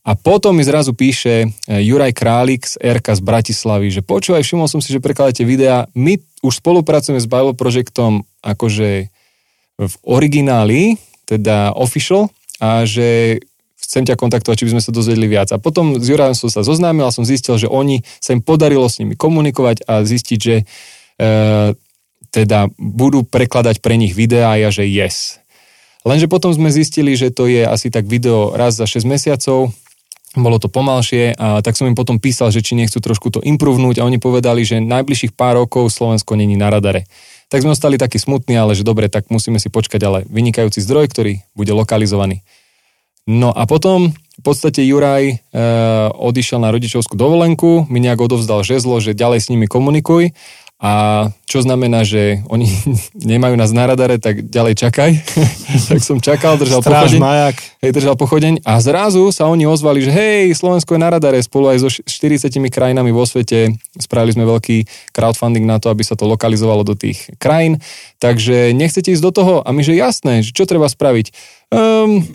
a 0.07 0.15
potom 0.15 0.55
mi 0.55 0.63
zrazu 0.63 0.95
píše 0.95 1.51
eh, 1.51 1.83
Juraj 1.83 2.15
Králik 2.15 2.63
z 2.63 2.79
RK 2.79 3.19
z 3.19 3.21
Bratislavy, 3.21 3.87
že 3.91 4.01
počúvaj, 4.01 4.39
všimol 4.47 4.71
som 4.71 4.79
si, 4.79 4.95
že 4.95 5.03
prekladáte 5.03 5.43
videa, 5.43 5.91
my 5.91 6.15
už 6.47 6.63
spolupracujeme 6.63 7.19
s 7.19 7.27
Bible 7.27 7.59
Projectom 7.59 8.23
akože 8.39 9.11
v 9.81 9.95
origináli, 10.07 10.95
teda 11.27 11.75
official, 11.75 12.31
a 12.61 12.85
že 12.85 13.41
chcem 13.81 14.05
ťa 14.05 14.15
kontaktovať, 14.15 14.55
či 14.61 14.65
by 14.69 14.73
sme 14.77 14.85
sa 14.85 14.93
dozvedeli 14.93 15.27
viac. 15.27 15.49
A 15.51 15.57
potom 15.57 15.97
s 15.97 16.05
Jurajom 16.05 16.37
som 16.37 16.49
sa 16.53 16.61
zoznámil 16.61 17.09
a 17.09 17.11
som 17.11 17.25
zistil, 17.25 17.57
že 17.57 17.65
oni 17.65 18.05
sa 18.21 18.37
im 18.37 18.45
podarilo 18.45 18.85
s 18.85 19.01
nimi 19.01 19.17
komunikovať 19.17 19.89
a 19.89 20.05
zistiť, 20.05 20.39
že 20.39 20.55
e, 20.61 20.63
teda 22.29 22.59
budú 22.77 23.25
prekladať 23.25 23.81
pre 23.81 23.97
nich 23.97 24.13
videá 24.13 24.53
a 24.53 24.61
ja, 24.61 24.69
že 24.69 24.85
yes. 24.85 25.40
Lenže 26.01 26.25
potom 26.25 26.49
sme 26.49 26.73
zistili, 26.73 27.13
že 27.13 27.29
to 27.29 27.45
je 27.45 27.61
asi 27.61 27.93
tak 27.93 28.09
video 28.09 28.57
raz 28.57 28.73
za 28.73 28.89
6 28.89 29.05
mesiacov, 29.05 29.69
bolo 30.31 30.57
to 30.63 30.71
pomalšie 30.71 31.35
a 31.35 31.59
tak 31.59 31.75
som 31.75 31.91
im 31.91 31.97
potom 31.97 32.15
písal, 32.15 32.55
že 32.55 32.63
či 32.63 32.79
nechcú 32.79 33.03
trošku 33.03 33.35
to 33.35 33.43
improvnúť 33.43 33.99
a 33.99 34.07
oni 34.07 34.15
povedali, 34.15 34.63
že 34.63 34.79
najbližších 34.79 35.35
pár 35.35 35.59
rokov 35.59 35.91
Slovensko 35.91 36.39
není 36.39 36.55
na 36.55 36.71
radare. 36.71 37.03
Tak 37.51 37.67
sme 37.67 37.75
ostali 37.75 37.99
takí 37.99 38.15
smutní, 38.15 38.55
ale 38.55 38.71
že 38.71 38.87
dobre, 38.87 39.11
tak 39.11 39.27
musíme 39.27 39.59
si 39.59 39.67
počkať, 39.67 40.01
ale 40.07 40.19
vynikajúci 40.31 40.79
zdroj, 40.79 41.11
ktorý 41.11 41.43
bude 41.51 41.75
lokalizovaný. 41.75 42.47
No 43.27 43.51
a 43.51 43.67
potom 43.67 44.15
v 44.15 44.41
podstate 44.41 44.87
Juraj 44.87 45.23
e, 45.27 45.35
odišiel 46.15 46.63
na 46.63 46.71
rodičovskú 46.71 47.19
dovolenku, 47.19 47.85
mi 47.91 47.99
nejak 47.99 48.23
odovzdal 48.23 48.63
žezlo, 48.63 49.03
že 49.03 49.13
ďalej 49.13 49.39
s 49.43 49.49
nimi 49.51 49.67
komunikuj 49.67 50.31
a 50.81 51.29
čo 51.45 51.61
znamená, 51.61 52.01
že 52.01 52.41
oni 52.49 52.65
nemajú 53.37 53.53
nás 53.53 53.69
na 53.69 53.85
radare, 53.85 54.17
tak 54.17 54.49
ďalej 54.49 54.81
čakaj. 54.81 55.11
tak 55.93 56.01
som 56.01 56.17
čakal, 56.17 56.57
držal 56.57 56.81
Stráž 56.81 57.13
pochodeň. 57.13 57.21
Majak. 57.21 57.57
Hej, 57.85 57.91
držal 57.93 58.15
pochodeň 58.17 58.53
a 58.65 58.81
zrazu 58.81 59.29
sa 59.29 59.45
oni 59.45 59.69
ozvali, 59.69 60.01
že 60.01 60.09
hej, 60.09 60.57
Slovensko 60.57 60.97
je 60.97 61.03
na 61.05 61.13
radare 61.13 61.37
spolu 61.45 61.69
aj 61.69 61.85
so 61.85 61.89
40 61.93 62.49
krajinami 62.73 63.13
vo 63.13 63.29
svete. 63.29 63.77
Spravili 63.93 64.33
sme 64.33 64.49
veľký 64.49 64.89
crowdfunding 65.13 65.69
na 65.69 65.77
to, 65.77 65.93
aby 65.93 66.01
sa 66.01 66.17
to 66.17 66.25
lokalizovalo 66.25 66.81
do 66.81 66.97
tých 66.97 67.29
krajín. 67.37 67.77
Takže 68.17 68.73
nechcete 68.73 69.13
ísť 69.13 69.21
do 69.21 69.31
toho? 69.31 69.53
A 69.61 69.69
my, 69.69 69.85
že 69.85 69.93
jasné, 69.93 70.41
čo 70.41 70.65
treba 70.65 70.89
spraviť? 70.89 71.29
Um, 71.69 72.25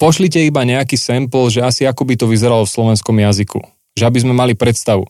pošlite 0.00 0.40
iba 0.48 0.64
nejaký 0.64 0.96
sample, 0.96 1.52
že 1.52 1.60
asi 1.60 1.84
ako 1.84 2.08
by 2.08 2.14
to 2.16 2.24
vyzeralo 2.24 2.64
v 2.64 2.72
slovenskom 2.72 3.20
jazyku. 3.20 3.60
Že 4.00 4.04
aby 4.08 4.18
sme 4.24 4.32
mali 4.32 4.56
predstavu. 4.56 5.04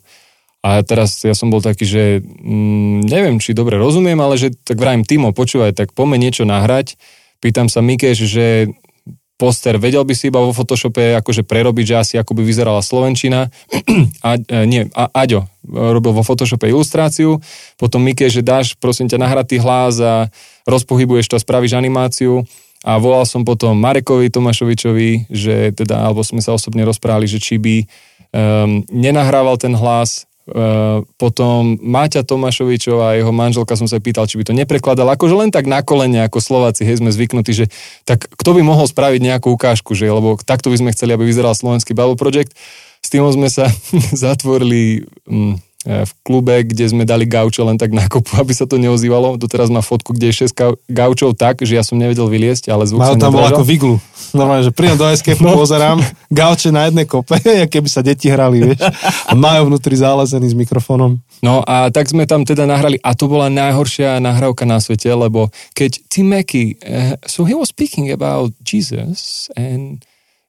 A 0.67 0.83
teraz 0.83 1.23
ja 1.23 1.31
som 1.31 1.47
bol 1.47 1.63
taký, 1.63 1.87
že 1.87 2.03
mm, 2.27 3.07
neviem, 3.07 3.39
či 3.39 3.55
dobre 3.55 3.79
rozumiem, 3.79 4.19
ale 4.19 4.35
že 4.35 4.51
tak 4.51 4.83
vrajím, 4.83 5.07
Timo, 5.07 5.31
počúvaj, 5.31 5.79
tak 5.79 5.95
poďme 5.95 6.19
niečo 6.19 6.43
nahrať. 6.43 6.99
Pýtam 7.39 7.71
sa 7.71 7.79
Mikeš, 7.87 8.27
že 8.27 8.75
poster, 9.39 9.79
vedel 9.79 10.03
by 10.03 10.15
si 10.17 10.33
iba 10.33 10.43
vo 10.43 10.51
Photoshope 10.51 11.15
akože 11.23 11.47
prerobiť, 11.47 11.85
že 11.87 11.95
asi 11.95 12.15
ako 12.19 12.35
by 12.35 12.43
vyzerala 12.43 12.83
Slovenčina. 12.83 13.47
A, 14.27 14.41
e, 14.43 14.67
nie, 14.67 14.91
a, 14.91 15.07
Aďo 15.15 15.47
robil 15.63 16.11
vo 16.11 16.27
Photoshope 16.27 16.67
ilustráciu, 16.67 17.39
potom 17.79 18.03
Mike, 18.03 18.27
že 18.27 18.43
dáš 18.43 18.75
prosím 18.75 19.07
ťa 19.07 19.23
nahratý 19.23 19.63
hlas 19.63 20.03
a 20.03 20.27
rozpohybuješ 20.67 21.31
to 21.31 21.37
spravíš 21.39 21.79
animáciu. 21.79 22.43
A 22.87 22.99
volal 23.03 23.27
som 23.27 23.43
potom 23.43 23.75
Marekovi 23.75 24.31
Tomášovičovi, 24.31 25.27
že 25.31 25.75
teda, 25.75 26.07
alebo 26.07 26.23
sme 26.23 26.39
sa 26.39 26.55
osobne 26.55 26.87
rozprávali, 26.87 27.27
že 27.27 27.43
či 27.43 27.59
by 27.59 27.83
um, 27.83 28.87
nenahrával 28.95 29.59
ten 29.59 29.75
hlas, 29.75 30.31
potom 31.19 31.75
Máťa 31.83 32.23
Tomášovičová 32.23 33.13
a 33.13 33.17
jeho 33.19 33.35
manželka 33.35 33.75
som 33.75 33.91
sa 33.91 33.99
pýtal, 33.99 34.31
či 34.31 34.39
by 34.39 34.45
to 34.47 34.55
neprekladal, 34.55 35.11
akože 35.11 35.35
len 35.35 35.51
tak 35.51 35.67
na 35.67 35.83
kolene, 35.83 36.23
ako 36.23 36.39
Slováci, 36.39 36.87
hej, 36.87 37.03
sme 37.03 37.11
zvyknutí, 37.11 37.51
že 37.51 37.67
tak 38.07 38.31
kto 38.31 38.51
by 38.55 38.63
mohol 38.63 38.87
spraviť 38.87 39.21
nejakú 39.27 39.51
ukážku, 39.51 39.99
že, 39.99 40.07
lebo 40.07 40.39
takto 40.39 40.71
by 40.71 40.79
sme 40.79 40.95
chceli, 40.95 41.19
aby 41.19 41.27
vyzeral 41.27 41.59
slovenský 41.59 41.99
Bible 41.99 42.15
Project. 42.15 42.55
S 43.03 43.11
tým 43.11 43.27
sme 43.31 43.51
sa 43.51 43.67
zatvorili 44.27 45.07
E, 45.27 45.76
v 45.87 46.12
klube, 46.27 46.66
kde 46.66 46.90
sme 46.90 47.07
dali 47.07 47.31
gaučo 47.31 47.62
len 47.62 47.79
tak 47.79 47.94
na 47.94 48.11
kopu, 48.11 48.35
aby 48.42 48.51
sa 48.51 48.66
to 48.66 48.77
neozývalo. 48.77 49.38
Doteraz 49.38 49.70
má 49.70 49.81
fotku, 49.81 50.12
kde 50.12 50.35
je 50.35 50.51
6 50.51 50.90
gaučov 50.90 51.38
tak, 51.38 51.62
že 51.62 51.79
ja 51.79 51.87
som 51.87 51.94
nevedel 51.94 52.27
vyliesť, 52.27 52.75
ale 52.75 52.90
zvuk 52.90 53.07
Mal 53.07 53.14
sa 53.14 53.22
tam 53.22 53.33
bol 53.33 53.46
ako 53.46 53.62
viglu. 53.62 53.96
Normálne, 54.35 54.66
že 54.66 54.75
prídem 54.75 54.99
do 54.99 55.07
escape, 55.14 55.38
no. 55.38 55.55
pozerám, 55.55 56.03
gauče 56.29 56.75
na 56.75 56.90
jednej 56.90 57.07
kope, 57.07 57.38
keby 57.72 57.88
sa 57.88 58.03
deti 58.03 58.27
hrali, 58.27 58.75
vieš. 58.75 58.83
A 59.31 59.33
majú 59.38 59.70
vnútri 59.70 59.94
zálezený 59.94 60.51
s 60.51 60.57
mikrofónom. 60.59 61.22
No 61.44 61.62
a 61.62 61.92
tak 61.94 62.11
sme 62.11 62.27
tam 62.27 62.42
teda 62.42 62.66
nahrali 62.66 62.99
a 63.05 63.12
to 63.14 63.31
bola 63.31 63.46
najhoršia 63.53 64.18
nahrávka 64.18 64.64
na 64.64 64.83
svete, 64.83 65.12
lebo 65.12 65.53
keď 65.77 66.01
Tim 66.11 66.33
Mackey, 66.33 66.81
uh, 66.83 67.14
so 67.29 67.44
he 67.44 67.53
was 67.53 67.70
speaking 67.70 68.09
about 68.11 68.51
Jesus 68.64 69.53
and 69.55 70.03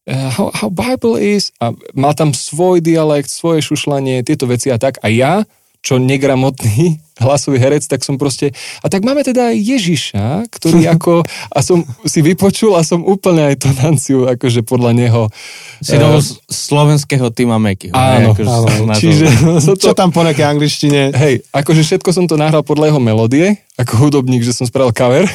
how, 0.08 0.52
how 0.56 0.70
Bible 0.72 1.20
is 1.20 1.52
a 1.60 1.76
mal 1.92 2.16
tam 2.16 2.32
svoj 2.32 2.80
dialekt, 2.80 3.28
svoje 3.28 3.60
šušlanie, 3.64 4.24
tieto 4.24 4.48
veci 4.48 4.72
a 4.72 4.80
tak. 4.80 5.04
A 5.04 5.12
ja, 5.12 5.44
čo 5.84 6.00
negramotný 6.00 7.04
hlasový 7.22 7.58
herec, 7.58 7.84
tak 7.86 8.06
som 8.06 8.16
proste, 8.16 8.54
a 8.82 8.88
tak 8.88 9.02
máme 9.02 9.26
teda 9.26 9.54
Ježiša, 9.54 10.50
ktorý 10.54 10.88
ako, 10.96 11.26
a 11.52 11.60
som 11.62 11.84
si 12.06 12.20
vypočul 12.22 12.78
a 12.78 12.82
som 12.86 13.02
úplne 13.04 13.54
aj 13.54 13.66
tonanciu, 13.68 14.30
akože 14.30 14.62
podľa 14.66 14.92
neho. 14.94 15.22
Si 15.82 15.98
uh, 15.98 16.18
slovenského 16.50 17.30
týma 17.34 17.58
Mekyho. 17.62 17.94
Áno, 17.94 18.34
akože 18.34 18.50
áno. 18.50 18.94
čiže... 18.98 19.26
To, 19.68 19.76
čo 19.76 19.92
tam 19.92 20.16
po 20.16 20.24
nejakej 20.24 20.48
angličtine? 20.48 21.12
Hej, 21.12 21.44
akože 21.52 21.84
všetko 21.84 22.10
som 22.16 22.24
to 22.24 22.40
nahral 22.40 22.64
podľa 22.64 22.94
jeho 22.94 23.02
melódie, 23.04 23.60
ako 23.76 24.08
hudobník, 24.08 24.42
že 24.42 24.56
som 24.56 24.66
spravil 24.66 24.96
cover. 24.96 25.28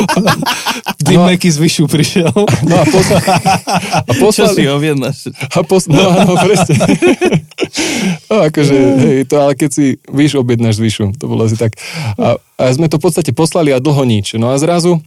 Tim 1.06 1.18
no, 1.18 1.32
z 1.32 1.58
Vyšu 1.58 1.88
prišiel. 1.90 2.30
No 2.30 2.74
a, 2.78 2.84
posla, 2.84 3.18
a 4.06 4.12
poslali... 4.20 4.54
Čo 4.54 4.60
si 4.60 4.64
objednáš? 4.68 5.16
A 5.56 5.60
pos, 5.64 5.88
no 5.90 5.98
áno, 5.98 6.36
presne. 6.38 6.76
no 8.30 8.46
akože, 8.46 8.76
hej, 9.02 9.18
to 9.26 9.34
ale 9.40 9.52
keď 9.58 9.70
si 9.72 9.86
Vyš 10.06 10.38
objednáš 10.38 10.78
zvyšu. 10.80 11.20
To 11.20 11.28
bolo 11.28 11.44
asi 11.44 11.60
tak. 11.60 11.76
A, 12.16 12.40
a 12.56 12.64
sme 12.72 12.88
to 12.88 12.96
v 12.96 13.04
podstate 13.04 13.36
poslali 13.36 13.76
a 13.76 13.78
dlho 13.78 14.08
nič. 14.08 14.40
No 14.40 14.48
a 14.48 14.56
zrazu 14.56 15.04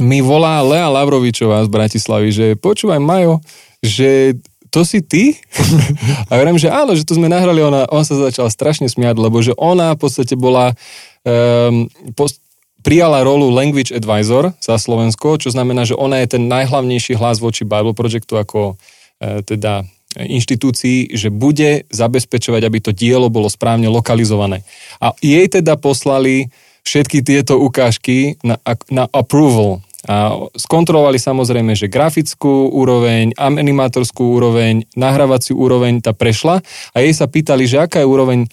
mi 0.00 0.24
volá 0.24 0.64
Lea 0.64 0.88
Lavrovičová 0.90 1.62
z 1.62 1.70
Bratislavy, 1.70 2.28
že 2.32 2.46
počúvaj 2.58 2.98
Majo, 2.98 3.44
že 3.84 4.40
to 4.74 4.82
si 4.82 5.06
ty? 5.06 5.38
A 6.30 6.34
hovorím, 6.34 6.58
že 6.58 6.66
áno, 6.66 6.98
že 6.98 7.06
to 7.06 7.14
sme 7.14 7.30
nahrali, 7.30 7.62
ona, 7.62 7.86
on 7.94 8.02
sa 8.02 8.18
začal 8.18 8.50
strašne 8.50 8.90
smiať, 8.90 9.14
lebo 9.22 9.38
že 9.38 9.54
ona 9.54 9.94
v 9.94 10.02
podstate 10.02 10.34
bola, 10.34 10.74
um, 11.22 11.86
post, 12.18 12.42
prijala 12.82 13.22
rolu 13.22 13.54
Language 13.54 13.94
Advisor 13.94 14.50
za 14.58 14.74
Slovensko, 14.74 15.38
čo 15.38 15.54
znamená, 15.54 15.86
že 15.86 15.94
ona 15.94 16.20
je 16.26 16.34
ten 16.34 16.50
najhlavnejší 16.50 17.14
hlas 17.14 17.38
voči 17.38 17.62
Bible 17.62 17.94
Projectu 17.96 18.36
ako 18.36 18.76
e, 19.22 19.40
teda 19.40 19.88
inštitúcií, 20.18 21.14
že 21.14 21.28
bude 21.34 21.86
zabezpečovať, 21.90 22.62
aby 22.64 22.78
to 22.80 22.90
dielo 22.94 23.28
bolo 23.28 23.50
správne 23.50 23.90
lokalizované. 23.90 24.62
A 25.02 25.12
jej 25.18 25.46
teda 25.50 25.74
poslali 25.74 26.48
všetky 26.84 27.24
tieto 27.24 27.58
ukážky 27.58 28.38
na, 28.44 28.60
na 28.92 29.08
approval. 29.10 29.82
A 30.04 30.36
skontrolovali 30.52 31.16
samozrejme, 31.16 31.72
že 31.72 31.88
grafickú 31.88 32.68
úroveň, 32.68 33.32
animátorskú 33.40 34.36
úroveň, 34.36 34.84
nahrávaciu 34.92 35.56
úroveň 35.56 36.04
tá 36.04 36.12
prešla 36.12 36.60
a 36.92 36.96
jej 37.00 37.14
sa 37.16 37.24
pýtali, 37.24 37.64
že 37.64 37.80
aká 37.80 38.04
je 38.04 38.10
úroveň 38.12 38.44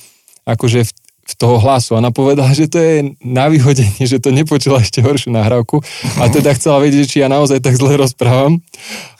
akože 0.48 0.88
v, 0.88 0.92
v 1.22 1.34
toho 1.38 1.62
hlasu. 1.62 1.96
Ona 1.96 2.10
povedala, 2.10 2.52
že 2.52 2.66
to 2.68 2.82
je 2.82 3.14
na 3.22 3.48
vyhodenie, 3.48 4.04
že 4.04 4.18
to 4.18 4.34
nepočula 4.34 4.82
ešte 4.82 5.00
horšiu 5.00 5.32
nahrávku 5.32 5.80
a 6.18 6.28
teda 6.28 6.52
chcela 6.58 6.82
vedieť, 6.82 7.06
či 7.08 7.18
ja 7.22 7.30
naozaj 7.30 7.62
tak 7.62 7.78
zle 7.78 7.94
rozprávam. 7.96 8.60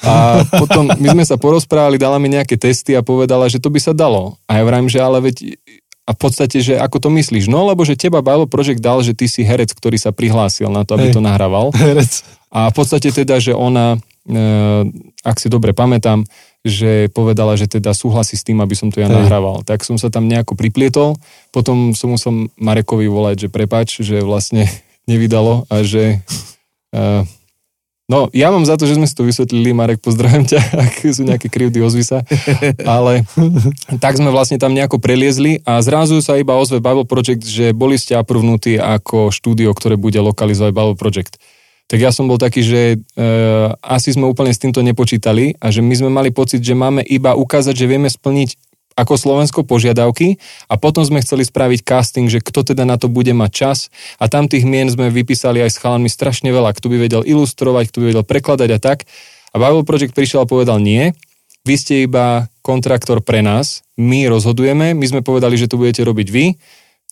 A 0.02 0.42
potom 0.62 0.90
my 0.90 1.08
sme 1.14 1.24
sa 1.24 1.38
porozprávali, 1.38 2.02
dala 2.02 2.18
mi 2.18 2.34
nejaké 2.34 2.58
testy 2.58 2.98
a 2.98 3.06
povedala, 3.06 3.48
že 3.48 3.62
to 3.62 3.70
by 3.70 3.80
sa 3.80 3.94
dalo. 3.94 4.36
A 4.50 4.60
ja 4.60 4.64
vravím, 4.66 4.90
že 4.90 5.00
ale 5.00 5.22
veď 5.22 5.56
a 6.02 6.18
v 6.18 6.20
podstate, 6.20 6.60
že 6.60 6.76
ako 6.82 7.08
to 7.08 7.10
myslíš? 7.14 7.46
No, 7.46 7.70
lebo 7.70 7.86
že 7.86 7.96
teba 7.96 8.26
Bible 8.26 8.50
Project 8.50 8.82
dal, 8.82 9.06
že 9.06 9.14
ty 9.14 9.30
si 9.30 9.46
herec, 9.46 9.72
ktorý 9.72 10.02
sa 10.02 10.10
prihlásil 10.10 10.68
na 10.68 10.82
to, 10.82 10.98
aby 10.98 11.14
Hej. 11.14 11.16
to 11.16 11.22
nahrával. 11.22 11.70
Herec. 11.78 12.26
A 12.52 12.68
v 12.68 12.76
podstate 12.76 13.16
teda, 13.16 13.40
že 13.40 13.56
ona, 13.56 13.96
e, 14.28 14.38
ak 15.24 15.38
si 15.40 15.48
dobre 15.48 15.72
pamätám, 15.72 16.28
že 16.62 17.10
povedala, 17.10 17.58
že 17.58 17.66
teda 17.66 17.94
súhlasí 17.94 18.38
s 18.38 18.46
tým, 18.46 18.62
aby 18.62 18.78
som 18.78 18.94
to 18.94 19.02
ja 19.02 19.10
nahrával. 19.10 19.66
Tak 19.66 19.82
som 19.82 19.98
sa 19.98 20.14
tam 20.14 20.30
nejako 20.30 20.54
priplietol, 20.54 21.18
potom 21.50 21.98
som 21.98 22.14
musel 22.14 22.54
Marekovi 22.62 23.10
volať, 23.10 23.48
že 23.48 23.54
prepač, 23.54 24.02
že 24.06 24.22
vlastne 24.22 24.70
nevydalo 25.10 25.66
a 25.70 25.82
že 25.82 26.22
e, 26.98 27.26
No, 28.12 28.28
ja 28.36 28.52
mám 28.52 28.68
za 28.68 28.76
to, 28.76 28.84
že 28.84 29.00
sme 29.00 29.08
si 29.08 29.16
to 29.16 29.24
vysvetlili, 29.24 29.72
Marek, 29.72 30.04
pozdravím 30.04 30.44
ťa, 30.44 30.60
ak 30.84 31.00
sú 31.16 31.24
nejaké 31.24 31.48
krivdy, 31.48 31.80
ozvi 31.80 32.04
sa. 32.04 32.20
Ale 32.84 33.24
tak 34.04 34.20
sme 34.20 34.36
vlastne 34.36 34.60
tam 34.60 34.76
nejako 34.76 35.00
preliezli 35.00 35.64
a 35.64 35.80
zrazu 35.80 36.20
sa 36.20 36.36
iba 36.36 36.60
ozve 36.60 36.84
Bible 36.84 37.08
Project, 37.08 37.48
že 37.48 37.72
boli 37.72 37.96
ste 37.96 38.20
aprvnutí 38.20 38.76
ako 38.76 39.32
štúdio, 39.32 39.72
ktoré 39.72 39.96
bude 39.96 40.20
lokalizovať 40.20 40.76
Bible 40.76 41.00
Project. 41.00 41.40
Tak 41.92 42.00
ja 42.00 42.16
som 42.16 42.32
bol 42.32 42.40
taký, 42.40 42.64
že 42.64 42.82
e, 42.96 42.98
asi 43.84 44.16
sme 44.16 44.24
úplne 44.24 44.56
s 44.56 44.64
týmto 44.64 44.80
nepočítali 44.80 45.60
a 45.60 45.76
že 45.76 45.84
my 45.84 45.92
sme 45.92 46.08
mali 46.08 46.32
pocit, 46.32 46.64
že 46.64 46.72
máme 46.72 47.04
iba 47.04 47.36
ukázať, 47.36 47.76
že 47.76 47.84
vieme 47.92 48.08
splniť 48.08 48.56
ako 48.96 49.20
Slovensko 49.20 49.68
požiadavky 49.68 50.40
a 50.72 50.80
potom 50.80 51.04
sme 51.04 51.20
chceli 51.20 51.44
spraviť 51.44 51.84
casting, 51.84 52.32
že 52.32 52.40
kto 52.40 52.64
teda 52.64 52.88
na 52.88 52.96
to 52.96 53.12
bude 53.12 53.36
mať 53.36 53.52
čas 53.52 53.78
a 54.24 54.32
tam 54.32 54.48
tých 54.48 54.64
mien 54.64 54.88
sme 54.88 55.12
vypísali 55.12 55.60
aj 55.60 55.76
s 55.76 55.80
chalanmi 55.84 56.08
strašne 56.08 56.48
veľa, 56.56 56.72
kto 56.80 56.88
by 56.88 56.98
vedel 57.12 57.22
ilustrovať, 57.28 57.92
kto 57.92 57.98
by 58.00 58.06
vedel 58.16 58.24
prekladať 58.24 58.70
a 58.72 58.80
tak. 58.80 59.04
A 59.52 59.60
Bible 59.60 59.84
Project 59.84 60.16
prišiel 60.16 60.48
a 60.48 60.48
povedal 60.48 60.80
nie, 60.80 61.12
vy 61.68 61.76
ste 61.76 62.08
iba 62.08 62.48
kontraktor 62.64 63.20
pre 63.20 63.44
nás, 63.44 63.84
my 64.00 64.32
rozhodujeme, 64.32 64.96
my 64.96 65.06
sme 65.12 65.22
povedali, 65.28 65.60
že 65.60 65.68
to 65.68 65.76
budete 65.76 66.08
robiť 66.08 66.28
vy, 66.32 66.56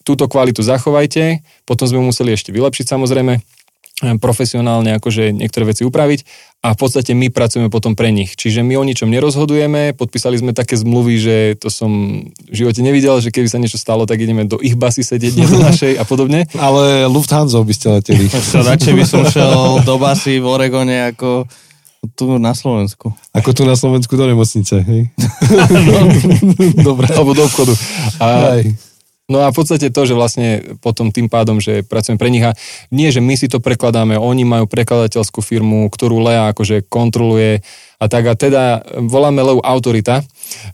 túto 0.07 0.31
kvalitu 0.31 0.63
zachovajte, 0.63 1.43
potom 1.67 1.85
sme 1.85 1.99
museli 1.99 2.31
ešte 2.31 2.55
vylepšiť 2.55 2.85
samozrejme, 2.87 3.43
profesionálne 3.99 4.95
akože 4.95 5.35
niektoré 5.35 5.75
veci 5.75 5.83
upraviť 5.83 6.23
a 6.63 6.71
v 6.71 6.77
podstate 6.79 7.11
my 7.11 7.27
pracujeme 7.31 7.67
potom 7.67 7.99
pre 7.99 8.11
nich. 8.15 8.35
Čiže 8.35 8.63
my 8.63 8.79
o 8.79 8.83
ničom 8.87 9.11
nerozhodujeme, 9.11 9.91
podpísali 9.95 10.39
sme 10.39 10.55
také 10.55 10.79
zmluvy, 10.79 11.15
že 11.19 11.35
to 11.59 11.67
som 11.67 11.91
v 12.31 12.55
živote 12.55 12.79
nevidel, 12.79 13.19
že 13.19 13.31
keby 13.31 13.47
sa 13.51 13.59
niečo 13.59 13.79
stalo, 13.79 14.07
tak 14.07 14.23
ideme 14.23 14.47
do 14.47 14.59
ich 14.63 14.79
basy 14.79 15.03
sedieť, 15.03 15.33
nie 15.35 15.47
do 15.47 15.59
našej 15.67 15.99
a 15.99 16.03
podobne. 16.07 16.47
Ale 16.55 17.11
Lufthansa 17.11 17.59
by 17.59 17.73
ste 17.75 17.87
leteli. 17.91 18.31
Čo, 18.51 18.63
radšej 18.63 18.93
by 18.95 19.03
som 19.03 19.21
šiel 19.27 19.83
do 19.83 19.95
basy 19.99 20.39
v 20.39 20.47
Oregone 20.47 21.11
ako 21.11 21.47
tu 22.15 22.39
na 22.39 22.55
Slovensku. 22.55 23.11
Ako 23.35 23.51
tu 23.51 23.67
na 23.67 23.75
Slovensku 23.75 24.15
do 24.15 24.23
nemocnice, 24.23 24.79
hej? 24.79 25.11
no. 25.87 25.99
Dobre. 26.79 27.11
Alebo 27.11 27.35
do 27.35 27.43
obchodu. 27.43 27.75
A, 28.23 28.55
Aj. 28.55 28.63
No 29.29 29.45
a 29.45 29.53
v 29.53 29.61
podstate 29.61 29.93
to, 29.93 30.01
že 30.09 30.17
vlastne 30.17 30.65
potom 30.81 31.13
tým 31.13 31.29
pádom, 31.29 31.61
že 31.61 31.85
pracujem 31.85 32.17
pre 32.17 32.33
nich 32.33 32.41
a 32.41 32.57
nie, 32.89 33.13
že 33.13 33.21
my 33.21 33.37
si 33.37 33.45
to 33.45 33.61
prekladáme, 33.61 34.17
oni 34.17 34.41
majú 34.41 34.65
prekladateľskú 34.65 35.45
firmu, 35.45 35.85
ktorú 35.93 36.17
Lea 36.17 36.49
akože 36.49 36.89
kontroluje 36.89 37.61
a 38.01 38.05
tak 38.09 38.25
a 38.25 38.33
teda 38.33 38.81
voláme 39.05 39.45
Leu 39.45 39.61
Autorita, 39.61 40.25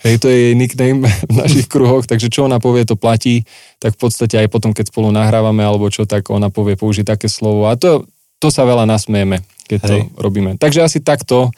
hej, 0.08 0.24
to 0.24 0.32
je 0.32 0.38
jej 0.50 0.54
nickname 0.56 1.04
v 1.04 1.34
našich 1.36 1.68
kruhoch, 1.68 2.08
takže 2.08 2.32
čo 2.32 2.48
ona 2.48 2.64
povie, 2.64 2.88
to 2.88 2.96
platí, 2.96 3.44
tak 3.84 4.00
v 4.00 4.08
podstate 4.08 4.40
aj 4.40 4.48
potom, 4.48 4.72
keď 4.72 4.88
spolu 4.88 5.12
nahrávame 5.12 5.60
alebo 5.60 5.92
čo, 5.92 6.08
tak 6.08 6.32
ona 6.32 6.48
povie, 6.48 6.80
použiť 6.80 7.04
také 7.04 7.28
slovo 7.28 7.68
a 7.68 7.76
to, 7.76 8.08
to 8.40 8.48
sa 8.48 8.64
veľa 8.64 8.88
nasmejeme, 8.88 9.44
keď 9.68 9.80
hej. 9.84 9.90
to 9.90 9.96
robíme. 10.16 10.56
Takže 10.56 10.80
asi 10.80 11.04
takto, 11.04 11.52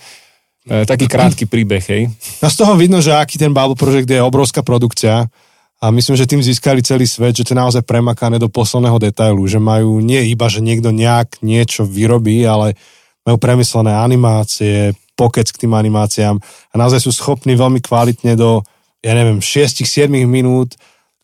e, 0.66 0.82
taký 0.90 1.06
krátky 1.14 1.46
príbeh, 1.46 1.84
hej. 1.94 2.10
No 2.42 2.50
z 2.50 2.58
toho 2.58 2.74
vidno, 2.74 3.06
že 3.06 3.14
aký 3.14 3.38
ten 3.38 3.54
Bible 3.54 3.78
Project 3.78 4.10
je 4.10 4.18
obrovská 4.18 4.66
produkcia, 4.66 5.30
a 5.78 5.94
myslím, 5.94 6.18
že 6.18 6.26
tým 6.26 6.42
získali 6.42 6.82
celý 6.82 7.06
svet, 7.06 7.38
že 7.38 7.46
to 7.46 7.54
je 7.54 7.62
naozaj 7.62 7.86
premakané 7.86 8.42
do 8.42 8.50
posledného 8.50 8.98
detailu, 8.98 9.46
že 9.46 9.62
majú 9.62 10.02
nie 10.02 10.34
iba, 10.34 10.50
že 10.50 10.66
niekto 10.66 10.90
nejak 10.90 11.46
niečo 11.46 11.86
vyrobí, 11.86 12.42
ale 12.50 12.74
majú 13.22 13.38
premyslené 13.38 13.94
animácie, 13.94 14.98
pokec 15.14 15.46
k 15.50 15.66
tým 15.66 15.78
animáciám 15.78 16.42
a 16.42 16.76
naozaj 16.78 17.06
sú 17.06 17.12
schopní 17.14 17.54
veľmi 17.54 17.82
kvalitne 17.82 18.34
do, 18.34 18.66
ja 19.06 19.14
neviem, 19.14 19.38
6-7 19.38 20.10
minút 20.26 20.78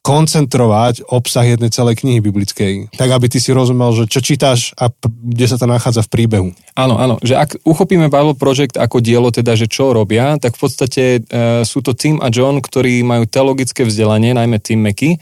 koncentrovať 0.04 1.08
obsah 1.08 1.48
jednej 1.48 1.72
celej 1.72 2.04
knihy 2.04 2.20
biblickej. 2.20 2.92
Tak, 2.92 3.10
aby 3.10 3.32
ty 3.32 3.40
si 3.40 3.56
rozumel, 3.56 3.96
že 3.96 4.12
čo 4.12 4.20
čítaš 4.20 4.76
a 4.76 4.92
kde 5.08 5.46
sa 5.48 5.56
to 5.56 5.64
nachádza 5.64 6.04
v 6.04 6.12
príbehu. 6.12 6.50
Áno, 6.76 7.00
áno, 7.00 7.16
že 7.24 7.40
ak 7.40 7.64
uchopíme 7.64 8.12
Bible 8.12 8.36
Project 8.36 8.76
ako 8.76 9.00
dielo, 9.00 9.32
teda, 9.32 9.56
že 9.56 9.72
čo 9.72 9.96
robia, 9.96 10.36
tak 10.44 10.60
v 10.60 10.62
podstate 10.68 11.04
e, 11.24 11.64
sú 11.64 11.80
to 11.80 11.96
Tim 11.96 12.20
a 12.20 12.28
John, 12.28 12.60
ktorí 12.60 13.00
majú 13.08 13.24
teologické 13.24 13.88
vzdelanie, 13.88 14.36
najmä 14.36 14.60
Tim 14.60 14.84
Mackey, 14.84 15.16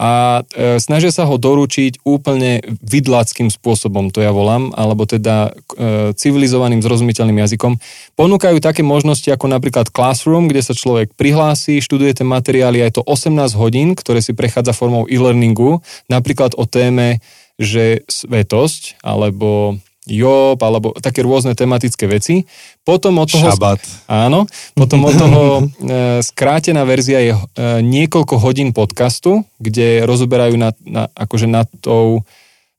a 0.00 0.40
e, 0.56 0.80
snažia 0.80 1.12
sa 1.12 1.28
ho 1.28 1.36
doručiť 1.36 2.08
úplne 2.08 2.64
vidláckým 2.80 3.52
spôsobom, 3.52 4.08
to 4.08 4.24
ja 4.24 4.32
volám, 4.32 4.72
alebo 4.72 5.04
teda 5.04 5.52
e, 5.76 6.16
civilizovaným, 6.16 6.80
zrozumiteľným 6.80 7.44
jazykom. 7.44 7.76
Ponúkajú 8.16 8.64
také 8.64 8.80
možnosti 8.80 9.28
ako 9.28 9.52
napríklad 9.52 9.92
Classroom, 9.92 10.48
kde 10.48 10.64
sa 10.64 10.72
človek 10.72 11.12
prihlási, 11.20 11.84
študuje 11.84 12.16
tie 12.16 12.24
materiály, 12.24 12.80
aj 12.80 12.96
to 12.96 13.02
18 13.04 13.52
hodín, 13.60 13.92
ktoré 13.92 14.24
si 14.24 14.32
prechádza 14.32 14.72
formou 14.72 15.04
e-learningu, 15.04 15.84
napríklad 16.08 16.56
o 16.56 16.64
téme, 16.64 17.20
že 17.60 18.00
svetosť, 18.08 19.04
alebo 19.04 19.76
Job, 20.10 20.58
alebo 20.62 20.92
také 20.98 21.22
rôzne 21.22 21.54
tematické 21.54 22.10
veci. 22.10 22.44
Potom 22.82 23.18
od 23.22 23.30
toho... 23.30 23.50
Šabat. 23.54 23.80
Áno. 24.10 24.44
Potom 24.74 25.06
od 25.06 25.14
toho 25.14 25.42
e, 25.58 25.62
skrátená 26.22 26.82
verzia 26.86 27.22
je 27.22 27.32
e, 27.34 27.40
niekoľko 27.82 28.34
hodín 28.42 28.70
podcastu, 28.74 29.46
kde 29.62 30.04
rozoberajú 30.04 30.54
nad, 30.58 30.74
na, 30.82 31.06
akože 31.14 31.46
nad 31.46 31.70
tou 31.80 32.22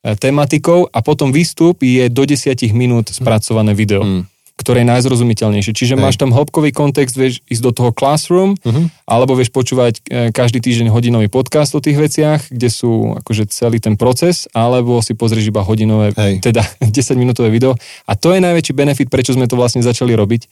e, 0.03 0.13
tematikou 0.15 0.87
a 0.91 0.99
potom 0.99 1.31
výstup 1.31 1.79
je 1.83 2.07
do 2.11 2.23
10 2.27 2.55
minút 2.75 3.11
spracované 3.11 3.75
video. 3.75 4.03
Mm 4.03 4.30
ktoré 4.61 4.85
je 4.85 4.91
najzrozumiteľnejšie. 4.93 5.73
Čiže 5.73 5.97
Hej. 5.97 6.01
máš 6.01 6.15
tam 6.21 6.29
hĺbkový 6.31 6.69
kontext, 6.71 7.17
vieš 7.17 7.41
ísť 7.49 7.63
do 7.65 7.71
toho 7.73 7.91
classroom, 7.91 8.53
uh-huh. 8.61 8.85
alebo 9.09 9.33
vieš 9.33 9.49
počúvať 9.49 9.99
e, 10.05 10.29
každý 10.29 10.61
týždeň 10.61 10.93
hodinový 10.93 11.27
podcast 11.27 11.73
o 11.73 11.81
tých 11.81 11.97
veciach, 11.97 12.53
kde 12.53 12.69
sú 12.69 13.17
akože 13.19 13.49
celý 13.49 13.81
ten 13.81 13.97
proces, 13.97 14.45
alebo 14.53 15.01
si 15.01 15.17
pozrieš 15.17 15.49
iba 15.49 15.65
hodinové, 15.65 16.13
Hej. 16.13 16.45
teda 16.45 16.61
10-minútové 16.95 17.49
video. 17.49 17.73
A 18.05 18.13
to 18.13 18.31
je 18.31 18.39
najväčší 18.39 18.73
benefit, 18.77 19.09
prečo 19.09 19.33
sme 19.33 19.49
to 19.49 19.57
vlastne 19.57 19.81
začali 19.81 20.13
robiť, 20.13 20.47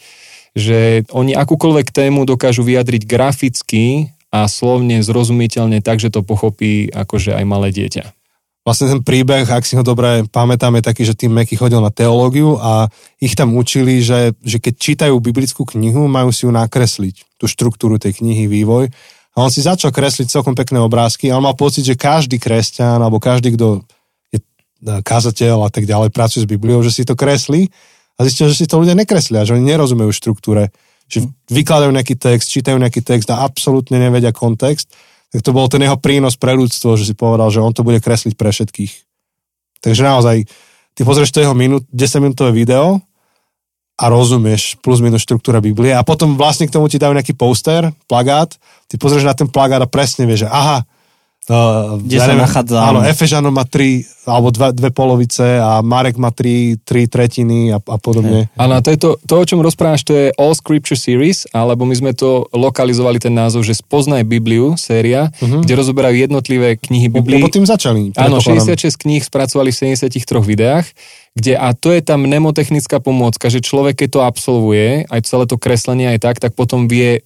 že 0.57 1.05
oni 1.13 1.37
akúkoľvek 1.37 1.93
tému 1.93 2.25
dokážu 2.25 2.65
vyjadriť 2.65 3.05
graficky 3.05 4.09
a 4.33 4.49
slovne 4.49 5.01
zrozumiteľne 5.05 5.81
tak, 5.81 6.01
že 6.01 6.09
to 6.09 6.25
pochopí 6.25 6.89
akože 6.89 7.37
aj 7.37 7.45
malé 7.45 7.69
dieťa 7.69 8.18
vlastne 8.67 8.91
ten 8.91 9.01
príbeh, 9.01 9.47
ak 9.47 9.63
si 9.63 9.79
ho 9.79 9.83
dobre 9.83 10.27
pamätám, 10.27 10.75
je 10.77 10.83
taký, 10.83 11.03
že 11.07 11.15
tým 11.15 11.31
Meky 11.31 11.55
chodil 11.55 11.79
na 11.79 11.89
teológiu 11.89 12.59
a 12.59 12.91
ich 13.17 13.33
tam 13.33 13.55
učili, 13.55 14.03
že, 14.03 14.35
že 14.43 14.59
keď 14.59 14.73
čítajú 14.75 15.15
biblickú 15.17 15.63
knihu, 15.63 16.05
majú 16.11 16.29
si 16.29 16.43
ju 16.43 16.51
nakresliť, 16.51 17.39
tú 17.39 17.47
štruktúru 17.47 17.95
tej 17.97 18.19
knihy, 18.19 18.51
vývoj. 18.51 18.91
A 19.39 19.47
on 19.47 19.51
si 19.53 19.63
začal 19.63 19.95
kresliť 19.95 20.27
celkom 20.27 20.51
pekné 20.51 20.83
obrázky 20.83 21.31
a 21.31 21.39
on 21.39 21.45
mal 21.47 21.55
pocit, 21.55 21.87
že 21.87 21.95
každý 21.95 22.35
kresťan 22.35 22.99
alebo 22.99 23.23
každý, 23.23 23.55
kto 23.55 23.87
je 24.35 24.43
e, 24.43 24.43
kazateľ 24.99 25.65
a 25.65 25.69
tak 25.71 25.87
ďalej, 25.87 26.11
pracuje 26.11 26.43
s 26.43 26.49
Bibliou, 26.49 26.83
že 26.83 26.91
si 26.91 27.07
to 27.07 27.15
kreslí 27.15 27.71
a 28.19 28.27
zistil, 28.27 28.51
že 28.51 28.59
si 28.59 28.65
to 28.67 28.83
ľudia 28.83 28.99
nekreslia, 28.99 29.47
že 29.47 29.55
oni 29.55 29.63
nerozumejú 29.63 30.11
štruktúre, 30.11 30.75
že 31.07 31.23
vykladajú 31.47 31.89
nejaký 31.95 32.19
text, 32.19 32.51
čítajú 32.51 32.75
nejaký 32.75 32.99
text 32.99 33.31
a 33.31 33.47
absolútne 33.47 33.95
nevedia 33.95 34.35
kontext 34.35 34.91
tak 35.29 35.41
to 35.45 35.51
bol 35.53 35.69
ten 35.69 35.85
jeho 35.85 35.97
prínos 35.97 36.35
pre 36.35 36.57
ľudstvo, 36.57 36.97
že 36.97 37.05
si 37.05 37.13
povedal, 37.13 37.53
že 37.53 37.61
on 37.61 37.73
to 37.73 37.85
bude 37.85 38.01
kresliť 38.01 38.33
pre 38.33 38.49
všetkých. 38.49 38.93
Takže 39.79 40.01
naozaj, 40.01 40.49
ty 40.97 41.01
pozrieš 41.05 41.31
to 41.31 41.43
jeho 41.45 41.53
minút, 41.53 41.85
10 41.93 42.25
minútové 42.25 42.51
video 42.51 42.99
a 43.99 44.05
rozumieš 44.07 44.79
plus 44.79 45.03
minus 45.03 45.23
štruktúra 45.27 45.59
Biblie 45.59 45.91
a 45.91 46.07
potom 46.07 46.39
vlastne 46.39 46.65
k 46.65 46.73
tomu 46.73 46.87
ti 46.87 46.97
dajú 46.97 47.13
nejaký 47.13 47.35
poster, 47.35 47.91
plagát, 48.07 48.55
ty 48.87 48.95
pozrieš 48.95 49.27
na 49.27 49.35
ten 49.35 49.45
plagát 49.45 49.83
a 49.83 49.91
presne 49.91 50.25
vieš, 50.25 50.47
že 50.47 50.49
aha, 50.49 50.87
Kde 52.05 52.17
sa 52.21 52.37
nachádza? 52.37 52.77
Áno, 52.77 53.01
Efežano 53.01 53.49
má 53.49 53.65
tri, 53.65 54.05
alebo 54.29 54.53
dve, 54.53 54.69
dve 54.69 54.93
polovice 54.93 55.57
a 55.57 55.81
Marek 55.81 56.21
má 56.21 56.29
tri, 56.29 56.77
tri 56.85 57.09
tretiny 57.09 57.73
a, 57.73 57.81
a 57.81 57.97
podobne. 57.97 58.53
Áno, 58.53 58.77
a 58.77 58.79
to 58.85 58.93
je 58.93 58.99
to, 59.01 59.09
to, 59.25 59.33
o 59.41 59.45
čom 59.49 59.65
rozprávaš, 59.65 60.05
to 60.05 60.13
je 60.13 60.27
All 60.37 60.53
Scripture 60.53 60.93
Series, 60.93 61.49
alebo 61.49 61.89
my 61.89 61.95
sme 61.97 62.11
to 62.13 62.45
lokalizovali 62.53 63.17
ten 63.17 63.33
názov, 63.33 63.65
že 63.65 63.73
Spoznaj 63.73 64.29
Bibliu, 64.29 64.77
séria, 64.77 65.33
uh-huh. 65.33 65.65
kde 65.65 65.73
rozoberajú 65.73 66.21
jednotlivé 66.21 66.77
knihy 66.77 67.09
Biblii. 67.09 67.41
Lebo 67.41 67.49
tým 67.49 67.65
začali. 67.65 68.13
Áno, 68.13 68.37
66 68.37 68.93
kníh 69.01 69.25
spracovali 69.25 69.73
v 69.73 69.97
73 69.97 70.21
videách, 70.45 70.85
kde, 71.33 71.57
a 71.57 71.73
to 71.73 71.89
je 71.89 72.01
tá 72.05 72.13
mnemotechnická 72.13 73.01
pomôcka, 73.01 73.49
že 73.49 73.65
človek, 73.65 74.05
keď 74.05 74.09
to 74.11 74.21
absolvuje, 74.21 75.09
aj 75.09 75.21
celé 75.25 75.49
to 75.49 75.57
kreslenie 75.57 76.13
aj 76.13 76.19
tak, 76.21 76.35
tak 76.37 76.53
potom 76.53 76.85
vie 76.85 77.25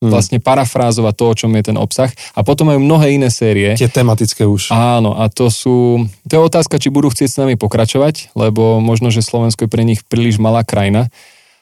hmm. 0.00 0.10
vlastne 0.10 0.38
parafrázovať 0.40 1.14
to, 1.14 1.24
o 1.28 1.34
čom 1.36 1.50
je 1.54 1.62
ten 1.70 1.76
obsah. 1.76 2.10
A 2.34 2.40
potom 2.40 2.72
majú 2.72 2.80
mnohé 2.80 3.14
iné 3.14 3.28
série. 3.28 3.76
Tie 3.76 3.92
tematické 3.92 4.48
už. 4.48 4.72
Áno, 4.72 5.14
a 5.14 5.28
to 5.28 5.52
sú... 5.52 6.08
To 6.26 6.32
je 6.32 6.40
otázka, 6.40 6.80
či 6.80 6.88
budú 6.88 7.12
chcieť 7.12 7.28
s 7.28 7.38
nami 7.38 7.54
pokračovať, 7.60 8.32
lebo 8.34 8.80
možno, 8.80 9.12
že 9.12 9.20
Slovensko 9.20 9.68
je 9.68 9.72
pre 9.72 9.84
nich 9.84 10.00
príliš 10.08 10.40
malá 10.40 10.64
krajina. 10.64 11.12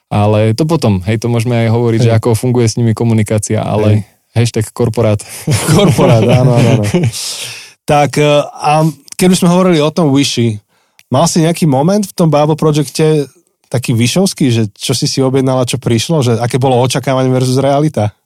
Ale 0.08 0.56
to 0.56 0.64
potom, 0.64 1.04
hej, 1.04 1.20
to 1.20 1.28
môžeme 1.28 1.68
aj 1.68 1.68
hovoriť, 1.68 2.00
hej. 2.00 2.06
že 2.08 2.16
ako 2.16 2.32
funguje 2.32 2.64
s 2.64 2.80
nimi 2.80 2.96
komunikácia, 2.96 3.60
ale 3.60 4.00
hej. 4.00 4.40
hashtag 4.40 4.64
korporát. 4.72 5.20
korporát, 5.76 6.24
áno, 6.24 6.56
áno, 6.56 6.68
áno. 6.80 6.84
tak 7.84 8.16
e, 8.16 8.24
a 8.40 8.88
už 9.20 9.36
sme 9.36 9.52
hovorili 9.52 9.84
o 9.84 9.92
tom 9.92 10.08
Wishi, 10.08 10.64
mal 11.12 11.28
si 11.28 11.44
nejaký 11.44 11.68
moment 11.68 12.08
v 12.08 12.16
tom 12.16 12.32
Bible 12.32 12.56
Projecte 12.56 13.28
taký 13.68 13.92
vyšovský, 13.92 14.48
že 14.48 14.62
čo 14.72 14.96
si 14.96 15.04
si 15.04 15.20
objednala, 15.20 15.68
čo 15.68 15.76
prišlo, 15.76 16.24
že 16.24 16.32
aké 16.40 16.56
bolo 16.56 16.80
očakávanie 16.80 17.28
versus 17.28 17.60
realita? 17.60 18.16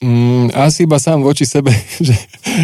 Mm, 0.00 0.48
asi 0.56 0.88
iba 0.88 0.96
sám 0.96 1.20
voči 1.20 1.44
sebe, 1.44 1.68
že 2.06 2.16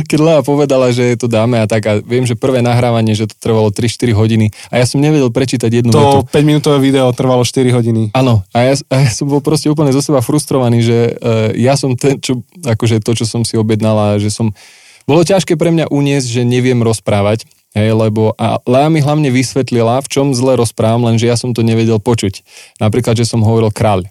keď 0.09 0.19
Lea 0.25 0.41
povedala, 0.41 0.89
že 0.89 1.21
to 1.21 1.29
dáme 1.29 1.61
a 1.61 1.69
tak 1.69 1.85
a 1.85 2.01
viem, 2.01 2.25
že 2.25 2.33
prvé 2.33 2.65
nahrávanie, 2.65 3.13
že 3.13 3.29
to 3.29 3.37
trvalo 3.37 3.69
3-4 3.69 4.17
hodiny 4.17 4.47
a 4.73 4.81
ja 4.81 4.89
som 4.89 5.05
nevedel 5.05 5.29
prečítať 5.29 5.69
jednu 5.69 5.93
to 5.93 6.01
vetu. 6.01 6.19
5 6.33 6.49
minútové 6.49 6.81
video 6.81 7.13
trvalo 7.13 7.45
4 7.45 7.77
hodiny. 7.77 8.17
Áno, 8.17 8.41
a 8.57 8.59
ja, 8.65 8.81
a 8.89 9.05
ja 9.05 9.11
som 9.13 9.29
bol 9.29 9.45
proste 9.45 9.69
úplne 9.69 9.93
zo 9.93 10.01
seba 10.01 10.25
frustrovaný, 10.25 10.81
že 10.81 10.99
uh, 11.13 11.53
ja 11.53 11.77
som 11.77 11.93
ten, 11.93 12.17
čo, 12.25 12.41
akože 12.65 13.05
to, 13.05 13.13
čo 13.13 13.29
som 13.29 13.45
si 13.45 13.61
objednala, 13.61 14.17
že 14.17 14.33
som, 14.33 14.57
bolo 15.05 15.21
ťažké 15.21 15.61
pre 15.61 15.69
mňa 15.69 15.93
uniesť, 15.93 16.41
že 16.41 16.43
neviem 16.43 16.81
rozprávať, 16.81 17.45
Hej, 17.77 17.93
lebo 17.93 18.33
a 18.41 18.57
Lea 18.65 18.89
mi 18.89 19.05
hlavne 19.05 19.29
vysvetlila, 19.29 20.01
v 20.01 20.09
čom 20.09 20.33
zle 20.33 20.57
rozprávam, 20.57 21.13
lenže 21.13 21.29
ja 21.29 21.37
som 21.37 21.53
to 21.53 21.61
nevedel 21.61 22.01
počuť. 22.01 22.41
Napríklad, 22.81 23.21
že 23.21 23.29
som 23.29 23.45
hovoril 23.45 23.69
kráľ. 23.69 24.09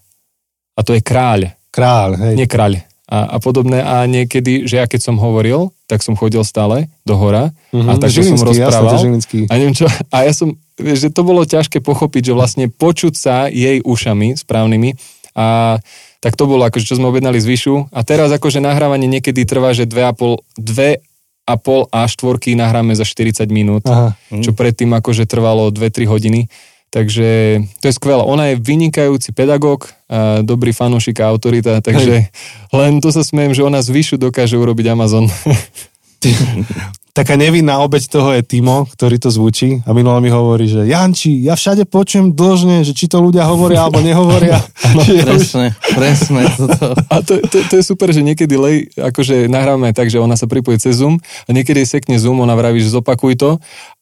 A 0.77 0.85
to 0.85 0.93
je 0.93 1.01
kráľ. 1.01 1.49
Kráľ, 1.73 2.29
hej. 2.29 2.33
Nie 2.37 2.45
kráľ 2.45 2.85
a, 3.05 3.37
a 3.37 3.37
podobné 3.37 3.85
a 3.85 4.09
niekedy, 4.09 4.65
že 4.65 4.81
ja 4.81 4.85
keď 4.89 5.01
som 5.13 5.21
hovoril, 5.21 5.69
tak 5.85 6.01
som 6.01 6.17
chodil 6.17 6.41
stále 6.41 6.89
do 7.05 7.13
hora 7.13 7.53
mm-hmm, 7.69 7.85
a 7.85 7.93
mhm. 7.95 8.01
tak 8.01 8.09
som 8.09 8.41
rozprával. 8.41 8.93
Jasne, 8.97 9.45
a 9.45 9.53
neviem 9.55 9.77
čo, 9.77 9.85
a 9.85 10.17
ja 10.25 10.33
som, 10.33 10.57
že 10.77 11.13
to 11.13 11.21
bolo 11.21 11.45
ťažké 11.45 11.85
pochopiť, 11.85 12.33
že 12.33 12.33
vlastne 12.33 12.65
počuť 12.67 13.13
sa 13.13 13.35
jej 13.45 13.79
ušami 13.85 14.33
správnymi 14.41 14.97
a 15.37 15.77
tak 16.23 16.33
to 16.33 16.49
bolo 16.49 16.65
akože, 16.65 16.89
čo 16.89 16.97
sme 16.97 17.13
objednali 17.13 17.37
zvyšu 17.37 17.93
a 17.93 18.01
teraz 18.01 18.33
akože 18.33 18.57
nahrávanie 18.57 19.05
niekedy 19.05 19.45
trvá, 19.45 19.77
že 19.77 19.85
2,5 19.85 21.05
a 21.45 21.53
pol 21.61 21.85
a 21.93 22.09
štvorky 22.09 22.57
nahráme 22.57 22.97
za 22.97 23.05
40 23.05 23.45
minút, 23.53 23.85
Aha. 23.85 24.17
čo 24.41 24.57
predtým 24.57 24.89
akože 24.97 25.29
trvalo 25.29 25.69
2-3 25.69 26.09
hodiny. 26.09 26.49
Takže 26.95 27.59
to 27.83 27.91
je 27.91 27.93
skvelé. 27.99 28.23
Ona 28.23 28.55
je 28.55 28.55
vynikajúci 28.55 29.35
pedagóg, 29.35 29.91
a 30.07 30.39
dobrý 30.47 30.71
fanúšik 30.71 31.19
a 31.19 31.27
autorita, 31.27 31.83
takže 31.83 32.23
Hej. 32.23 32.31
len 32.71 33.03
to 33.03 33.11
sa 33.11 33.19
smiem, 33.19 33.51
že 33.51 33.67
ona 33.67 33.83
zvyšu 33.83 34.15
dokáže 34.15 34.55
urobiť 34.55 34.95
Amazon. 34.95 35.27
Taká 37.15 37.39
nevinná 37.39 37.79
obeď 37.79 38.11
toho 38.11 38.35
je 38.35 38.43
Timo, 38.43 38.87
ktorý 38.91 39.15
to 39.19 39.31
zvučí 39.31 39.79
a 39.87 39.95
minule 39.95 40.19
mi 40.19 40.27
hovorí, 40.27 40.67
že 40.67 40.83
Janči, 40.83 41.47
ja 41.47 41.55
všade 41.55 41.87
počujem 41.87 42.35
dlžne, 42.35 42.83
že 42.83 42.91
či 42.91 43.07
to 43.07 43.23
ľudia 43.23 43.47
hovoria 43.47 43.87
alebo 43.87 44.03
nehovoria. 44.03 44.59
no, 44.95 45.03
presne, 45.03 45.75
presne. 45.95 46.43
Toto. 46.59 46.91
A 47.07 47.15
to, 47.23 47.39
to, 47.43 47.57
to, 47.71 47.73
je 47.79 47.83
super, 47.87 48.11
že 48.11 48.19
niekedy 48.19 48.55
lej, 48.59 48.91
akože 48.99 49.47
nahráme 49.47 49.95
tak, 49.95 50.11
že 50.11 50.19
ona 50.19 50.35
sa 50.35 50.47
pripojí 50.47 50.75
cez 50.79 50.99
Zoom 50.99 51.19
a 51.19 51.49
niekedy 51.55 51.87
sekne 51.87 52.19
Zoom, 52.19 52.39
ona 52.43 52.55
vraví, 52.55 52.83
že 52.83 52.91
zopakuj 52.91 53.39
to 53.39 53.51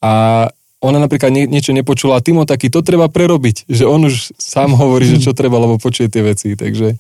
a 0.01 0.49
ona 0.83 0.99
napríklad 0.99 1.31
nie, 1.31 1.47
niečo 1.47 1.71
nepočula 1.71 2.19
a 2.19 2.23
Timo 2.23 2.43
taký, 2.43 2.67
to 2.67 2.83
treba 2.83 3.07
prerobiť, 3.07 3.71
že 3.71 3.87
on 3.87 4.11
už 4.11 4.35
sám 4.35 4.75
hovorí, 4.81 5.07
že 5.07 5.23
čo 5.23 5.31
treba, 5.31 5.57
lebo 5.57 5.79
počuje 5.79 6.11
tie 6.11 6.21
veci, 6.21 6.59
takže... 6.59 6.99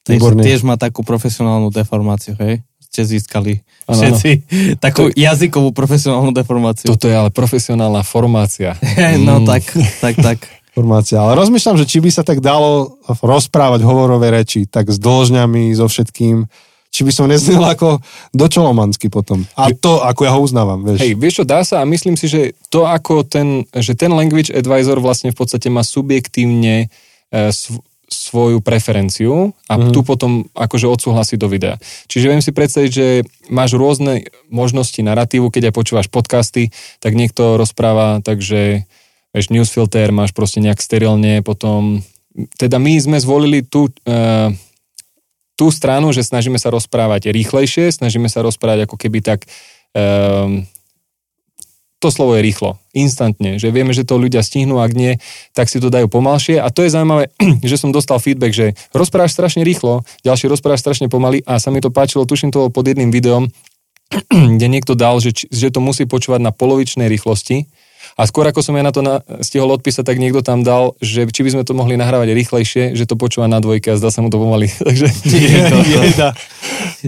Takže 0.00 0.32
tiež 0.42 0.64
má 0.66 0.80
takú 0.80 1.04
profesionálnu 1.04 1.70
deformáciu, 1.70 2.34
hej? 2.40 2.64
Ste 2.80 3.06
získali 3.06 3.62
ano, 3.86 3.94
všetci 3.94 4.30
ano. 4.32 4.80
takú 4.80 5.12
to, 5.12 5.14
jazykovú 5.14 5.70
profesionálnu 5.70 6.34
deformáciu. 6.34 6.88
Toto 6.90 7.06
je 7.06 7.14
ale 7.14 7.30
profesionálna 7.30 8.02
formácia. 8.02 8.74
no 9.28 9.38
mm. 9.38 9.46
tak, 9.46 9.62
tak, 10.02 10.14
tak. 10.18 10.38
Formácia. 10.70 11.18
Ale 11.18 11.34
rozmýšľam, 11.34 11.82
že 11.82 11.86
či 11.86 11.98
by 11.98 12.10
sa 12.14 12.22
tak 12.22 12.38
dalo 12.38 12.94
rozprávať 13.20 13.82
hovorové 13.82 14.30
reči, 14.30 14.70
tak 14.70 14.86
s 14.86 15.02
dĺžňami, 15.02 15.74
so 15.74 15.90
všetkým 15.90 16.46
či 16.90 17.06
by 17.06 17.12
som 17.14 17.30
neznel 17.30 17.62
ako 17.62 18.02
dočolomansky 18.34 19.06
potom. 19.06 19.46
A 19.54 19.70
to, 19.70 20.02
ako 20.02 20.20
ja 20.26 20.34
ho 20.34 20.42
uznávam, 20.42 20.82
vieš. 20.82 20.98
Hej, 21.06 21.12
vieš 21.14 21.34
čo, 21.40 21.44
dá 21.46 21.62
sa 21.62 21.80
a 21.80 21.88
myslím 21.88 22.18
si, 22.18 22.26
že 22.26 22.58
to 22.66 22.84
ako 22.84 23.22
ten, 23.22 23.64
že 23.70 23.94
ten 23.94 24.10
language 24.10 24.50
advisor 24.50 24.98
vlastne 24.98 25.30
v 25.30 25.38
podstate 25.38 25.70
má 25.70 25.86
subjektívne 25.86 26.90
e, 27.30 27.54
sv- 27.54 27.80
svoju 28.10 28.58
preferenciu 28.58 29.54
a 29.70 29.78
mm. 29.78 29.94
tu 29.94 30.02
potom 30.02 30.50
akože 30.58 30.90
odsúhlasí 30.90 31.38
do 31.38 31.46
videa. 31.46 31.78
Čiže 32.10 32.26
viem 32.26 32.42
si 32.42 32.50
predstaviť, 32.50 32.90
že 32.90 33.22
máš 33.46 33.78
rôzne 33.78 34.26
možnosti 34.50 34.98
narratívu, 34.98 35.46
keď 35.54 35.70
aj 35.70 35.74
počúvaš 35.78 36.08
podcasty, 36.10 36.74
tak 36.98 37.14
niekto 37.14 37.54
rozpráva, 37.54 38.18
takže 38.18 38.82
vieš, 39.30 39.46
newsfilter 39.54 40.10
máš 40.10 40.34
proste 40.34 40.58
nejak 40.58 40.82
sterilne, 40.82 41.38
potom 41.46 42.02
teda 42.58 42.82
my 42.82 42.98
sme 42.98 43.18
zvolili 43.22 43.62
tú 43.62 43.86
uh, 43.86 44.50
tú 45.60 45.68
stranu, 45.68 46.08
že 46.16 46.24
snažíme 46.24 46.56
sa 46.56 46.72
rozprávať 46.72 47.28
rýchlejšie, 47.28 47.92
snažíme 47.92 48.32
sa 48.32 48.40
rozprávať 48.40 48.88
ako 48.88 48.96
keby 48.96 49.20
tak... 49.20 49.44
Um, 49.92 50.64
to 52.00 52.08
slovo 52.08 52.32
je 52.32 52.40
rýchlo, 52.40 52.80
instantne, 52.96 53.60
že 53.60 53.68
vieme, 53.68 53.92
že 53.92 54.08
to 54.08 54.16
ľudia 54.16 54.40
stihnú, 54.40 54.80
ak 54.80 54.96
nie, 54.96 55.20
tak 55.52 55.68
si 55.68 55.84
to 55.84 55.92
dajú 55.92 56.08
pomalšie. 56.08 56.56
A 56.56 56.72
to 56.72 56.80
je 56.80 56.88
zaujímavé, 56.88 57.28
že 57.60 57.76
som 57.76 57.92
dostal 57.92 58.16
feedback, 58.16 58.56
že 58.56 58.72
rozprávaš 58.96 59.36
strašne 59.36 59.60
rýchlo, 59.60 60.00
ďalší 60.24 60.48
rozprávaš 60.48 60.80
strašne 60.80 61.12
pomaly 61.12 61.44
a 61.44 61.60
sa 61.60 61.68
mi 61.68 61.84
to 61.84 61.92
páčilo, 61.92 62.24
tuším 62.24 62.56
to 62.56 62.72
pod 62.72 62.88
jedným 62.88 63.12
videom, 63.12 63.52
kde 64.56 64.66
niekto 64.72 64.96
dal, 64.96 65.20
že, 65.20 65.44
že 65.52 65.68
to 65.68 65.84
musí 65.84 66.08
počúvať 66.08 66.40
na 66.40 66.56
polovičnej 66.56 67.04
rýchlosti, 67.04 67.68
a 68.20 68.28
skôr 68.28 68.44
ako 68.44 68.60
som 68.60 68.76
ja 68.76 68.84
na 68.84 68.92
to 68.92 69.00
na, 69.00 69.24
stihol 69.40 69.72
odpísať, 69.72 70.04
tak 70.04 70.20
niekto 70.20 70.44
tam 70.44 70.60
dal, 70.60 70.92
že 71.00 71.24
či 71.32 71.40
by 71.40 71.56
sme 71.56 71.62
to 71.64 71.72
mohli 71.72 71.96
nahrávať 71.96 72.36
rýchlejšie, 72.36 72.92
že 72.92 73.08
to 73.08 73.16
počúva 73.16 73.48
na 73.48 73.64
dvojke 73.64 73.88
a 73.88 73.96
zdá 73.96 74.12
sa 74.12 74.20
mu 74.20 74.28
to 74.28 74.36
pomaly. 74.36 74.68
Takže... 74.88 75.08
Je, 75.40 75.60
to, 75.64 75.78
to. 76.20 76.28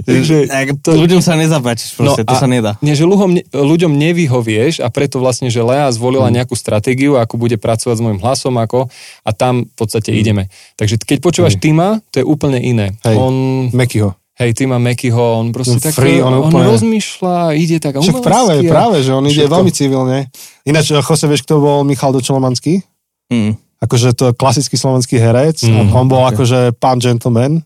Takže 0.01 0.37
to... 0.81 0.91
Ľuďom 0.97 1.21
sa 1.21 1.37
nezapáčiš, 1.37 1.93
proste, 2.01 2.25
no 2.25 2.33
to 2.33 2.35
sa 2.41 2.49
nedá. 2.49 2.81
Nie, 2.81 2.97
že 2.97 3.05
ľuďom, 3.05 3.53
ľuďom 3.53 3.93
nevyhovieš 3.93 4.81
a 4.81 4.89
preto 4.89 5.21
vlastne, 5.21 5.53
že 5.53 5.61
Lea 5.61 5.93
zvolila 5.93 6.33
hmm. 6.33 6.37
nejakú 6.41 6.57
stratégiu, 6.57 7.21
ako 7.21 7.37
bude 7.37 7.61
pracovať 7.61 8.01
s 8.01 8.03
môjim 8.03 8.21
hlasom, 8.25 8.57
ako 8.57 8.89
a 9.21 9.31
tam 9.37 9.69
v 9.69 9.75
podstate 9.77 10.17
hmm. 10.17 10.21
ideme. 10.25 10.45
Takže 10.81 10.97
keď 10.97 11.19
počúvaš 11.21 11.61
hmm. 11.61 11.63
Tima, 11.63 11.89
to 12.09 12.25
je 12.25 12.27
úplne 12.27 12.57
iné. 12.57 12.97
Hej. 13.05 13.21
On... 13.21 13.69
Mekyho. 13.69 14.17
Hej, 14.41 14.57
Tima 14.57 14.81
Mekyho, 14.81 15.45
on 15.45 15.53
proste 15.53 15.77
tak, 15.77 15.93
free, 15.93 16.25
on, 16.25 16.33
on 16.33 16.49
úplne... 16.49 16.65
rozmýšľa, 16.65 17.53
ide 17.53 17.77
tak 17.77 18.01
Však 18.01 18.25
práve, 18.25 18.65
a... 18.65 18.65
práve, 18.65 19.05
že 19.05 19.13
on 19.13 19.29
ide 19.29 19.45
všetko. 19.45 19.53
veľmi 19.53 19.73
civilne. 19.77 20.19
Ináč, 20.65 20.97
Jose, 20.97 21.29
vieš, 21.29 21.45
kto 21.45 21.61
bol 21.61 21.85
Michal 21.85 22.17
Dočolomanský? 22.17 22.81
Mm. 23.29 23.61
Akože 23.85 24.17
to 24.17 24.31
je 24.31 24.33
klasický 24.33 24.81
slovenský 24.81 25.21
herec. 25.21 25.61
Mm, 25.69 25.93
on 25.93 26.07
bol 26.09 26.25
okay. 26.25 26.33
akože 26.33 26.59
pán 26.81 27.03
gentleman. 27.03 27.61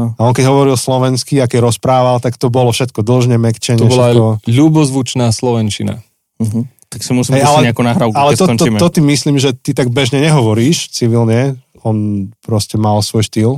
A 0.00 0.20
on 0.22 0.32
keď 0.32 0.48
hovoril 0.48 0.76
slovensky 0.78 1.42
a 1.42 1.50
keď 1.50 1.68
rozprával, 1.68 2.22
tak 2.22 2.40
to 2.40 2.48
bolo 2.48 2.72
všetko 2.72 3.04
dlžne, 3.04 3.36
mekčenie. 3.36 3.84
To 3.84 3.90
bola 3.90 4.14
všetko... 4.14 4.48
ľubozvučná 4.48 5.28
slovenčina. 5.34 6.00
Uh-huh. 6.40 6.64
Tak 6.90 7.04
si 7.04 7.12
musím 7.12 7.38
hey, 7.38 7.46
ale, 7.46 7.70
nejakú 7.70 7.82
nahrávku, 7.84 8.16
Ale 8.16 8.34
to, 8.34 8.48
to, 8.56 8.64
to, 8.66 8.88
ty 8.90 9.00
myslím, 9.04 9.36
že 9.38 9.54
ty 9.54 9.76
tak 9.76 9.92
bežne 9.92 10.18
nehovoríš 10.24 10.90
civilne. 10.90 11.60
On 11.84 12.28
proste 12.42 12.80
mal 12.80 12.98
svoj 13.04 13.28
štýl. 13.28 13.50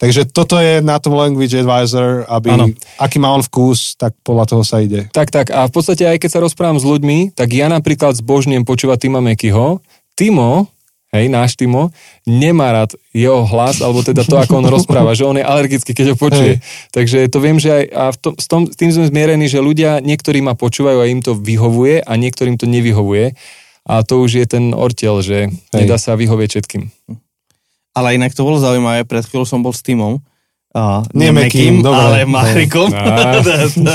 Takže 0.00 0.32
toto 0.32 0.56
je 0.56 0.80
na 0.80 0.96
tom 0.96 1.12
Language 1.12 1.60
Advisor, 1.60 2.24
aby, 2.24 2.48
ano. 2.56 2.72
aký 2.96 3.20
má 3.20 3.36
on 3.36 3.44
vkus, 3.44 4.00
tak 4.00 4.16
podľa 4.24 4.48
toho 4.48 4.62
sa 4.64 4.80
ide. 4.80 5.12
Tak, 5.12 5.28
tak. 5.28 5.52
A 5.52 5.68
v 5.68 5.72
podstate 5.76 6.08
aj 6.08 6.16
keď 6.16 6.30
sa 6.32 6.40
rozprávam 6.40 6.80
s 6.80 6.88
ľuďmi, 6.88 7.36
tak 7.36 7.52
ja 7.52 7.68
napríklad 7.68 8.16
zbožňujem 8.16 8.64
počúvať 8.64 8.96
Tima 8.96 9.20
Mekyho. 9.20 9.84
Timo, 10.16 10.72
hej, 11.12 11.28
náš 11.28 11.52
Timo, 11.52 11.92
nemá 12.24 12.72
rád 12.72 12.96
jeho 13.12 13.44
hlas, 13.44 13.84
alebo 13.84 14.00
teda 14.00 14.24
to, 14.24 14.40
ako 14.40 14.64
on 14.64 14.72
rozpráva, 14.80 15.12
že 15.12 15.28
on 15.28 15.36
je 15.36 15.44
alergický, 15.44 15.92
keď 15.92 16.06
ho 16.12 16.16
počuje. 16.16 16.56
Hej. 16.56 16.64
Takže 16.96 17.18
to 17.28 17.38
viem, 17.44 17.60
že 17.60 17.68
aj 17.68 17.84
a 17.92 18.04
v 18.08 18.16
tom, 18.16 18.32
s, 18.40 18.46
tom, 18.48 18.62
s 18.72 18.76
tým 18.80 18.90
sme 18.96 19.04
zmierení, 19.04 19.52
že 19.52 19.60
ľudia, 19.60 20.00
niektorí 20.00 20.40
ma 20.40 20.56
počúvajú 20.56 20.96
a 20.96 21.12
im 21.12 21.20
to 21.20 21.36
vyhovuje 21.36 22.00
a 22.00 22.12
niektorým 22.16 22.56
to 22.56 22.64
nevyhovuje. 22.64 23.36
a 23.84 24.00
to 24.00 24.24
už 24.24 24.30
je 24.32 24.46
ten 24.48 24.72
ortiel, 24.72 25.20
že 25.20 25.52
Hej. 25.52 25.76
nedá 25.76 26.00
sa 26.00 26.16
vyhovieť 26.16 26.48
všetkým. 26.56 26.88
Ale 27.94 28.14
inak 28.14 28.32
to 28.34 28.46
bolo 28.46 28.62
zaujímavé, 28.62 29.02
pred 29.02 29.26
chvíľou 29.26 29.46
som 29.46 29.60
bol 29.60 29.74
s 29.74 29.82
týmom. 29.82 30.22
Uh, 30.70 31.02
Nie 31.18 31.34
Mekým, 31.34 31.82
ale 31.82 32.22
Marikom. 32.30 32.94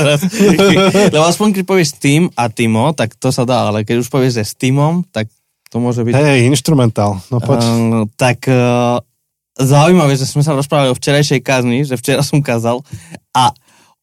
Lebo 1.14 1.24
aspoň 1.24 1.48
keď 1.56 1.64
povieš 1.64 1.96
tým 1.96 2.28
a 2.36 2.52
Timo, 2.52 2.92
tak 2.92 3.16
to 3.16 3.32
sa 3.32 3.48
dá, 3.48 3.72
ale 3.72 3.80
keď 3.88 4.04
už 4.04 4.12
povieš, 4.12 4.36
že 4.36 4.44
s 4.44 4.54
týmom, 4.60 5.00
tak 5.08 5.32
to 5.72 5.80
môže 5.80 6.04
byť... 6.04 6.12
Hej, 6.12 6.44
instrumentál. 6.44 7.16
No 7.32 7.40
poď. 7.40 7.64
Uh, 7.64 8.04
tak 8.20 8.44
uh, 8.52 9.00
zaujímavé, 9.56 10.20
že 10.20 10.28
sme 10.28 10.44
sa 10.44 10.52
rozprávali 10.52 10.92
o 10.92 10.98
včerajšej 11.00 11.40
kazni, 11.40 11.88
že 11.88 11.96
včera 11.96 12.20
som 12.20 12.44
kazal 12.44 12.84
a 13.32 13.56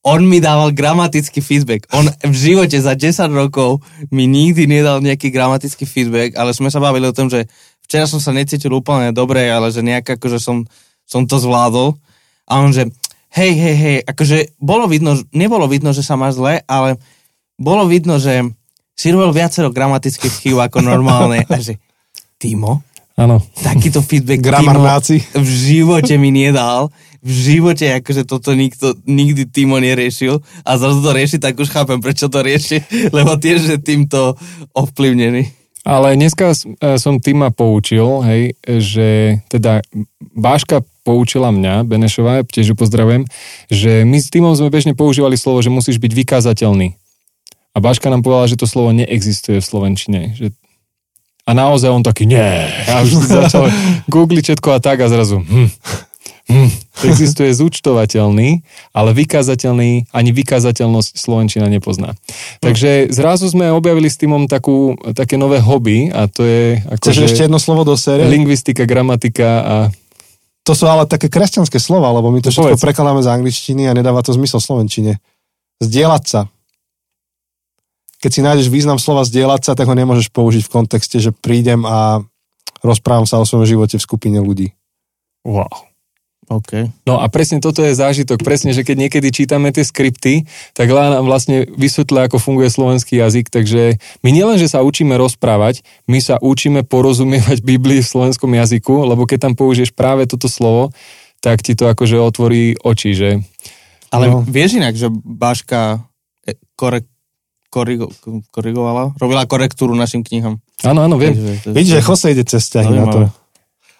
on 0.03 0.27
mi 0.27 0.43
dával 0.43 0.75
gramatický 0.75 1.39
feedback. 1.39 1.87
On 1.95 2.03
v 2.03 2.35
živote 2.35 2.75
za 2.75 2.91
10 2.91 3.23
rokov 3.31 3.79
mi 4.11 4.27
nikdy 4.27 4.67
nedal 4.67 4.99
nejaký 4.99 5.31
gramatický 5.31 5.87
feedback, 5.87 6.35
ale 6.35 6.51
sme 6.51 6.67
sa 6.67 6.83
bavili 6.83 7.07
o 7.07 7.15
tom, 7.15 7.31
že 7.31 7.47
včera 7.85 8.05
som 8.09 8.17
sa 8.17 8.33
necítil 8.33 8.73
úplne 8.73 9.13
dobre, 9.13 9.45
ale 9.47 9.69
že 9.69 9.85
nejak 9.85 10.17
akože 10.17 10.39
som, 10.39 10.65
som 11.05 11.27
to 11.27 11.37
zvládol. 11.37 11.95
A 12.49 12.59
on 12.59 12.75
že, 12.75 12.89
hej, 13.35 13.51
hej, 13.55 13.75
hej, 13.75 13.97
akože 14.03 14.57
bolo 14.59 14.89
vidno, 14.89 15.15
nebolo 15.31 15.69
vidno, 15.69 15.95
že 15.95 16.03
sa 16.03 16.19
máš 16.19 16.41
zle, 16.41 16.63
ale 16.67 16.99
bolo 17.55 17.87
vidno, 17.87 18.19
že 18.19 18.43
si 18.93 19.09
robil 19.09 19.33
viacero 19.33 19.73
gramatických 19.73 20.33
chýb 20.41 20.57
ako 20.59 20.85
normálne. 20.85 21.45
A 21.49 21.57
že, 21.59 21.81
Timo, 22.37 22.83
Áno. 23.13 23.41
takýto 23.61 24.01
feedback 24.01 24.41
Gramarnáci. 24.41 25.21
Timo 25.21 25.41
v 25.41 25.49
živote 25.49 26.13
mi 26.17 26.33
nedal. 26.33 26.89
V 27.23 27.31
živote 27.31 27.87
akože 28.03 28.27
toto 28.27 28.51
nikto, 28.51 28.99
nikdy 29.07 29.47
Timo 29.47 29.79
neriešil 29.79 30.43
a 30.67 30.71
zrazu 30.75 30.99
to 30.99 31.15
rieši, 31.15 31.37
tak 31.39 31.55
už 31.55 31.71
chápem, 31.71 32.03
prečo 32.03 32.27
to 32.27 32.43
rieši, 32.43 32.83
lebo 33.17 33.39
tiež 33.39 33.63
je 33.63 33.77
týmto 33.79 34.35
ovplyvnený. 34.75 35.62
Ale 35.83 36.15
dneska 36.15 36.55
s- 36.55 36.63
e, 36.63 36.95
som 36.95 37.19
Tima 37.19 37.51
poučil, 37.51 38.23
hej, 38.23 38.41
že 38.63 39.39
teda 39.51 39.83
Báška 40.31 40.79
poučila 41.03 41.51
mňa, 41.51 41.83
Benešová, 41.83 42.47
tiež 42.47 42.71
ju 42.71 42.75
pozdravujem, 42.79 43.27
že 43.67 44.07
my 44.07 44.17
s 44.23 44.31
Timom 44.31 44.55
sme 44.55 44.71
bežne 44.71 44.95
používali 44.95 45.35
slovo, 45.35 45.59
že 45.59 45.67
musíš 45.67 45.99
byť 45.99 46.11
vykázateľný. 46.15 46.95
A 47.75 47.77
Báška 47.83 48.07
nám 48.07 48.23
povedala, 48.23 48.47
že 48.47 48.55
to 48.55 48.63
slovo 48.63 48.95
neexistuje 48.95 49.59
v 49.59 49.65
Slovenčine. 49.65 50.19
Že... 50.39 50.55
A 51.43 51.51
naozaj 51.51 51.91
on 51.91 52.05
taký, 52.05 52.23
nie. 52.23 52.39
A 52.87 53.03
už 53.03 53.19
začal 53.27 53.67
googliť 54.13 54.55
všetko 54.55 54.69
a 54.71 54.79
tak 54.79 55.03
a 55.03 55.11
zrazu, 55.11 55.43
hm, 55.43 55.67
hm, 56.49 56.69
existuje 57.07 57.51
zúčtovateľný, 57.55 58.63
ale 58.91 59.09
vykázateľný, 59.15 60.11
ani 60.11 60.29
vykázateľnosť 60.35 61.15
Slovenčina 61.15 61.71
nepozná. 61.71 62.15
Takže 62.59 63.11
zrazu 63.11 63.47
sme 63.47 63.71
objavili 63.71 64.11
s 64.11 64.19
Timom 64.19 64.47
takú, 64.51 64.95
také 65.15 65.39
nové 65.39 65.63
hobby 65.63 66.11
a 66.11 66.27
to 66.27 66.43
je 66.43 66.79
Chceš 66.79 66.91
akože 66.99 67.21
ešte 67.25 67.41
jedno 67.47 67.59
slovo 67.59 67.87
do 67.87 67.95
série? 67.95 68.27
lingvistika, 68.27 68.83
gramatika 68.83 69.49
a 69.63 69.75
To 70.63 70.71
sú 70.71 70.87
ale 70.87 71.03
také 71.03 71.27
kresťanské 71.27 71.75
slova, 71.75 72.07
lebo 72.15 72.31
my 72.31 72.39
to 72.39 72.47
No 72.47 72.55
všetko 72.55 72.79
povedz. 72.79 72.85
prekladáme 72.87 73.19
z 73.19 73.29
angličtiny 73.35 73.83
a 73.87 73.95
nedáva 73.95 74.23
to 74.23 74.31
zmysel 74.31 74.63
v 74.63 74.67
slovenčine. 74.71 75.11
Zdieľať 75.83 76.23
sa. 76.23 76.41
Keď 78.23 78.31
si 78.31 78.39
nájdeš 78.39 78.67
význam 78.71 78.95
slova 78.95 79.27
zdieľať 79.27 79.61
sa, 79.67 79.71
tak 79.75 79.91
ho 79.91 79.95
nemôžeš 79.95 80.31
použiť 80.31 80.63
v 80.63 80.71
kontexte, 80.71 81.19
že 81.19 81.35
prídem 81.35 81.83
a 81.83 82.23
rozprávam 82.79 83.27
sa 83.27 83.43
o 83.43 83.47
svojom 83.47 83.67
živote 83.67 83.99
v 83.99 84.05
skupine 84.07 84.39
ľudí. 84.39 84.71
wow. 85.43 85.67
OK. 86.43 86.91
No 87.03 87.17
a 87.17 87.27
presne 87.27 87.57
toto 87.57 87.79
je 87.79 87.91
zážitok, 87.91 88.41
presne, 88.41 88.71
že 88.71 88.83
keď 88.83 89.07
niekedy 89.07 89.27
čítame 89.29 89.71
tie 89.71 89.81
skripty, 89.81 90.43
tak 90.71 90.87
Lea 90.87 91.09
nám 91.09 91.23
vlastne 91.23 91.63
vysvetľuje, 91.65 92.21
ako 92.25 92.37
funguje 92.37 92.67
slovenský 92.67 93.15
jazyk, 93.15 93.47
takže 93.47 93.95
my 94.21 94.29
nielen, 94.29 94.59
že 94.59 94.67
sa 94.67 94.81
učíme 94.81 95.15
rozprávať, 95.15 95.81
my 96.05 96.19
sa 96.19 96.35
učíme 96.37 96.83
porozumievať 96.83 97.63
Biblii 97.69 97.99
v 97.99 98.11
slovenskom 98.11 98.51
jazyku, 98.51 99.07
lebo 99.07 99.23
keď 99.23 99.47
tam 99.47 99.53
použiješ 99.53 99.91
práve 99.91 100.25
toto 100.25 100.47
slovo, 100.47 100.91
tak 101.39 101.59
ti 101.59 101.73
to 101.73 101.87
akože 101.87 102.15
otvorí 102.15 102.75
oči, 102.77 103.11
že 103.11 103.29
Ale 104.11 104.29
No. 104.29 104.43
vieš 104.43 104.77
inak, 104.77 104.95
že 104.95 105.11
Baška 105.11 106.05
e, 106.43 106.55
korek, 106.75 107.03
korigo, 107.67 108.07
korigovala, 108.47 109.11
robila 109.17 109.43
korektúru 109.43 109.91
našim 109.91 110.21
knihám. 110.21 110.61
áno, 110.83 110.99
áno, 111.01 111.15
viem. 111.17 111.33
Vidíš, 111.65 111.97
že 111.97 112.05
Jose 112.05 112.27
ide 112.29 112.45
cez 112.45 112.63
ťahy 112.69 112.93
na 112.93 113.05
to. 113.07 113.19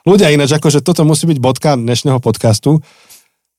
Ľudia 0.04 0.36
ináč, 0.36 0.52
akože 0.60 0.84
toto 0.84 1.08
musí 1.08 1.24
byť 1.32 1.40
bodka 1.40 1.80
dnešného 1.80 2.20
podcastu. 2.20 2.84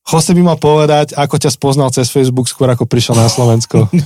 Jose 0.05 0.37
by 0.37 0.43
mal 0.45 0.61
povedať, 0.61 1.17
ako 1.17 1.41
ťa 1.41 1.49
spoznal 1.49 1.89
cez 1.89 2.13
Facebook 2.13 2.45
skôr, 2.45 2.69
ako 2.69 2.85
prišiel 2.85 3.17
na 3.17 3.25
Slovensko. 3.25 3.89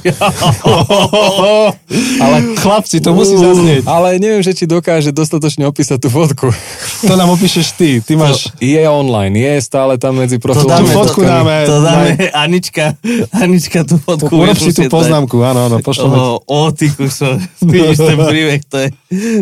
Ale 2.22 2.36
chlapci, 2.55 3.03
to 3.03 3.18
musí 3.18 3.34
zaznieť. 3.34 3.82
Ale 3.82 4.22
neviem, 4.22 4.38
že 4.38 4.55
či 4.55 4.70
dokáže 4.70 5.11
dostatočne 5.11 5.66
opísať 5.66 5.99
tú 5.99 6.07
fotku. 6.07 6.55
To 7.03 7.12
nám 7.18 7.34
opíšeš 7.34 7.74
ty. 7.74 7.99
Ty 7.99 8.14
máš... 8.14 8.46
Je 8.62 8.78
online, 8.86 9.42
je 9.42 9.59
stále 9.59 9.99
tam 9.99 10.22
medzi 10.22 10.38
To 10.38 10.46
profilmi. 10.46 10.70
dáme, 10.70 10.90
fotku 10.94 11.20
dáme. 11.26 11.57
To 11.66 11.82
dáme, 11.82 12.11
Anička, 12.30 12.94
Anička 13.34 13.82
tú 13.82 13.99
fotku. 13.99 14.30
Urob 14.30 14.55
si 14.55 14.70
tú 14.70 14.86
poznámku, 14.86 15.42
áno, 15.42 15.66
áno, 15.66 15.76
pošleme. 15.82 16.14
O, 16.14 16.38
o, 16.46 16.70
ty 16.70 16.94
kuso, 16.94 17.42
vidíš 17.59 17.99
ten 17.99 18.18
príbeh, 18.22 18.62
to 18.70 18.86
je, 18.86 18.88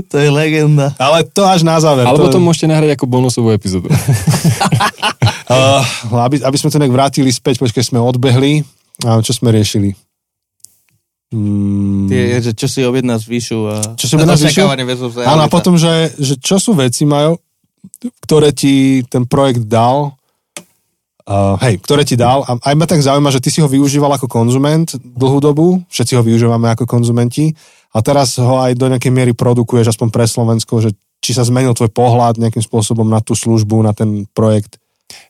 to 0.09 0.17
je 0.25 0.29
legenda. 0.33 0.97
Ale 0.97 1.21
to 1.29 1.45
až 1.45 1.69
na 1.69 1.77
záver. 1.85 2.09
Alebo 2.09 2.33
to, 2.33 2.37
to 2.37 2.39
môžete 2.41 2.73
nahrať 2.73 2.97
ako 2.97 3.05
bonusovú 3.05 3.53
epizódu. 3.53 3.93
uh, 5.51 5.83
aby, 6.27 6.43
aby 6.47 6.57
sme 6.57 6.71
to 6.71 6.79
nejak 6.79 6.95
vrátili 6.95 7.31
späť, 7.35 7.59
počkaj, 7.59 7.83
sme 7.83 7.99
odbehli. 7.99 8.63
A 9.05 9.21
čo 9.21 9.37
sme 9.37 9.53
riešili? 9.53 9.93
Mm, 11.35 12.07
Tie, 12.07 12.39
že 12.39 12.53
čo 12.55 12.71
si 12.71 12.81
objedná 12.87 13.19
z 13.19 13.27
výšu 13.27 13.59
a 13.67 13.75
Čo 13.99 14.07
si 14.07 14.13
objedná 14.15 14.39
z 14.39 14.47
Výšu? 14.47 14.63
Áno, 15.27 15.43
a 15.43 15.51
potom, 15.51 15.75
že, 15.75 16.15
že 16.23 16.39
čo 16.39 16.63
sú 16.63 16.79
veci, 16.79 17.03
majú, 17.03 17.35
ktoré 18.23 18.55
ti 18.55 19.03
ten 19.11 19.27
projekt 19.27 19.67
dal, 19.67 20.15
uh, 21.27 21.59
hej, 21.67 21.83
ktoré 21.83 22.07
ti 22.07 22.15
dal, 22.15 22.47
a 22.47 22.55
aj 22.55 22.75
ma 22.79 22.87
tak 22.87 23.03
zaujíma, 23.03 23.35
že 23.35 23.43
ty 23.43 23.51
si 23.51 23.59
ho 23.59 23.67
využíval 23.67 24.15
ako 24.15 24.31
konzument 24.31 24.87
dlhú 25.03 25.43
dobu, 25.43 25.83
všetci 25.91 26.15
ho 26.15 26.23
využívame 26.23 26.71
ako 26.71 26.87
konzumenti, 26.87 27.51
a 27.91 27.99
teraz 28.07 28.39
ho 28.39 28.63
aj 28.63 28.79
do 28.79 28.87
nejakej 28.87 29.11
miery 29.11 29.33
produkuješ, 29.35 29.99
aspoň 29.99 30.09
pre 30.15 30.25
Slovensko, 30.31 30.79
že 30.79 30.95
či 31.19 31.35
sa 31.35 31.43
zmenil 31.43 31.75
tvoj 31.75 31.91
pohľad 31.91 32.39
nejakým 32.39 32.63
spôsobom 32.63 33.09
na 33.09 33.19
tú 33.19 33.35
službu, 33.35 33.83
na 33.83 33.97
ten 33.97 34.31
projekt. 34.31 34.79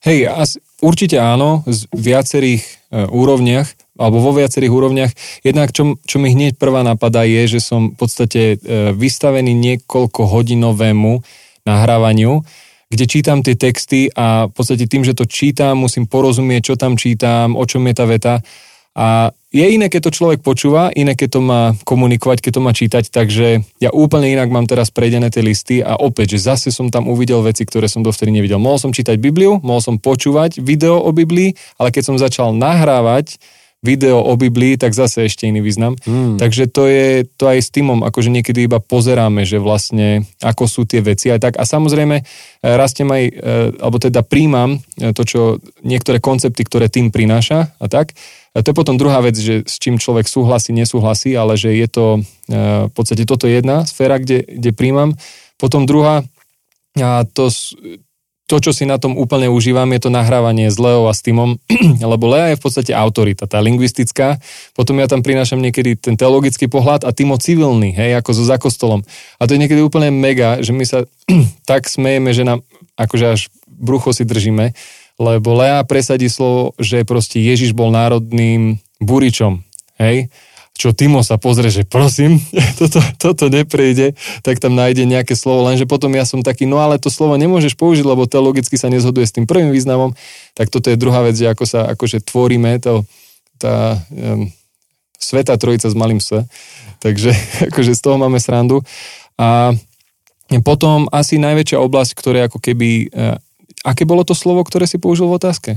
Hej, 0.04 0.30
as, 0.30 0.50
určite 0.80 1.18
áno, 1.18 1.66
z 1.66 1.88
viacerých 1.92 2.62
e, 2.62 3.04
úrovniach, 3.10 3.68
alebo 3.96 4.20
vo 4.20 4.32
viacerých 4.36 4.72
úrovniach. 4.72 5.12
Jednak, 5.40 5.72
čo, 5.72 5.96
čo 6.04 6.16
mi 6.20 6.32
hneď 6.32 6.60
prvá 6.60 6.84
napadá, 6.84 7.24
je, 7.24 7.58
že 7.58 7.60
som 7.64 7.92
v 7.92 7.96
podstate 7.96 8.56
e, 8.60 8.92
vystavený 8.92 9.56
niekoľko 9.56 10.28
hodinovému 10.28 11.24
nahrávaniu, 11.64 12.44
kde 12.86 13.04
čítam 13.10 13.42
tie 13.42 13.58
texty 13.58 14.06
a 14.14 14.46
v 14.46 14.52
podstate 14.54 14.86
tým, 14.86 15.02
že 15.02 15.16
to 15.16 15.26
čítam, 15.26 15.82
musím 15.82 16.06
porozumieť, 16.06 16.72
čo 16.72 16.74
tam 16.78 16.94
čítam, 16.94 17.58
o 17.58 17.64
čom 17.66 17.82
je 17.90 17.94
tá 17.96 18.04
veta. 18.06 18.34
A 18.96 19.28
je 19.52 19.60
iné, 19.62 19.92
keď 19.92 20.08
to 20.08 20.16
človek 20.16 20.40
počúva, 20.40 20.88
iné, 20.96 21.12
keď 21.12 21.36
to 21.36 21.40
má 21.44 21.76
komunikovať, 21.84 22.40
keď 22.40 22.52
to 22.56 22.64
má 22.64 22.72
čítať, 22.72 23.04
takže 23.12 23.60
ja 23.76 23.92
úplne 23.92 24.32
inak 24.32 24.48
mám 24.48 24.64
teraz 24.64 24.88
prejdené 24.88 25.28
tie 25.28 25.44
listy 25.44 25.84
a 25.84 26.00
opäť, 26.00 26.36
že 26.36 26.48
zase 26.48 26.68
som 26.72 26.88
tam 26.88 27.04
uvidel 27.08 27.44
veci, 27.44 27.68
ktoré 27.68 27.92
som 27.92 28.00
dovtedy 28.00 28.32
nevidel. 28.32 28.56
Mohol 28.56 28.88
som 28.88 28.90
čítať 28.96 29.20
Bibliu, 29.20 29.60
mohol 29.60 29.84
som 29.84 30.00
počúvať 30.00 30.64
video 30.64 31.00
o 31.00 31.12
Biblii, 31.12 31.52
ale 31.76 31.92
keď 31.92 32.02
som 32.08 32.16
začal 32.16 32.56
nahrávať 32.56 33.36
video 33.84 34.24
o 34.24 34.34
Biblii, 34.34 34.80
tak 34.80 34.96
zase 34.96 35.28
ešte 35.28 35.46
iný 35.46 35.60
význam. 35.60 35.94
Hmm. 36.02 36.40
Takže 36.40 36.66
to 36.72 36.88
je 36.88 37.28
to 37.36 37.44
aj 37.46 37.58
s 37.60 37.68
týmom, 37.70 38.02
akože 38.02 38.32
niekedy 38.32 38.66
iba 38.66 38.80
pozeráme, 38.80 39.44
že 39.44 39.60
vlastne 39.60 40.24
ako 40.40 40.64
sú 40.64 40.82
tie 40.88 41.04
veci 41.04 41.28
aj 41.28 41.40
tak. 41.40 41.54
A 41.60 41.68
samozrejme, 41.68 42.16
e, 42.20 42.24
rastiem 42.64 43.06
aj, 43.06 43.24
e, 43.28 43.32
alebo 43.78 43.96
teda 44.00 44.24
príjmam 44.24 44.80
e, 44.98 45.12
to, 45.12 45.22
čo 45.22 45.40
niektoré 45.84 46.18
koncepty, 46.18 46.64
ktoré 46.64 46.88
tým 46.88 47.12
prináša 47.12 47.70
a 47.76 47.86
tak. 47.86 48.16
A 48.56 48.64
to 48.64 48.72
je 48.72 48.78
potom 48.78 48.96
druhá 48.96 49.20
vec, 49.20 49.36
že 49.36 49.68
s 49.68 49.76
čím 49.76 50.00
človek 50.00 50.24
súhlasí, 50.24 50.72
nesúhlasí, 50.72 51.36
ale 51.36 51.60
že 51.60 51.76
je 51.76 51.88
to, 51.92 52.06
v 52.48 52.92
podstate 52.96 53.28
toto 53.28 53.44
je 53.44 53.60
jedna 53.60 53.84
sféra, 53.84 54.16
kde, 54.16 54.48
kde 54.48 54.72
príjmam. 54.72 55.12
Potom 55.60 55.84
druhá, 55.84 56.24
a 56.96 57.28
to, 57.28 57.52
to, 58.46 58.62
čo 58.62 58.70
si 58.70 58.86
na 58.86 58.94
tom 58.96 59.18
úplne 59.18 59.50
užívam, 59.50 59.90
je 59.90 60.06
to 60.06 60.10
nahrávanie 60.10 60.70
s 60.70 60.78
Leou 60.78 61.10
a 61.10 61.14
s 61.14 61.22
Timom, 61.22 61.58
lebo 62.14 62.24
Lea 62.30 62.54
je 62.54 62.58
v 62.58 62.62
podstate 62.62 62.92
autorita, 62.94 63.50
tá 63.50 63.58
lingvistická, 63.58 64.38
potom 64.78 65.02
ja 65.02 65.10
tam 65.10 65.26
prinášam 65.26 65.58
niekedy 65.58 65.98
ten 65.98 66.14
teologický 66.14 66.70
pohľad 66.70 67.02
a 67.02 67.10
Timo 67.10 67.36
civilný, 67.42 67.90
hej, 67.90 68.14
ako 68.22 68.30
so 68.38 68.46
zakostolom. 68.46 69.02
A 69.42 69.50
to 69.50 69.58
je 69.58 69.62
niekedy 69.66 69.82
úplne 69.82 70.14
mega, 70.14 70.62
že 70.62 70.70
my 70.70 70.84
sa 70.86 71.02
tak 71.70 71.90
smejeme, 71.90 72.30
že 72.30 72.46
nám 72.46 72.62
akože 72.94 73.26
až 73.26 73.40
brucho 73.66 74.14
si 74.14 74.22
držíme, 74.22 74.72
lebo 75.18 75.58
Lea 75.58 75.82
presadí 75.82 76.30
slovo, 76.30 76.72
že 76.78 77.02
proste 77.02 77.42
Ježiš 77.42 77.74
bol 77.74 77.90
národným 77.90 78.78
buričom, 79.02 79.66
hej, 79.98 80.30
čo 80.76 80.92
Timo 80.92 81.24
sa 81.24 81.40
pozrie, 81.40 81.72
že 81.72 81.88
prosím, 81.88 82.36
toto, 82.80 83.00
toto 83.16 83.44
neprejde, 83.48 84.12
tak 84.44 84.60
tam 84.60 84.76
nájde 84.76 85.08
nejaké 85.08 85.32
slovo, 85.32 85.64
lenže 85.66 85.88
potom 85.88 86.12
ja 86.12 86.28
som 86.28 86.44
taký, 86.44 86.68
no 86.68 86.78
ale 86.78 87.00
to 87.00 87.08
slovo 87.08 87.34
nemôžeš 87.40 87.74
použiť, 87.80 88.04
lebo 88.04 88.28
teologicky 88.28 88.76
sa 88.76 88.92
nezhoduje 88.92 89.24
s 89.24 89.34
tým 89.34 89.48
prvým 89.48 89.72
významom, 89.72 90.12
tak 90.52 90.68
toto 90.68 90.92
je 90.92 91.00
druhá 91.00 91.24
vec, 91.24 91.34
že 91.34 91.48
ako 91.48 91.64
sa 91.64 91.88
akože 91.96 92.22
tvoríme, 92.22 92.76
to, 92.78 93.02
tá, 93.56 93.96
um, 94.12 94.52
Sveta 95.16 95.56
trojica 95.56 95.88
s 95.88 95.96
malým 95.96 96.20
S. 96.20 96.44
Takže 97.00 97.32
akože 97.72 97.92
z 97.96 98.00
toho 98.00 98.16
máme 98.20 98.38
srandu. 98.40 98.84
A 99.36 99.72
potom 100.62 101.10
asi 101.10 101.40
najväčšia 101.40 101.82
oblasť, 101.82 102.12
ktoré 102.14 102.46
ako 102.46 102.62
keby... 102.62 103.10
E, 103.10 103.34
aké 103.82 104.06
bolo 104.06 104.22
to 104.22 104.32
slovo, 104.38 104.62
ktoré 104.62 104.86
si 104.86 105.02
použil 105.02 105.26
v 105.26 105.36
otázke? 105.36 105.70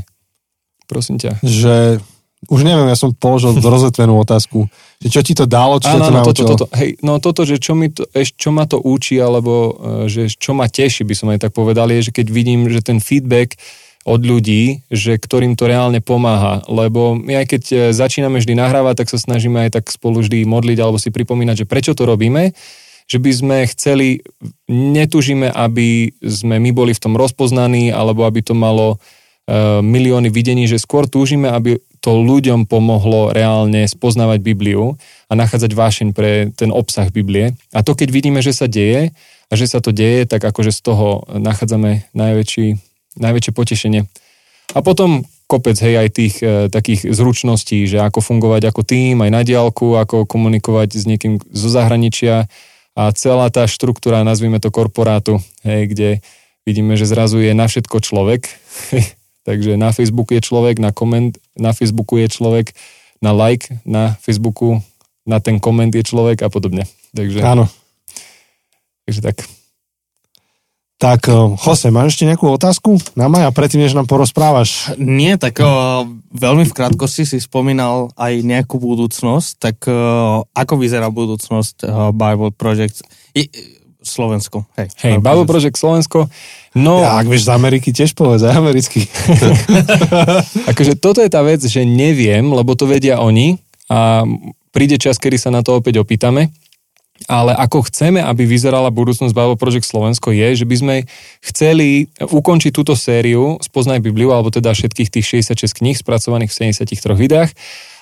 Prosím 0.86 1.18
ťa. 1.18 1.42
Že 1.42 2.04
už 2.48 2.64
neviem, 2.64 2.88
ja 2.88 2.96
som 2.96 3.12
položil 3.12 3.52
rozvetvenú 3.76 4.16
otázku. 4.24 4.72
Že 5.04 5.10
čo 5.12 5.22
ti 5.26 5.34
to 5.36 5.44
dalo, 5.44 5.84
čo 5.84 5.92
Áno, 5.92 6.08
to 6.08 6.12
no, 6.12 6.18
naučilo? 6.24 6.32
toto, 6.32 6.44
toto, 6.64 6.66
hej, 6.80 6.96
no 7.04 7.20
toto, 7.20 7.44
že 7.44 7.60
čo, 7.60 7.76
mi 7.76 7.92
to, 7.92 8.08
čo 8.16 8.50
ma 8.56 8.64
to 8.64 8.80
učí, 8.80 9.20
alebo 9.20 9.76
e, 10.06 10.12
že 10.12 10.32
čo 10.32 10.56
ma 10.56 10.72
teší, 10.72 11.04
by 11.04 11.16
som 11.16 11.28
aj 11.36 11.48
tak 11.48 11.52
povedal, 11.52 11.92
je, 11.92 12.12
že 12.12 12.16
keď 12.16 12.28
vidím, 12.32 12.72
že 12.72 12.80
ten 12.80 13.04
feedback 13.04 13.60
od 14.08 14.24
ľudí, 14.24 14.88
že 14.88 15.20
ktorým 15.20 15.60
to 15.60 15.68
reálne 15.68 16.00
pomáha. 16.00 16.64
Lebo 16.72 17.20
my 17.20 17.44
aj 17.44 17.46
keď 17.52 17.64
e, 17.68 17.76
začíname 17.92 18.40
vždy 18.40 18.56
nahrávať, 18.56 19.04
tak 19.04 19.12
sa 19.12 19.20
snažíme 19.20 19.68
aj 19.68 19.80
tak 19.80 19.86
spolu 19.92 20.24
vždy 20.24 20.48
modliť 20.48 20.78
alebo 20.80 20.96
si 20.96 21.12
pripomínať, 21.12 21.64
že 21.64 21.70
prečo 21.70 21.92
to 21.92 22.08
robíme 22.08 22.56
že 23.10 23.18
by 23.18 23.32
sme 23.34 23.58
chceli, 23.74 24.22
netužíme, 24.70 25.50
aby 25.50 26.14
sme 26.22 26.62
my 26.62 26.70
boli 26.70 26.94
v 26.94 27.02
tom 27.02 27.18
rozpoznaní, 27.18 27.90
alebo 27.90 28.22
aby 28.22 28.46
to 28.46 28.54
malo 28.54 29.02
milióny 29.82 30.30
videní, 30.30 30.70
že 30.70 30.78
skôr 30.78 31.10
túžime, 31.10 31.50
aby 31.50 31.82
to 32.00 32.16
ľuďom 32.16 32.70
pomohlo 32.70 33.36
reálne 33.36 33.84
spoznávať 33.90 34.40
Bibliu 34.40 34.96
a 35.28 35.34
nachádzať 35.36 35.72
vášeň 35.76 36.08
pre 36.16 36.54
ten 36.56 36.72
obsah 36.72 37.12
Biblie. 37.12 37.58
A 37.76 37.84
to, 37.84 37.98
keď 37.98 38.10
vidíme, 38.14 38.40
že 38.40 38.56
sa 38.56 38.70
deje 38.70 39.12
a 39.50 39.54
že 39.58 39.68
sa 39.68 39.84
to 39.84 39.92
deje, 39.92 40.24
tak 40.30 40.40
akože 40.40 40.72
z 40.72 40.80
toho 40.80 41.28
nachádzame 41.28 42.08
najväčší, 42.16 42.80
najväčšie 43.20 43.52
potešenie. 43.52 44.02
A 44.78 44.80
potom 44.86 45.28
kopec, 45.50 45.82
hej, 45.82 45.98
aj 45.98 46.10
tých 46.14 46.36
e, 46.46 46.70
takých 46.70 47.10
zručností, 47.10 47.90
že 47.90 47.98
ako 48.06 48.22
fungovať 48.22 48.70
ako 48.70 48.86
tým, 48.86 49.26
aj 49.26 49.32
na 49.34 49.42
diálku, 49.42 49.98
ako 49.98 50.30
komunikovať 50.30 50.94
s 50.94 51.04
niekým 51.10 51.42
zo 51.42 51.70
zahraničia, 51.74 52.46
a 53.00 53.16
celá 53.16 53.48
tá 53.48 53.64
štruktúra, 53.64 54.28
nazvime 54.28 54.60
to 54.60 54.76
korporátu, 54.76 55.40
hej, 55.64 55.88
kde 55.88 56.10
vidíme, 56.68 57.00
že 57.00 57.08
zrazu 57.08 57.40
je 57.40 57.56
na 57.56 57.64
všetko 57.64 57.98
človek, 58.04 58.44
takže 59.50 59.82
na 59.82 59.90
Facebooku 59.90 60.38
je 60.38 60.46
človek, 60.46 60.78
na 60.78 60.94
koment 60.94 61.34
na 61.58 61.74
Facebooku 61.74 62.22
je 62.22 62.30
človek, 62.30 62.70
na 63.18 63.34
like 63.34 63.82
na 63.82 64.14
Facebooku, 64.22 64.86
na 65.26 65.42
ten 65.42 65.58
koment 65.58 65.90
je 65.90 66.06
človek 66.06 66.46
a 66.46 66.54
podobne. 66.54 66.86
Takže, 67.18 67.42
Áno. 67.42 67.66
takže 69.10 69.26
tak. 69.26 69.42
Tak, 71.00 71.32
eh, 71.32 71.56
Jose, 71.64 71.90
máš 71.90 72.14
ešte 72.20 72.28
nejakú 72.28 72.46
otázku 72.52 73.00
na 73.16 73.32
Maja, 73.32 73.56
predtým, 73.56 73.82
než 73.82 73.96
nám 73.96 74.06
porozprávaš? 74.06 74.92
Nie, 75.00 75.40
tak 75.40 75.64
uh, 75.64 76.04
veľmi 76.36 76.68
v 76.68 76.76
krátkosti 76.76 77.24
si 77.24 77.40
spomínal 77.40 78.12
aj 78.20 78.44
nejakú 78.44 78.76
budúcnosť, 78.84 79.50
tak 79.64 79.78
uh, 79.88 80.44
ako 80.52 80.74
vyzerá 80.76 81.08
budúcnosť 81.08 81.88
uh, 81.88 82.12
Bible 82.12 82.52
Project? 82.52 83.08
I, 83.32 83.48
Slovensko, 84.00 84.64
hej. 84.80 84.88
Hej, 85.04 85.20
Bible 85.20 85.44
Project 85.44 85.76
Slovensko. 85.76 86.32
No, 86.72 87.04
Ja, 87.04 87.20
ak 87.20 87.28
vieš 87.28 87.50
z 87.50 87.52
Ameriky, 87.52 87.92
tiež 87.92 88.16
povedz, 88.16 88.46
aj 88.48 88.56
americky. 88.56 89.04
akože 90.72 90.96
toto 90.96 91.20
je 91.20 91.30
tá 91.32 91.44
vec, 91.44 91.60
že 91.60 91.84
neviem, 91.84 92.48
lebo 92.48 92.74
to 92.80 92.88
vedia 92.88 93.20
oni 93.20 93.60
a 93.90 94.24
príde 94.72 95.02
čas, 95.02 95.18
kedy 95.18 95.36
sa 95.36 95.50
na 95.50 95.66
to 95.66 95.76
opäť 95.76 96.00
opýtame. 96.00 96.54
Ale 97.28 97.52
ako 97.52 97.92
chceme, 97.92 98.24
aby 98.24 98.48
vyzerala 98.48 98.88
budúcnosť 98.96 99.36
Bible 99.36 99.60
Project 99.60 99.92
Slovensko 99.92 100.32
je, 100.32 100.64
že 100.64 100.64
by 100.64 100.76
sme 100.80 100.96
chceli 101.44 102.08
ukončiť 102.16 102.72
túto 102.72 102.96
sériu 102.96 103.60
Spoznaj 103.60 104.00
Bibliu, 104.00 104.32
alebo 104.32 104.48
teda 104.48 104.72
všetkých 104.72 105.12
tých 105.12 105.44
66 105.52 105.84
kníh 105.84 106.00
spracovaných 106.00 106.48
v 106.48 106.72
73 106.72 106.96
videách, 107.20 107.52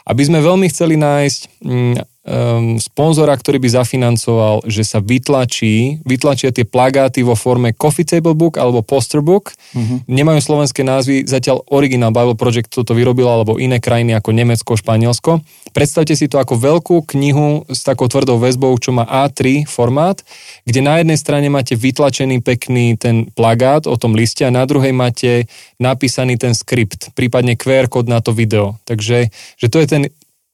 aby 0.06 0.22
sme 0.22 0.38
veľmi 0.38 0.70
chceli 0.70 1.02
nájsť 1.02 1.42
mm, 1.66 1.96
um, 2.28 2.76
sponzora, 2.78 3.34
ktorý 3.34 3.64
by 3.64 3.70
zafinancoval, 3.72 4.68
že 4.68 4.84
sa 4.84 5.00
vytlačí, 5.00 6.04
vytlačia 6.04 6.52
tie 6.52 6.68
plagáty 6.68 7.24
vo 7.24 7.34
forme 7.34 7.72
Coffee 7.72 8.04
Table 8.04 8.36
Book 8.36 8.60
alebo 8.60 8.84
Poster 8.84 9.24
Book. 9.24 9.56
Uh-huh. 9.72 10.04
Nemajú 10.06 10.44
slovenské 10.44 10.84
názvy, 10.84 11.24
zatiaľ 11.24 11.64
Original 11.72 12.12
Bible 12.12 12.36
Project 12.36 12.76
toto 12.76 12.92
vyrobilo, 12.92 13.32
alebo 13.32 13.56
iné 13.58 13.80
krajiny 13.80 14.14
ako 14.14 14.36
Nemecko, 14.36 14.76
Španielsko. 14.76 15.40
Predstavte 15.72 16.14
si 16.14 16.28
to 16.28 16.38
ako 16.38 16.60
veľkú 16.60 16.96
knihu 17.16 17.64
s 17.72 17.88
takou 17.88 18.12
tvrdou 18.12 18.38
väzbou, 18.38 18.76
čo 18.78 18.92
má 18.92 19.08
A3 19.08 19.64
formát, 19.66 20.20
kde 20.68 20.84
na 20.84 21.00
jednej 21.00 21.18
strane 21.18 21.48
máte 21.48 21.80
vytlačený 21.80 22.44
pekný 22.44 23.00
ten 23.00 23.32
plagát 23.32 23.88
o 23.88 23.96
tom 23.96 24.14
liste 24.14 24.44
a 24.44 24.52
na 24.52 24.68
druhej 24.68 24.92
máte 24.92 25.48
napísaný 25.80 26.36
ten 26.36 26.52
skript, 26.52 27.14
prípadne 27.14 27.56
QR 27.56 27.88
kód 27.88 28.10
na 28.10 28.20
to 28.20 28.34
video. 28.34 28.76
Takže 28.84 29.32
že 29.32 29.68
to 29.70 29.78
je 29.80 29.88
ten, 29.88 30.02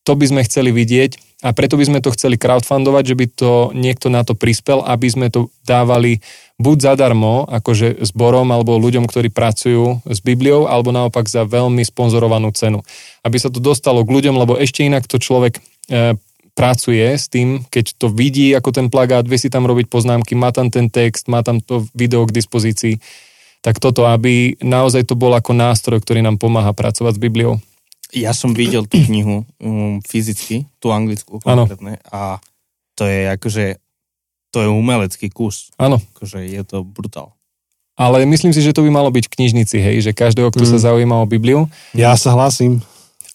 to 0.04 0.14
by 0.20 0.26
sme 0.28 0.41
chceli 0.43 0.76
vidieť 0.76 1.43
a 1.43 1.51
preto 1.51 1.76
by 1.76 1.84
sme 1.84 1.99
to 1.99 2.16
chceli 2.16 2.39
crowdfundovať, 2.39 3.04
že 3.04 3.16
by 3.20 3.26
to 3.36 3.51
niekto 3.76 4.08
na 4.08 4.24
to 4.24 4.32
prispel, 4.32 4.80
aby 4.84 5.08
sme 5.12 5.28
to 5.28 5.51
dávali 5.68 6.24
buď 6.56 6.95
zadarmo, 6.95 7.43
akože 7.51 7.99
zborom 8.08 8.47
alebo 8.47 8.80
ľuďom, 8.80 9.04
ktorí 9.04 9.28
pracujú 9.28 9.99
s 10.08 10.20
Bibliou, 10.24 10.72
alebo 10.72 10.95
naopak 10.95 11.28
za 11.28 11.43
veľmi 11.43 11.84
sponzorovanú 11.84 12.56
cenu. 12.56 12.80
Aby 13.28 13.43
sa 13.43 13.51
to 13.51 13.60
dostalo 13.60 14.08
k 14.08 14.14
ľuďom, 14.16 14.39
lebo 14.39 14.56
ešte 14.56 14.88
inak 14.88 15.04
to 15.04 15.20
človek 15.20 15.60
e, 15.91 16.16
pracuje 16.56 17.04
s 17.04 17.28
tým, 17.28 17.68
keď 17.68 17.99
to 17.99 18.08
vidí 18.08 18.56
ako 18.56 18.72
ten 18.72 18.88
plagát, 18.88 19.28
vie 19.28 19.41
si 19.41 19.51
tam 19.51 19.68
robiť 19.68 19.91
poznámky, 19.91 20.39
má 20.39 20.56
tam 20.56 20.72
ten 20.72 20.88
text, 20.88 21.28
má 21.28 21.43
tam 21.43 21.60
to 21.60 21.84
video 21.91 22.24
k 22.24 22.36
dispozícii. 22.39 23.04
Tak 23.60 23.84
toto, 23.84 24.08
aby 24.08 24.56
naozaj 24.64 25.08
to 25.08 25.20
bol 25.20 25.36
ako 25.36 25.51
nástroj, 25.51 25.99
ktorý 25.99 26.24
nám 26.24 26.39
pomáha 26.39 26.72
pracovať 26.72 27.20
s 27.20 27.24
Bibliou. 27.24 27.60
Ja 28.14 28.30
som 28.32 28.53
videl 28.53 28.86
tú 28.86 29.01
knihu 29.09 29.41
um, 29.57 29.97
fyzicky, 30.05 30.70
tú 30.78 30.93
anglickú 30.93 31.41
konkrétne, 31.41 31.97
a 32.14 32.38
to 32.93 33.09
je 33.09 33.26
akože, 33.34 33.66
to 34.53 34.57
je 34.61 34.70
umelecký 34.70 35.34
kus. 35.34 35.74
Áno. 35.82 35.97
Akože 36.14 36.45
je 36.45 36.61
to 36.61 36.86
brutál. 36.86 37.34
Ale 37.93 38.26
myslím 38.26 38.53
si, 38.53 38.61
že 38.61 38.74
to 38.74 38.86
by 38.86 38.89
malo 38.89 39.09
byť 39.14 39.30
v 39.30 39.34
knižnici, 39.38 39.78
hej, 39.78 40.01
že 40.01 40.18
každého, 40.18 40.49
kto 40.49 40.66
mm. 40.66 40.72
sa 40.78 40.93
zaujíma 40.93 41.22
o 41.22 41.30
Bibliu. 41.30 41.70
Ja 41.93 42.14
sa 42.18 42.34
hlasím. 42.34 42.82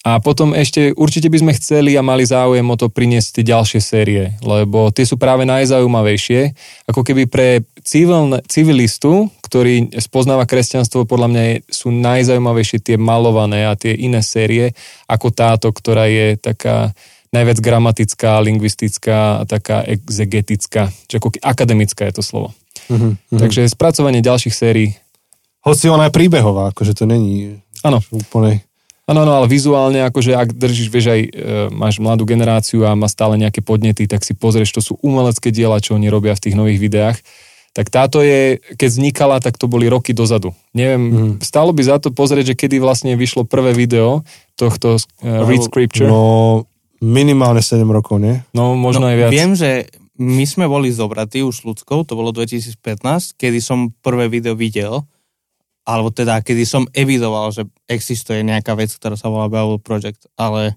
A 0.08 0.24
potom 0.24 0.56
ešte 0.56 0.96
určite 0.96 1.28
by 1.28 1.38
sme 1.44 1.52
chceli 1.60 1.92
a 2.00 2.00
mali 2.00 2.24
záujem 2.24 2.64
o 2.64 2.76
to 2.80 2.88
priniesť 2.88 3.28
tie 3.40 3.44
ďalšie 3.52 3.80
série, 3.84 4.24
lebo 4.40 4.88
tie 4.88 5.04
sú 5.04 5.20
práve 5.20 5.44
najzaujímavejšie. 5.44 6.40
Ako 6.88 7.04
keby 7.04 7.28
pre 7.28 7.60
civilne, 7.84 8.40
civilistu, 8.48 9.28
ktorý 9.44 9.92
spoznáva 10.00 10.48
kresťanstvo, 10.48 11.04
podľa 11.04 11.28
mňa 11.28 11.42
sú 11.68 11.92
najzaujímavejšie 11.92 12.78
tie 12.80 12.96
malované 12.96 13.68
a 13.68 13.76
tie 13.76 13.92
iné 13.92 14.24
série, 14.24 14.72
ako 15.04 15.28
táto, 15.28 15.68
ktorá 15.76 16.08
je 16.08 16.40
taká 16.40 16.96
najviac 17.28 17.60
gramatická, 17.60 18.40
lingvistická 18.40 19.40
a 19.40 19.42
taká 19.44 19.84
exegetická, 19.84 20.88
čiže 21.04 21.20
ako 21.20 21.28
akademická 21.44 22.08
je 22.08 22.14
to 22.16 22.24
slovo. 22.24 22.56
Uh-huh. 22.88 23.12
Takže 23.28 23.68
spracovanie 23.68 24.24
ďalších 24.24 24.56
sérií. 24.56 24.96
Hoci 25.60 25.92
ona 25.92 26.08
je 26.08 26.16
príbehová, 26.16 26.72
akože 26.72 26.96
to 26.96 27.04
není 27.04 27.60
Áno. 27.84 28.00
úplne... 28.08 28.64
Áno, 29.08 29.24
no, 29.24 29.32
ale 29.40 29.48
vizuálne, 29.48 30.04
akože 30.04 30.36
ak 30.36 30.52
držíš, 30.52 30.88
vieš 30.92 31.06
aj, 31.08 31.20
e, 31.24 31.30
máš 31.72 31.96
mladú 31.96 32.28
generáciu 32.28 32.84
a 32.84 32.92
má 32.92 33.08
stále 33.08 33.40
nejaké 33.40 33.64
podnety, 33.64 34.04
tak 34.04 34.20
si 34.20 34.36
pozrieš, 34.36 34.76
to 34.76 34.84
sú 34.84 35.00
umelecké 35.00 35.48
diela, 35.48 35.80
čo 35.80 35.96
oni 35.96 36.12
robia 36.12 36.36
v 36.36 36.44
tých 36.44 36.52
nových 36.52 36.76
videách. 36.76 37.16
Tak 37.72 37.88
táto 37.88 38.20
je, 38.20 38.60
keď 38.76 38.88
vznikala, 38.92 39.36
tak 39.40 39.56
to 39.56 39.64
boli 39.64 39.88
roky 39.88 40.12
dozadu. 40.12 40.52
Neviem, 40.76 41.02
mm. 41.08 41.32
stálo 41.40 41.72
by 41.72 41.82
za 41.88 41.96
to 41.96 42.12
pozrieť, 42.12 42.52
že 42.52 42.58
kedy 42.60 42.84
vlastne 42.84 43.16
vyšlo 43.16 43.48
prvé 43.48 43.72
video 43.72 44.28
tohto 44.60 45.00
uh, 45.00 45.46
Read 45.48 45.64
Scripture. 45.64 46.10
No, 46.10 46.68
minimálne 47.00 47.64
7 47.64 47.80
rokov, 47.88 48.20
nie? 48.20 48.44
No, 48.52 48.76
možno 48.76 49.08
no, 49.08 49.14
aj 49.14 49.16
viac. 49.16 49.30
Viem, 49.32 49.52
že 49.56 49.88
my 50.18 50.44
sme 50.44 50.66
boli 50.66 50.90
zobratí 50.90 51.46
už 51.46 51.62
ľudskou, 51.64 52.02
to 52.02 52.18
bolo 52.18 52.34
2015, 52.34 53.38
kedy 53.38 53.62
som 53.62 53.94
prvé 54.02 54.26
video 54.26 54.58
videl, 54.58 55.06
alebo 55.88 56.12
teda, 56.12 56.44
kedy 56.44 56.68
som 56.68 56.84
evidoval, 56.92 57.48
že 57.48 57.64
existuje 57.88 58.44
nejaká 58.44 58.76
vec, 58.76 58.92
ktorá 58.92 59.16
sa 59.16 59.32
volá 59.32 59.48
Bible 59.48 59.80
Project, 59.80 60.28
ale 60.36 60.76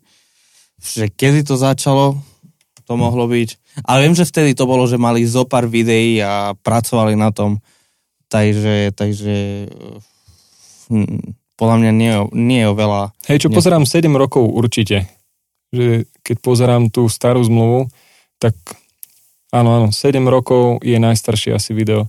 že 0.80 1.12
kedy 1.12 1.44
to 1.44 1.60
začalo, 1.60 2.16
to 2.88 2.94
mohlo 2.96 3.28
byť. 3.28 3.84
Ale 3.84 4.08
viem, 4.08 4.16
že 4.16 4.24
vtedy 4.24 4.56
to 4.56 4.64
bolo, 4.64 4.88
že 4.88 4.96
mali 4.96 5.28
zo 5.28 5.44
pár 5.44 5.68
videí 5.68 6.24
a 6.24 6.56
pracovali 6.56 7.20
na 7.20 7.36
tom, 7.36 7.60
takže, 8.32 8.96
takže 8.96 9.68
hm, 10.88 11.36
podľa 11.60 11.76
mňa 11.84 11.92
nie, 11.92 12.14
nie 12.32 12.60
je 12.64 12.72
veľa. 12.72 13.12
Hej, 13.28 13.48
čo 13.48 13.50
nie... 13.52 13.56
pozerám 13.60 13.84
7 13.84 14.08
rokov 14.16 14.48
určite. 14.48 15.12
Že 15.76 16.08
keď 16.24 16.38
pozerám 16.40 16.88
tú 16.88 17.12
starú 17.12 17.44
zmluvu, 17.44 17.92
tak 18.40 18.56
áno, 19.52 19.76
áno, 19.76 19.88
7 19.92 20.24
rokov 20.24 20.80
je 20.88 20.96
najstaršie 20.96 21.52
asi 21.52 21.76
video. 21.76 22.08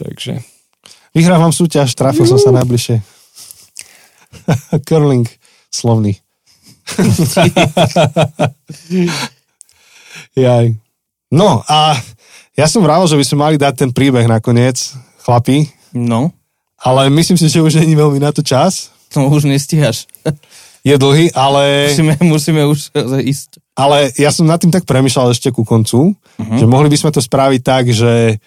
Takže 0.00 0.59
Vyhrávam 1.10 1.50
súťaž, 1.50 1.94
trafil 1.94 2.26
som 2.26 2.38
sa 2.38 2.54
najbližšie. 2.54 3.02
Curling 4.88 5.26
slovný. 5.70 6.14
Jaj. 10.36 10.66
No 11.30 11.62
a 11.66 11.94
ja 12.58 12.66
som 12.66 12.82
vravel, 12.82 13.06
že 13.06 13.18
by 13.18 13.24
sme 13.26 13.38
mali 13.38 13.56
dať 13.58 13.74
ten 13.86 13.90
príbeh 13.94 14.26
nakoniec, 14.26 14.94
chlapi, 15.22 15.70
No, 15.90 16.30
ale 16.78 17.10
myslím 17.10 17.34
si, 17.34 17.50
že 17.50 17.58
už 17.58 17.82
není 17.82 17.98
veľmi 17.98 18.22
na 18.22 18.30
to 18.30 18.46
čas. 18.46 18.94
to 19.10 19.26
už 19.26 19.50
nestíhaš. 19.50 20.06
Je 20.86 20.94
dlhý, 20.94 21.34
ale, 21.34 21.90
Musíme, 21.90 22.14
musíme 22.22 22.62
už 22.64 22.94
ísť. 23.20 23.58
ale 23.74 24.14
ja 24.14 24.30
som 24.30 24.46
nad 24.46 24.62
tým 24.62 24.70
tak 24.70 24.86
premyšľal 24.86 25.34
ešte 25.34 25.50
ku 25.50 25.66
koncu, 25.66 26.14
uh-huh. 26.14 26.56
že 26.56 26.64
mohli 26.70 26.86
by 26.88 26.96
sme 26.96 27.10
to 27.10 27.18
spraviť 27.20 27.60
tak, 27.60 27.84
že, 27.90 28.38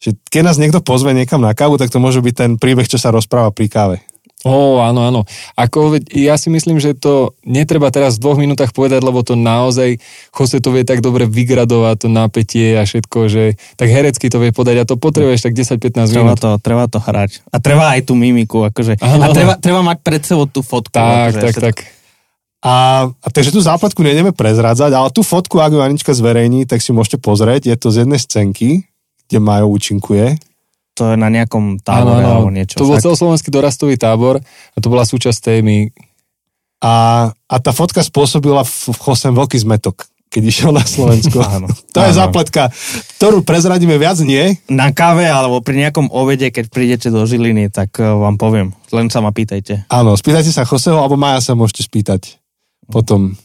že 0.00 0.16
keď 0.28 0.42
nás 0.52 0.60
niekto 0.60 0.84
pozve 0.84 1.16
niekam 1.16 1.40
na 1.40 1.56
kávu, 1.56 1.80
tak 1.80 1.88
to 1.88 2.02
môže 2.02 2.20
byť 2.20 2.34
ten 2.36 2.50
príbeh, 2.60 2.84
čo 2.84 3.00
sa 3.00 3.12
rozpráva 3.14 3.52
pri 3.52 3.66
káve. 3.68 3.98
Ó, 4.46 4.78
áno, 4.78 5.02
áno. 5.02 5.20
Ako, 5.58 5.98
ja 6.14 6.38
si 6.38 6.52
myslím, 6.54 6.78
že 6.78 6.94
to 6.94 7.34
netreba 7.42 7.90
teraz 7.90 8.14
v 8.14 8.22
dvoch 8.22 8.38
minútach 8.38 8.70
povedať, 8.70 9.02
lebo 9.02 9.24
to 9.26 9.34
naozaj 9.34 9.98
Jose 10.30 10.62
to 10.62 10.70
vie 10.70 10.86
tak 10.86 11.02
dobre 11.02 11.26
vygradovať, 11.26 12.06
to 12.06 12.08
napätie 12.12 12.78
a 12.78 12.86
všetko, 12.86 13.26
že 13.26 13.58
tak 13.74 13.90
herecky 13.90 14.30
to 14.30 14.38
vie 14.38 14.54
podať 14.54 14.84
a 14.84 14.84
to 14.86 14.94
potrebuješ 15.00 15.50
tak 15.50 15.56
10-15 15.56 16.14
Treba 16.14 16.36
minút. 16.36 16.38
to, 16.38 16.50
treba 16.62 16.84
to 16.86 17.02
hrať. 17.02 17.42
A 17.50 17.58
treba 17.58 17.96
aj 17.98 18.06
tú 18.06 18.14
mimiku. 18.14 18.62
Akože. 18.70 19.02
Áno, 19.02 19.24
a 19.24 19.34
treba, 19.34 19.58
treba 19.58 19.82
mať 19.82 19.98
pred 20.06 20.22
sebou 20.22 20.46
tú 20.46 20.62
fotku. 20.62 20.94
Tak, 20.94 21.02
akože 21.02 21.40
tak, 21.42 21.52
všetko. 21.56 21.64
tak. 21.66 21.76
A, 22.62 22.74
a 23.10 23.26
takže 23.30 23.50
tú 23.50 23.58
zápletku 23.58 24.04
nejdeme 24.04 24.30
prezrádzať, 24.30 24.90
ale 24.94 25.08
tú 25.10 25.26
fotku, 25.26 25.58
ak 25.58 25.74
ju 25.74 25.80
Anička 25.82 26.14
zverejní, 26.14 26.70
tak 26.70 26.84
si 26.84 26.94
môžete 26.94 27.18
pozrieť. 27.18 27.66
Je 27.66 27.76
to 27.78 27.90
z 27.90 28.06
jednej 28.06 28.20
scénky, 28.22 28.86
kde 29.26 29.38
Majo 29.42 29.66
účinkuje. 29.70 30.38
To 30.96 31.12
je 31.12 31.16
na 31.20 31.28
nejakom 31.28 31.76
tábore 31.84 32.24
alebo 32.24 32.48
niečo. 32.48 32.80
To 32.80 32.88
bol 32.88 32.96
celoslovenský 32.96 33.52
dorastový 33.52 34.00
tábor 34.00 34.40
a 34.40 34.76
to 34.80 34.88
bola 34.88 35.04
súčasť 35.04 35.52
témy. 35.52 35.92
A, 36.80 37.28
a 37.32 37.56
tá 37.60 37.72
fotka 37.76 38.00
spôsobila 38.00 38.64
v, 38.64 38.72
v 38.92 38.98
Chosem 39.00 39.32
veľký 39.36 39.60
zmetok, 39.60 40.08
keď 40.32 40.42
išiel 40.48 40.70
na 40.72 40.84
Slovensku. 40.84 41.36
Áno. 41.56 41.68
To 41.96 42.00
je 42.04 42.12
Áno. 42.12 42.20
zápletka, 42.24 42.72
ktorú 43.16 43.44
prezradíme 43.44 43.96
viac 44.00 44.20
nie. 44.24 44.56
Na 44.72 44.92
káve 44.92 45.24
alebo 45.28 45.60
pri 45.60 45.84
nejakom 45.84 46.08
obede, 46.12 46.48
keď 46.48 46.68
prídete 46.72 47.08
do 47.12 47.24
Žiliny, 47.24 47.68
tak 47.68 47.96
eh, 48.00 48.08
vám 48.08 48.40
poviem. 48.40 48.72
Len 48.92 49.12
sa 49.12 49.20
ma 49.20 49.32
pýtajte. 49.36 49.88
Áno, 49.92 50.16
spýtajte 50.16 50.48
sa 50.48 50.64
Joseho, 50.64 50.96
alebo 50.96 51.20
Maja 51.20 51.44
sa 51.44 51.52
môžete 51.52 51.84
spýtať. 51.84 52.40
Potom. 52.88 53.36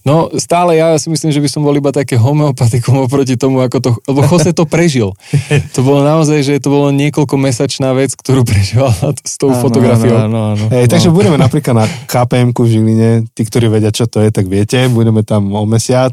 No 0.00 0.32
stále 0.36 0.76
ja 0.76 0.96
si 0.96 1.12
myslím, 1.12 1.28
že 1.28 1.40
by 1.40 1.48
som 1.48 1.60
bol 1.60 1.76
iba 1.76 1.92
také 1.92 2.16
homeopatikum 2.16 3.04
oproti 3.04 3.36
tomu, 3.36 3.60
ako 3.60 3.76
to, 3.78 3.90
lebo 4.08 4.24
Jose 4.24 4.50
to 4.52 4.64
prežil. 4.64 5.12
To 5.76 5.86
bolo 5.86 6.02
naozaj, 6.02 6.40
že 6.42 6.54
to 6.58 6.72
bolo 6.72 6.88
niekoľko 6.90 7.36
mesačná 7.36 7.92
vec, 7.92 8.12
ktorú 8.16 8.42
prežíval 8.42 8.90
s 9.22 9.36
tou 9.38 9.52
Áno, 9.52 9.60
fotografiou. 9.60 10.16
Áno, 10.16 10.26
áno, 10.26 10.38
áno. 10.56 10.64
Hej, 10.72 10.90
takže 10.90 11.12
budeme 11.12 11.36
napríklad 11.36 11.74
na 11.74 11.86
kpm 12.08 12.50
v 12.52 12.66
Žiline. 12.66 13.10
Tí, 13.30 13.42
ktorí 13.44 13.70
vedia, 13.70 13.94
čo 13.94 14.08
to 14.10 14.18
je, 14.24 14.32
tak 14.32 14.50
viete. 14.50 14.88
Budeme 14.88 15.22
tam 15.22 15.52
o 15.52 15.62
mesiac. 15.64 16.12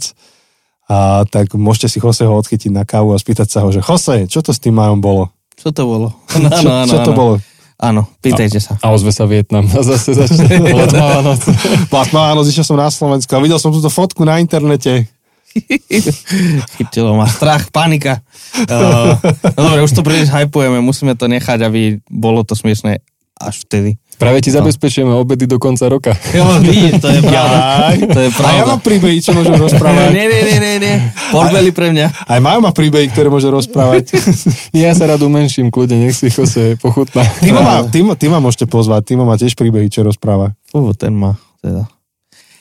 A 0.88 1.28
tak 1.28 1.51
môžete 1.51 1.91
si 1.91 1.99
Joseho 1.99 2.32
odchytiť 2.32 2.72
na 2.72 2.88
kávu 2.88 3.12
a 3.12 3.20
spýtať 3.20 3.47
sa 3.51 3.60
ho, 3.66 3.70
že 3.76 3.84
Jose, 3.84 4.30
čo 4.32 4.39
to 4.39 4.55
s 4.55 4.60
tým 4.64 4.72
Majom 4.72 5.03
bolo? 5.03 5.36
Čo 5.60 5.76
to 5.76 5.84
bolo? 5.84 6.08
Áno, 6.38 6.47
Čo, 6.53 6.68
áno, 6.70 6.88
čo 6.88 6.97
to 7.03 7.12
áno. 7.12 7.20
bolo? 7.20 7.34
Áno, 7.78 8.09
pýtajte 8.25 8.57
sa. 8.57 8.73
A 8.82 8.89
ozve 8.89 9.13
sa 9.13 9.30
Vietnam 9.30 9.61
a 9.69 9.86
zase 9.86 10.17
začne 10.17 10.49
letmavá 10.65 11.21
noc. 11.21 11.45
Vlastne 11.93 12.17
áno, 12.17 12.41
zišiel 12.41 12.65
som 12.65 12.73
na 12.73 12.89
Slovensku 12.89 13.30
a 13.38 13.43
videl 13.43 13.61
som 13.61 13.69
túto 13.69 13.93
fotku 13.93 14.25
na 14.25 14.41
internete. 14.41 15.05
Chytilo 16.78 17.13
ma 17.13 17.30
strach, 17.30 17.69
panika. 17.69 18.25
Uh, 18.65 19.13
no 19.53 19.69
dobre, 19.69 19.86
už 19.86 19.93
to 19.93 20.01
príliš 20.01 20.34
hypujeme, 20.34 20.82
musíme 20.82 21.13
to 21.13 21.30
nechať, 21.30 21.69
aby 21.69 22.01
bolo 22.09 22.41
to 22.41 22.57
smiešné 22.57 22.97
až 23.38 23.55
vtedy. 23.69 24.01
Práve 24.18 24.41
ti 24.41 24.49
zabezpečujeme 24.49 25.13
obedy 25.13 25.45
do 25.45 25.61
konca 25.61 25.86
roka. 25.86 26.09
Jo, 26.34 26.57
vidíš, 26.57 26.97
to 26.97 27.07
je 27.07 27.22
pravda. 27.22 27.57
Jaj. 27.61 27.97
To 28.01 28.20
je 28.20 28.30
A 28.30 28.34
ja 28.34 28.41
pravda. 28.41 28.63
mám 28.65 28.82
príbehy, 28.82 29.18
čo 29.22 29.32
môžem 29.32 29.53
rozprávať. 29.70 30.09
Nie, 30.09 30.26
nie, 30.26 30.41
nie, 30.41 30.57
nie, 30.57 30.76
nie. 30.82 30.95
Porbeli 31.30 31.70
pre 31.70 31.93
mňa. 31.93 32.26
Aj 32.26 32.39
Majo 32.41 32.65
má 32.65 32.74
príbehy, 32.74 33.13
ktoré 33.13 33.30
môže 33.30 33.45
rozprávať. 33.45 34.18
Ja 34.74 34.93
sa 34.93 35.05
rád 35.05 35.22
umenším, 35.22 35.70
kľudne, 35.70 36.01
nech 36.01 36.18
si 36.18 36.30
Jose 36.30 36.78
pochutná. 36.82 37.22
Timo 37.41 37.61
ma, 37.61 37.86
Timo, 37.93 38.18
Timo 38.18 38.41
môžete 38.41 38.65
pozvať, 38.65 39.13
Timo 39.13 39.22
má 39.22 39.38
tiež 39.38 39.53
príbehy, 39.53 39.86
čo 39.88 40.01
rozpráva. 40.01 40.57
Fú, 40.70 40.89
ten 40.97 41.13
má 41.13 41.38
teda. 41.61 41.86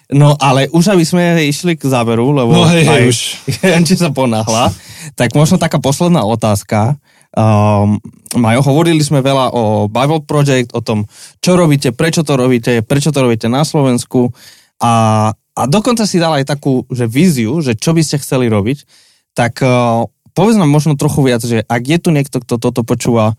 No, 0.07 0.39
ale 0.39 0.71
už 0.71 0.95
aby 0.95 1.03
sme 1.03 1.41
išli 1.43 1.75
k 1.75 1.83
záveru, 1.83 2.31
lebo 2.31 2.55
No 2.55 2.63
hej, 2.71 2.87
hej, 2.87 2.95
aj 2.95 3.03
už. 3.11 3.19
Janči 3.59 3.99
sa 3.99 4.15
ponáhla, 4.15 4.71
tak 5.19 5.35
možno 5.35 5.59
taká 5.59 5.83
posledná 5.83 6.23
otázka. 6.23 6.95
Um, 7.37 8.01
Majo, 8.33 8.65
hovorili 8.65 9.05
sme 9.05 9.21
veľa 9.21 9.53
o 9.53 9.93
Bible 9.93 10.25
Project, 10.25 10.73
o 10.73 10.81
tom, 10.81 11.05
čo 11.45 11.53
robíte, 11.53 11.93
prečo 11.93 12.25
to 12.25 12.33
robíte, 12.33 12.81
prečo 12.81 13.13
to 13.13 13.21
robíte 13.21 13.45
na 13.53 13.61
Slovensku 13.61 14.33
a, 14.81 15.29
a 15.37 15.63
dokonca 15.69 16.09
si 16.09 16.17
dal 16.17 16.41
aj 16.41 16.49
takú 16.49 16.89
že 16.89 17.05
víziu, 17.05 17.61
že 17.61 17.77
čo 17.77 17.93
by 17.93 18.01
ste 18.01 18.25
chceli 18.25 18.49
robiť, 18.49 18.89
tak 19.37 19.61
uh, 19.61 20.09
povedz 20.33 20.57
nám 20.57 20.73
možno 20.73 20.97
trochu 20.97 21.21
viac, 21.29 21.45
že 21.45 21.61
ak 21.61 21.83
je 21.85 21.99
tu 22.01 22.09
niekto, 22.09 22.41
kto 22.41 22.57
toto 22.57 22.81
počúva 22.89 23.37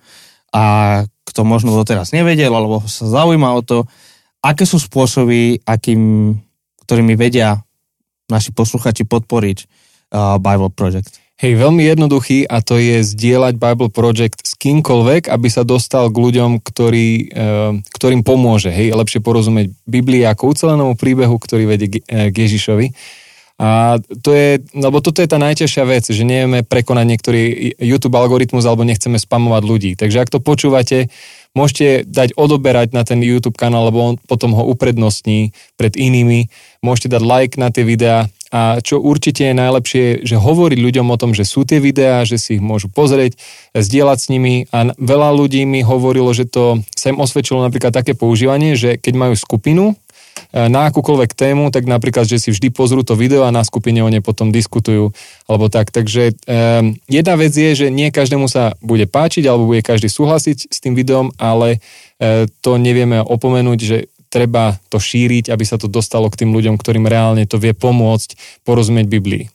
a 0.53 0.63
kto 1.25 1.41
možno 1.41 1.73
doteraz 1.73 2.13
nevedel 2.13 2.53
alebo 2.53 2.85
sa 2.85 3.09
zaujíma 3.09 3.49
o 3.49 3.65
to, 3.65 3.89
aké 4.45 4.69
sú 4.69 4.77
spôsoby, 4.77 5.65
akým, 5.65 6.33
ktorými 6.85 7.17
vedia 7.17 7.65
naši 8.29 8.53
posluchači 8.53 9.09
podporiť 9.09 9.57
uh, 10.13 10.37
Bible 10.37 10.69
Project. 10.69 11.26
Hej, 11.37 11.53
veľmi 11.53 11.85
jednoduchý 11.85 12.49
a 12.49 12.65
to 12.65 12.81
je 12.81 13.05
zdieľať 13.05 13.61
Bible 13.61 13.93
Project 13.93 14.41
s 14.41 14.57
kýmkoľvek, 14.57 15.29
aby 15.29 15.47
sa 15.53 15.61
dostal 15.61 16.09
k 16.09 16.17
ľuďom, 16.17 16.65
ktorý, 16.65 17.09
eh, 17.29 17.71
ktorým 17.93 18.25
pomôže. 18.25 18.73
Hej, 18.73 18.97
lepšie 18.97 19.21
porozumieť 19.21 19.69
Biblii 19.85 20.25
ako 20.25 20.57
ucelenému 20.57 20.97
príbehu, 20.97 21.37
ktorý 21.37 21.69
vedie 21.69 22.01
eh, 22.09 22.33
k 22.33 22.35
Ježišovi. 22.41 22.89
A 23.57 23.97
to 24.21 24.33
je, 24.33 24.61
lebo 24.77 25.01
toto 25.01 25.21
je 25.21 25.29
tá 25.29 25.41
najťažšia 25.41 25.83
vec, 25.85 26.05
že 26.05 26.21
nevieme 26.21 26.61
prekonať 26.61 27.05
niektorý 27.05 27.41
YouTube 27.81 28.17
algoritmus 28.17 28.65
alebo 28.65 28.85
nechceme 28.85 29.17
spamovať 29.17 29.63
ľudí. 29.65 29.91
Takže 29.97 30.21
ak 30.21 30.29
to 30.29 30.41
počúvate, 30.41 31.09
môžete 31.55 32.07
dať 32.07 32.35
odoberať 32.35 32.91
na 32.91 33.05
ten 33.07 33.21
YouTube 33.23 33.59
kanál, 33.59 33.87
lebo 33.87 33.99
on 34.01 34.15
potom 34.17 34.55
ho 34.57 34.67
uprednostní 34.67 35.55
pred 35.79 35.93
inými. 35.95 36.49
Môžete 36.81 37.13
dať 37.13 37.23
like 37.23 37.55
na 37.55 37.69
tie 37.69 37.85
videá 37.85 38.27
a 38.47 38.79
čo 38.79 39.03
určite 39.03 39.51
je 39.51 39.59
najlepšie, 39.59 40.05
že 40.23 40.39
hovoriť 40.39 40.79
ľuďom 40.79 41.07
o 41.11 41.19
tom, 41.19 41.35
že 41.35 41.43
sú 41.43 41.67
tie 41.67 41.83
videá, 41.83 42.23
že 42.23 42.39
si 42.39 42.55
ich 42.59 42.63
môžu 42.63 42.87
pozrieť, 42.87 43.35
zdieľať 43.75 44.17
s 44.23 44.27
nimi 44.31 44.55
a 44.71 44.95
veľa 44.95 45.35
ľudí 45.35 45.67
mi 45.67 45.83
hovorilo, 45.83 46.31
že 46.31 46.47
to 46.47 46.79
sa 46.95 47.11
im 47.11 47.19
osvedčilo 47.19 47.59
napríklad 47.59 47.91
také 47.91 48.15
používanie, 48.15 48.79
že 48.79 48.95
keď 48.95 49.13
majú 49.19 49.35
skupinu, 49.35 49.99
na 50.53 50.89
akúkoľvek 50.89 51.31
tému, 51.35 51.69
tak 51.69 51.85
napríklad, 51.85 52.25
že 52.25 52.39
si 52.39 52.49
vždy 52.53 52.71
pozrú 52.71 53.03
to 53.03 53.17
video 53.17 53.43
a 53.43 53.53
na 53.53 53.63
skupine 53.63 53.99
o 54.01 54.09
ne 54.09 54.23
potom 54.23 54.49
diskutujú, 54.51 55.11
alebo 55.45 55.67
tak. 55.67 55.91
Takže 55.91 56.33
um, 56.33 56.95
jedna 57.07 57.35
vec 57.35 57.53
je, 57.53 57.85
že 57.85 57.87
nie 57.93 58.09
každému 58.09 58.47
sa 58.47 58.75
bude 58.79 59.05
páčiť, 59.05 59.45
alebo 59.47 59.69
bude 59.69 59.85
každý 59.85 60.07
súhlasiť 60.07 60.71
s 60.71 60.77
tým 60.83 60.93
videom, 60.95 61.31
ale 61.35 61.79
e, 62.21 62.47
to 62.61 62.79
nevieme 62.79 63.21
opomenúť, 63.21 63.79
že 63.79 63.97
treba 64.27 64.77
to 64.91 64.99
šíriť, 64.99 65.49
aby 65.49 65.63
sa 65.63 65.79
to 65.79 65.87
dostalo 65.87 66.27
k 66.27 66.43
tým 66.43 66.51
ľuďom, 66.51 66.75
ktorým 66.75 67.07
reálne 67.07 67.47
to 67.47 67.57
vie 67.57 67.71
pomôcť 67.71 68.61
porozumieť 68.67 69.07
Biblii. 69.07 69.47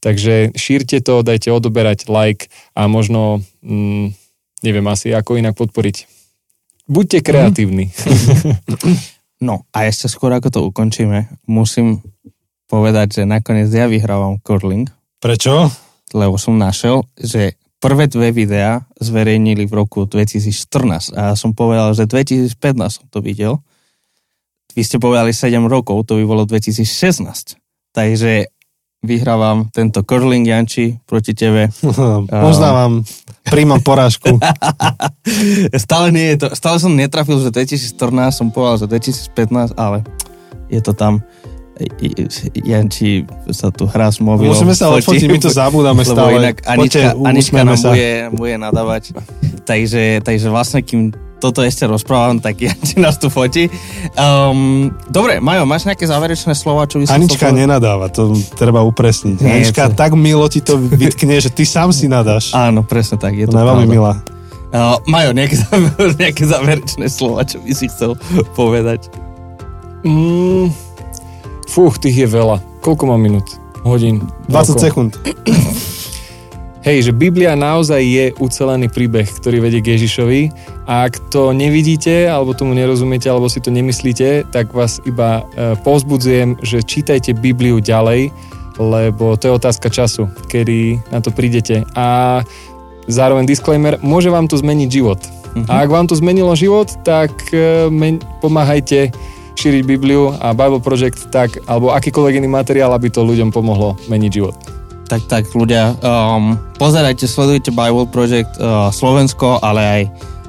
Takže 0.00 0.52
šírte 0.56 1.00
to, 1.00 1.24
dajte 1.24 1.48
odoberať 1.48 2.12
like 2.12 2.52
a 2.76 2.88
možno, 2.88 3.40
mm, 3.64 4.12
neviem 4.60 4.86
asi, 4.88 5.12
ako 5.12 5.40
inak 5.40 5.56
podporiť. 5.56 6.08
Buďte 6.84 7.24
kreatívni. 7.24 7.88
No 9.44 9.68
a 9.76 9.84
ešte 9.84 10.08
skôr 10.08 10.32
ako 10.32 10.48
to 10.48 10.60
ukončíme, 10.64 11.28
musím 11.44 12.00
povedať, 12.64 13.20
že 13.20 13.22
nakoniec 13.28 13.68
ja 13.68 13.84
vyhrávam 13.84 14.40
curling, 14.40 14.88
Prečo? 15.20 15.68
lebo 16.16 16.40
som 16.40 16.56
našiel, 16.56 17.04
že 17.20 17.60
prvé 17.84 18.08
dve 18.08 18.32
videá 18.32 18.88
zverejnili 18.96 19.68
v 19.68 19.76
roku 19.76 20.08
2014 20.08 21.12
a 21.12 21.32
ja 21.32 21.34
som 21.36 21.52
povedal, 21.52 21.92
že 21.92 22.08
2015 22.08 22.56
som 22.88 23.04
to 23.12 23.20
videl. 23.20 23.60
Vy 24.72 24.82
ste 24.88 24.96
povedali 24.96 25.36
7 25.36 25.60
rokov, 25.68 26.08
to 26.08 26.16
by 26.16 26.24
bolo 26.24 26.48
2016. 26.48 27.60
Takže 27.94 28.53
vyhrávam 29.04 29.68
tento 29.68 30.00
curling, 30.02 30.48
Janči, 30.48 30.98
proti 31.04 31.36
tebe. 31.36 31.68
Poznávam, 32.48 33.04
príjmam 33.44 33.84
porážku. 33.84 34.40
stále, 35.84 36.08
nie 36.10 36.34
je 36.34 36.36
to, 36.42 36.46
stále 36.56 36.80
som 36.80 36.96
netrafil, 36.96 37.38
že 37.38 37.52
2014, 37.52 38.32
som 38.32 38.48
povedal, 38.48 38.88
že 38.88 39.12
2015, 39.30 39.76
ale 39.76 40.02
je 40.72 40.80
to 40.80 40.96
tam. 40.96 41.20
Janči 42.54 43.26
sa 43.50 43.66
tu 43.74 43.90
hrá 43.90 44.06
s 44.06 44.22
mobilom. 44.22 44.54
Musíme 44.54 44.78
sa 44.78 44.94
odfotiť, 44.94 45.26
my 45.26 45.38
to 45.42 45.50
zabúdame 45.62 46.06
lebo 46.06 46.14
stále. 46.14 46.38
inak 46.38 46.62
Anička, 46.70 47.18
Poďte, 47.18 47.26
Anička 47.26 47.60
nám 47.66 47.74
sa. 47.74 47.90
bude, 47.90 48.10
bude 48.30 48.54
nadávať. 48.62 49.02
Takže, 49.66 50.22
takže 50.22 50.46
vlastne, 50.54 50.86
kým 50.86 51.10
toto 51.44 51.60
ešte 51.60 51.84
rozprávam, 51.84 52.40
tak 52.40 52.56
Janči 52.56 52.96
nás 52.96 53.20
tu 53.20 53.28
fotí. 53.28 53.68
Um, 54.16 54.88
dobre, 55.04 55.36
Majo, 55.38 55.68
máš 55.68 55.84
nejaké 55.84 56.08
záverečné 56.08 56.56
slova, 56.56 56.88
čo 56.88 56.96
by 56.96 57.04
si 57.04 57.12
Anička 57.12 57.46
povedať? 57.46 57.60
nenadáva, 57.60 58.08
to 58.08 58.32
treba 58.56 58.80
upresniť. 58.80 59.36
Nie, 59.38 59.60
Anička 59.60 59.92
to- 59.92 59.94
tak 59.94 60.16
milo 60.16 60.48
ti 60.48 60.58
to 60.58 60.80
vytkne, 60.80 61.36
že 61.36 61.52
ty 61.52 61.68
sám 61.68 61.92
si 61.92 62.08
nadáš. 62.08 62.56
Áno, 62.56 62.80
presne 62.80 63.20
tak, 63.20 63.36
je 63.36 63.44
to 63.44 63.52
je 63.52 63.60
veľmi 63.60 63.84
milá. 63.84 64.24
Uh, 64.72 64.96
Majo, 65.04 65.30
nejaké, 65.30 65.60
záver- 65.60 65.94
nejaké 66.24 66.42
záverečné 66.42 67.06
slova, 67.06 67.44
čo 67.44 67.60
by 67.60 67.70
si 67.70 67.86
chcel 67.86 68.16
povedať? 68.52 69.12
Mm, 70.02 70.72
fúch, 71.66 71.96
tých 71.96 72.24
je 72.24 72.28
veľa. 72.30 72.58
Koľko 72.80 73.04
mám 73.06 73.20
minút? 73.20 73.44
Hodín? 73.84 74.24
20 74.48 74.48
Rokov? 74.48 74.80
sekúnd. 74.80 75.12
Hej, 76.84 77.08
že 77.08 77.16
Biblia 77.16 77.56
naozaj 77.56 78.02
je 78.04 78.26
ucelený 78.36 78.92
príbeh, 78.92 79.24
ktorý 79.24 79.64
vedie 79.64 79.80
k 79.80 79.96
Ježišovi 79.96 80.52
a 80.84 81.08
ak 81.08 81.32
to 81.32 81.56
nevidíte, 81.56 82.28
alebo 82.28 82.52
tomu 82.52 82.76
nerozumiete, 82.76 83.24
alebo 83.24 83.48
si 83.48 83.56
to 83.64 83.72
nemyslíte, 83.72 84.52
tak 84.52 84.68
vás 84.76 85.00
iba 85.08 85.48
e, 85.56 85.80
povzbudzujem, 85.80 86.60
že 86.60 86.84
čítajte 86.84 87.32
Bibliu 87.40 87.80
ďalej, 87.80 88.28
lebo 88.76 89.32
to 89.40 89.48
je 89.48 89.56
otázka 89.56 89.88
času, 89.88 90.28
kedy 90.52 91.00
na 91.08 91.24
to 91.24 91.32
prídete. 91.32 91.88
A 91.96 92.44
zároveň 93.08 93.48
disclaimer, 93.48 93.96
môže 94.04 94.28
vám 94.28 94.44
to 94.44 94.60
zmeniť 94.60 94.88
život. 94.92 95.24
Uh-huh. 95.24 95.64
A 95.72 95.80
ak 95.80 95.88
vám 95.88 96.04
to 96.04 96.20
zmenilo 96.20 96.52
život, 96.52 96.92
tak 97.00 97.32
e, 97.48 97.88
men- 97.88 98.20
pomáhajte 98.44 99.08
šíriť 99.56 99.88
Bibliu 99.88 100.36
a 100.36 100.52
Bible 100.52 100.84
Project 100.84 101.32
tak, 101.32 101.64
alebo 101.64 101.96
akýkoľvek 101.96 102.44
iný 102.44 102.48
materiál, 102.52 102.92
aby 102.92 103.08
to 103.08 103.24
ľuďom 103.24 103.56
pomohlo 103.56 103.96
meniť 104.12 104.32
život 104.36 104.73
tak, 105.08 105.22
tak 105.28 105.44
ľudia, 105.52 105.96
um, 106.00 106.56
pozerajte, 106.80 107.28
sledujte 107.28 107.70
Bible 107.70 108.08
Project 108.08 108.56
uh, 108.56 108.88
Slovensko, 108.88 109.60
ale 109.60 109.80
aj 109.82 110.02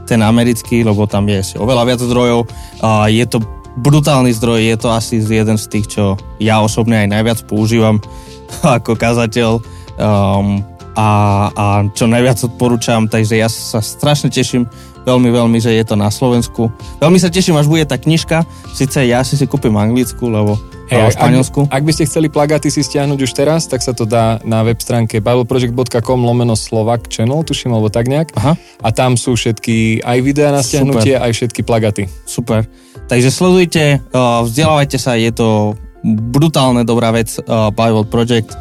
ten 0.05 0.21
americký, 0.21 0.85
lebo 0.85 1.09
tam 1.09 1.25
je 1.27 1.57
oveľa 1.57 1.83
viac 1.83 1.99
zdrojov. 1.99 2.45
Uh, 2.79 3.09
je 3.09 3.25
to 3.25 3.41
brutálny 3.75 4.31
zdroj, 4.31 4.63
je 4.63 4.77
to 4.79 4.87
asi 4.87 5.19
jeden 5.19 5.59
z 5.59 5.65
tých, 5.67 5.99
čo 5.99 6.15
ja 6.39 6.63
osobne 6.63 7.03
aj 7.03 7.07
najviac 7.11 7.39
používam 7.49 7.99
ako 8.77 8.95
kazateľ 8.95 9.59
um, 9.99 10.63
a, 10.95 11.09
a 11.51 11.65
čo 11.91 12.07
najviac 12.07 12.39
odporúčam, 12.39 13.11
takže 13.11 13.35
ja 13.35 13.51
sa 13.51 13.83
strašne 13.83 14.31
teším 14.31 14.63
veľmi, 15.03 15.29
veľmi, 15.29 15.59
že 15.59 15.75
je 15.75 15.83
to 15.83 15.99
na 15.99 16.07
Slovensku. 16.07 16.71
Veľmi 17.03 17.19
sa 17.19 17.27
teším, 17.27 17.59
až 17.59 17.67
bude 17.67 17.83
tá 17.83 17.99
knižka, 17.99 18.47
síce 18.71 19.03
ja 19.03 19.19
si 19.27 19.35
si 19.35 19.43
kúpim 19.43 19.75
anglickú, 19.75 20.31
lebo 20.31 20.55
Hey, 20.85 21.01
ak, 21.01 21.49
ak 21.49 21.81
by 21.81 21.91
ste 21.97 22.05
chceli 22.05 22.29
plagáty 22.29 22.69
si 22.69 22.85
stiahnuť 22.85 23.17
už 23.17 23.31
teraz, 23.33 23.65
tak 23.65 23.81
sa 23.81 23.89
to 23.97 24.05
dá 24.05 24.37
na 24.45 24.61
web 24.61 24.77
stránke 24.77 25.17
bibleproject.com 25.17 26.21
lomeno 26.21 26.53
Slovak 26.53 27.09
channel, 27.09 27.41
tuším, 27.41 27.73
alebo 27.73 27.89
tak 27.89 28.05
nejak. 28.05 28.29
Aha. 28.37 28.53
A 28.85 28.89
tam 28.93 29.17
sú 29.17 29.33
všetky 29.33 30.05
aj 30.05 30.17
videá 30.21 30.53
na 30.53 30.61
stiahnutie, 30.61 31.17
Super. 31.17 31.25
aj 31.25 31.31
všetky 31.33 31.61
plagaty. 31.65 32.03
Super. 32.29 32.69
Takže 33.09 33.29
sledujte, 33.33 33.97
vzdelávajte 34.13 34.97
sa, 35.01 35.17
je 35.17 35.33
to 35.33 35.73
brutálne 36.05 36.85
dobrá 36.85 37.09
vec 37.09 37.33
Bible 37.49 38.05
Project, 38.05 38.53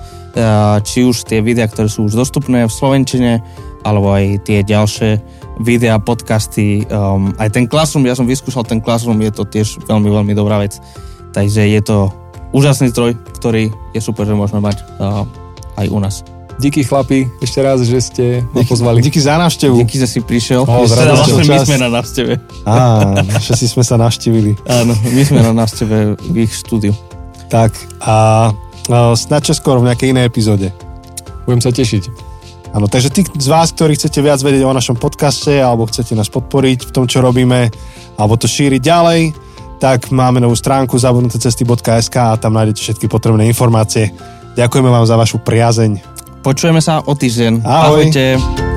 či 0.81 1.05
už 1.05 1.29
tie 1.29 1.45
videá, 1.45 1.69
ktoré 1.69 1.93
sú 1.93 2.09
už 2.09 2.17
dostupné 2.17 2.65
v 2.65 2.73
Slovenčine, 2.73 3.45
alebo 3.85 4.17
aj 4.17 4.49
tie 4.49 4.65
ďalšie 4.65 5.21
videá, 5.61 6.01
podcasty, 6.01 6.89
um, 6.89 7.37
aj 7.37 7.53
ten 7.53 7.69
Classroom, 7.69 8.09
ja 8.09 8.17
som 8.17 8.25
vyskúšal 8.25 8.65
ten 8.65 8.81
Classroom, 8.81 9.21
je 9.23 9.31
to 9.31 9.45
tiež 9.45 9.87
veľmi, 9.87 10.09
veľmi 10.09 10.33
dobrá 10.33 10.59
vec. 10.59 10.81
Takže 11.35 11.67
je 11.67 11.81
to 11.83 12.15
úžasný 12.55 12.95
zdroj, 12.95 13.19
ktorý 13.43 13.75
je 13.91 14.01
super, 14.01 14.23
že 14.23 14.39
môžeme 14.39 14.63
mať 14.63 14.87
uh, 15.03 15.27
aj 15.75 15.87
u 15.91 15.99
nás. 15.99 16.23
Díky 16.55 16.87
chlapi, 16.87 17.27
ešte 17.43 17.59
raz, 17.67 17.83
že 17.83 17.99
ste 17.99 18.25
ma 18.55 18.63
pozvali. 18.63 19.03
Díky 19.03 19.19
za 19.19 19.35
návštevu. 19.43 19.75
Díky, 19.83 19.99
že 19.99 20.07
si 20.07 20.23
prišiel. 20.23 20.63
O, 20.63 20.87
teda 20.87 21.19
vlastne 21.19 21.43
my 21.43 21.59
sme 21.67 21.77
na 21.83 21.91
návšteve. 21.91 22.33
Á, 22.63 22.75
všetci 23.43 23.67
sme 23.75 23.83
sa 23.83 23.99
navštívili. 23.99 24.55
Áno, 24.63 24.95
my 24.95 25.23
sme 25.27 25.43
na 25.43 25.51
návšteve 25.51 26.15
v 26.15 26.37
ich 26.47 26.55
štúdiu. 26.55 26.95
Tak 27.51 27.75
a, 28.07 28.55
a 28.87 29.19
snad 29.19 29.43
skoro 29.51 29.83
v 29.83 29.91
nejakej 29.91 30.15
inej 30.15 30.31
epizóde. 30.31 30.71
Budem 31.43 31.59
sa 31.59 31.75
tešiť. 31.75 32.31
Áno, 32.71 32.87
takže 32.87 33.11
tí 33.11 33.27
z 33.27 33.49
vás, 33.51 33.75
ktorí 33.75 33.99
chcete 33.99 34.23
viac 34.23 34.39
vedieť 34.39 34.63
o 34.63 34.75
našom 34.75 34.95
podcaste 34.95 35.59
alebo 35.59 35.91
chcete 35.91 36.15
nás 36.15 36.31
podporiť 36.31 36.87
v 36.87 36.95
tom, 36.95 37.11
čo 37.11 37.19
robíme, 37.19 37.71
alebo 38.15 38.35
to 38.39 38.47
šíriť 38.47 38.79
ďalej, 38.83 39.21
tak 39.79 40.11
máme 40.11 40.43
novú 40.43 40.55
stránku 40.59 40.99
zabudnutecesty.sk 40.99 42.17
a 42.17 42.39
tam 42.39 42.55
nájdete 42.59 42.81
všetky 42.81 43.07
potrebné 43.07 43.47
informácie. 43.49 44.11
Ďakujeme 44.55 44.91
vám 44.91 45.07
za 45.07 45.19
vašu 45.19 45.43
priazeň. 45.43 46.15
Počujeme 46.45 46.79
sa 46.85 47.01
o 47.03 47.13
týždeň. 47.17 47.65
Ahoj. 47.65 48.11
Ahojte. 48.11 48.74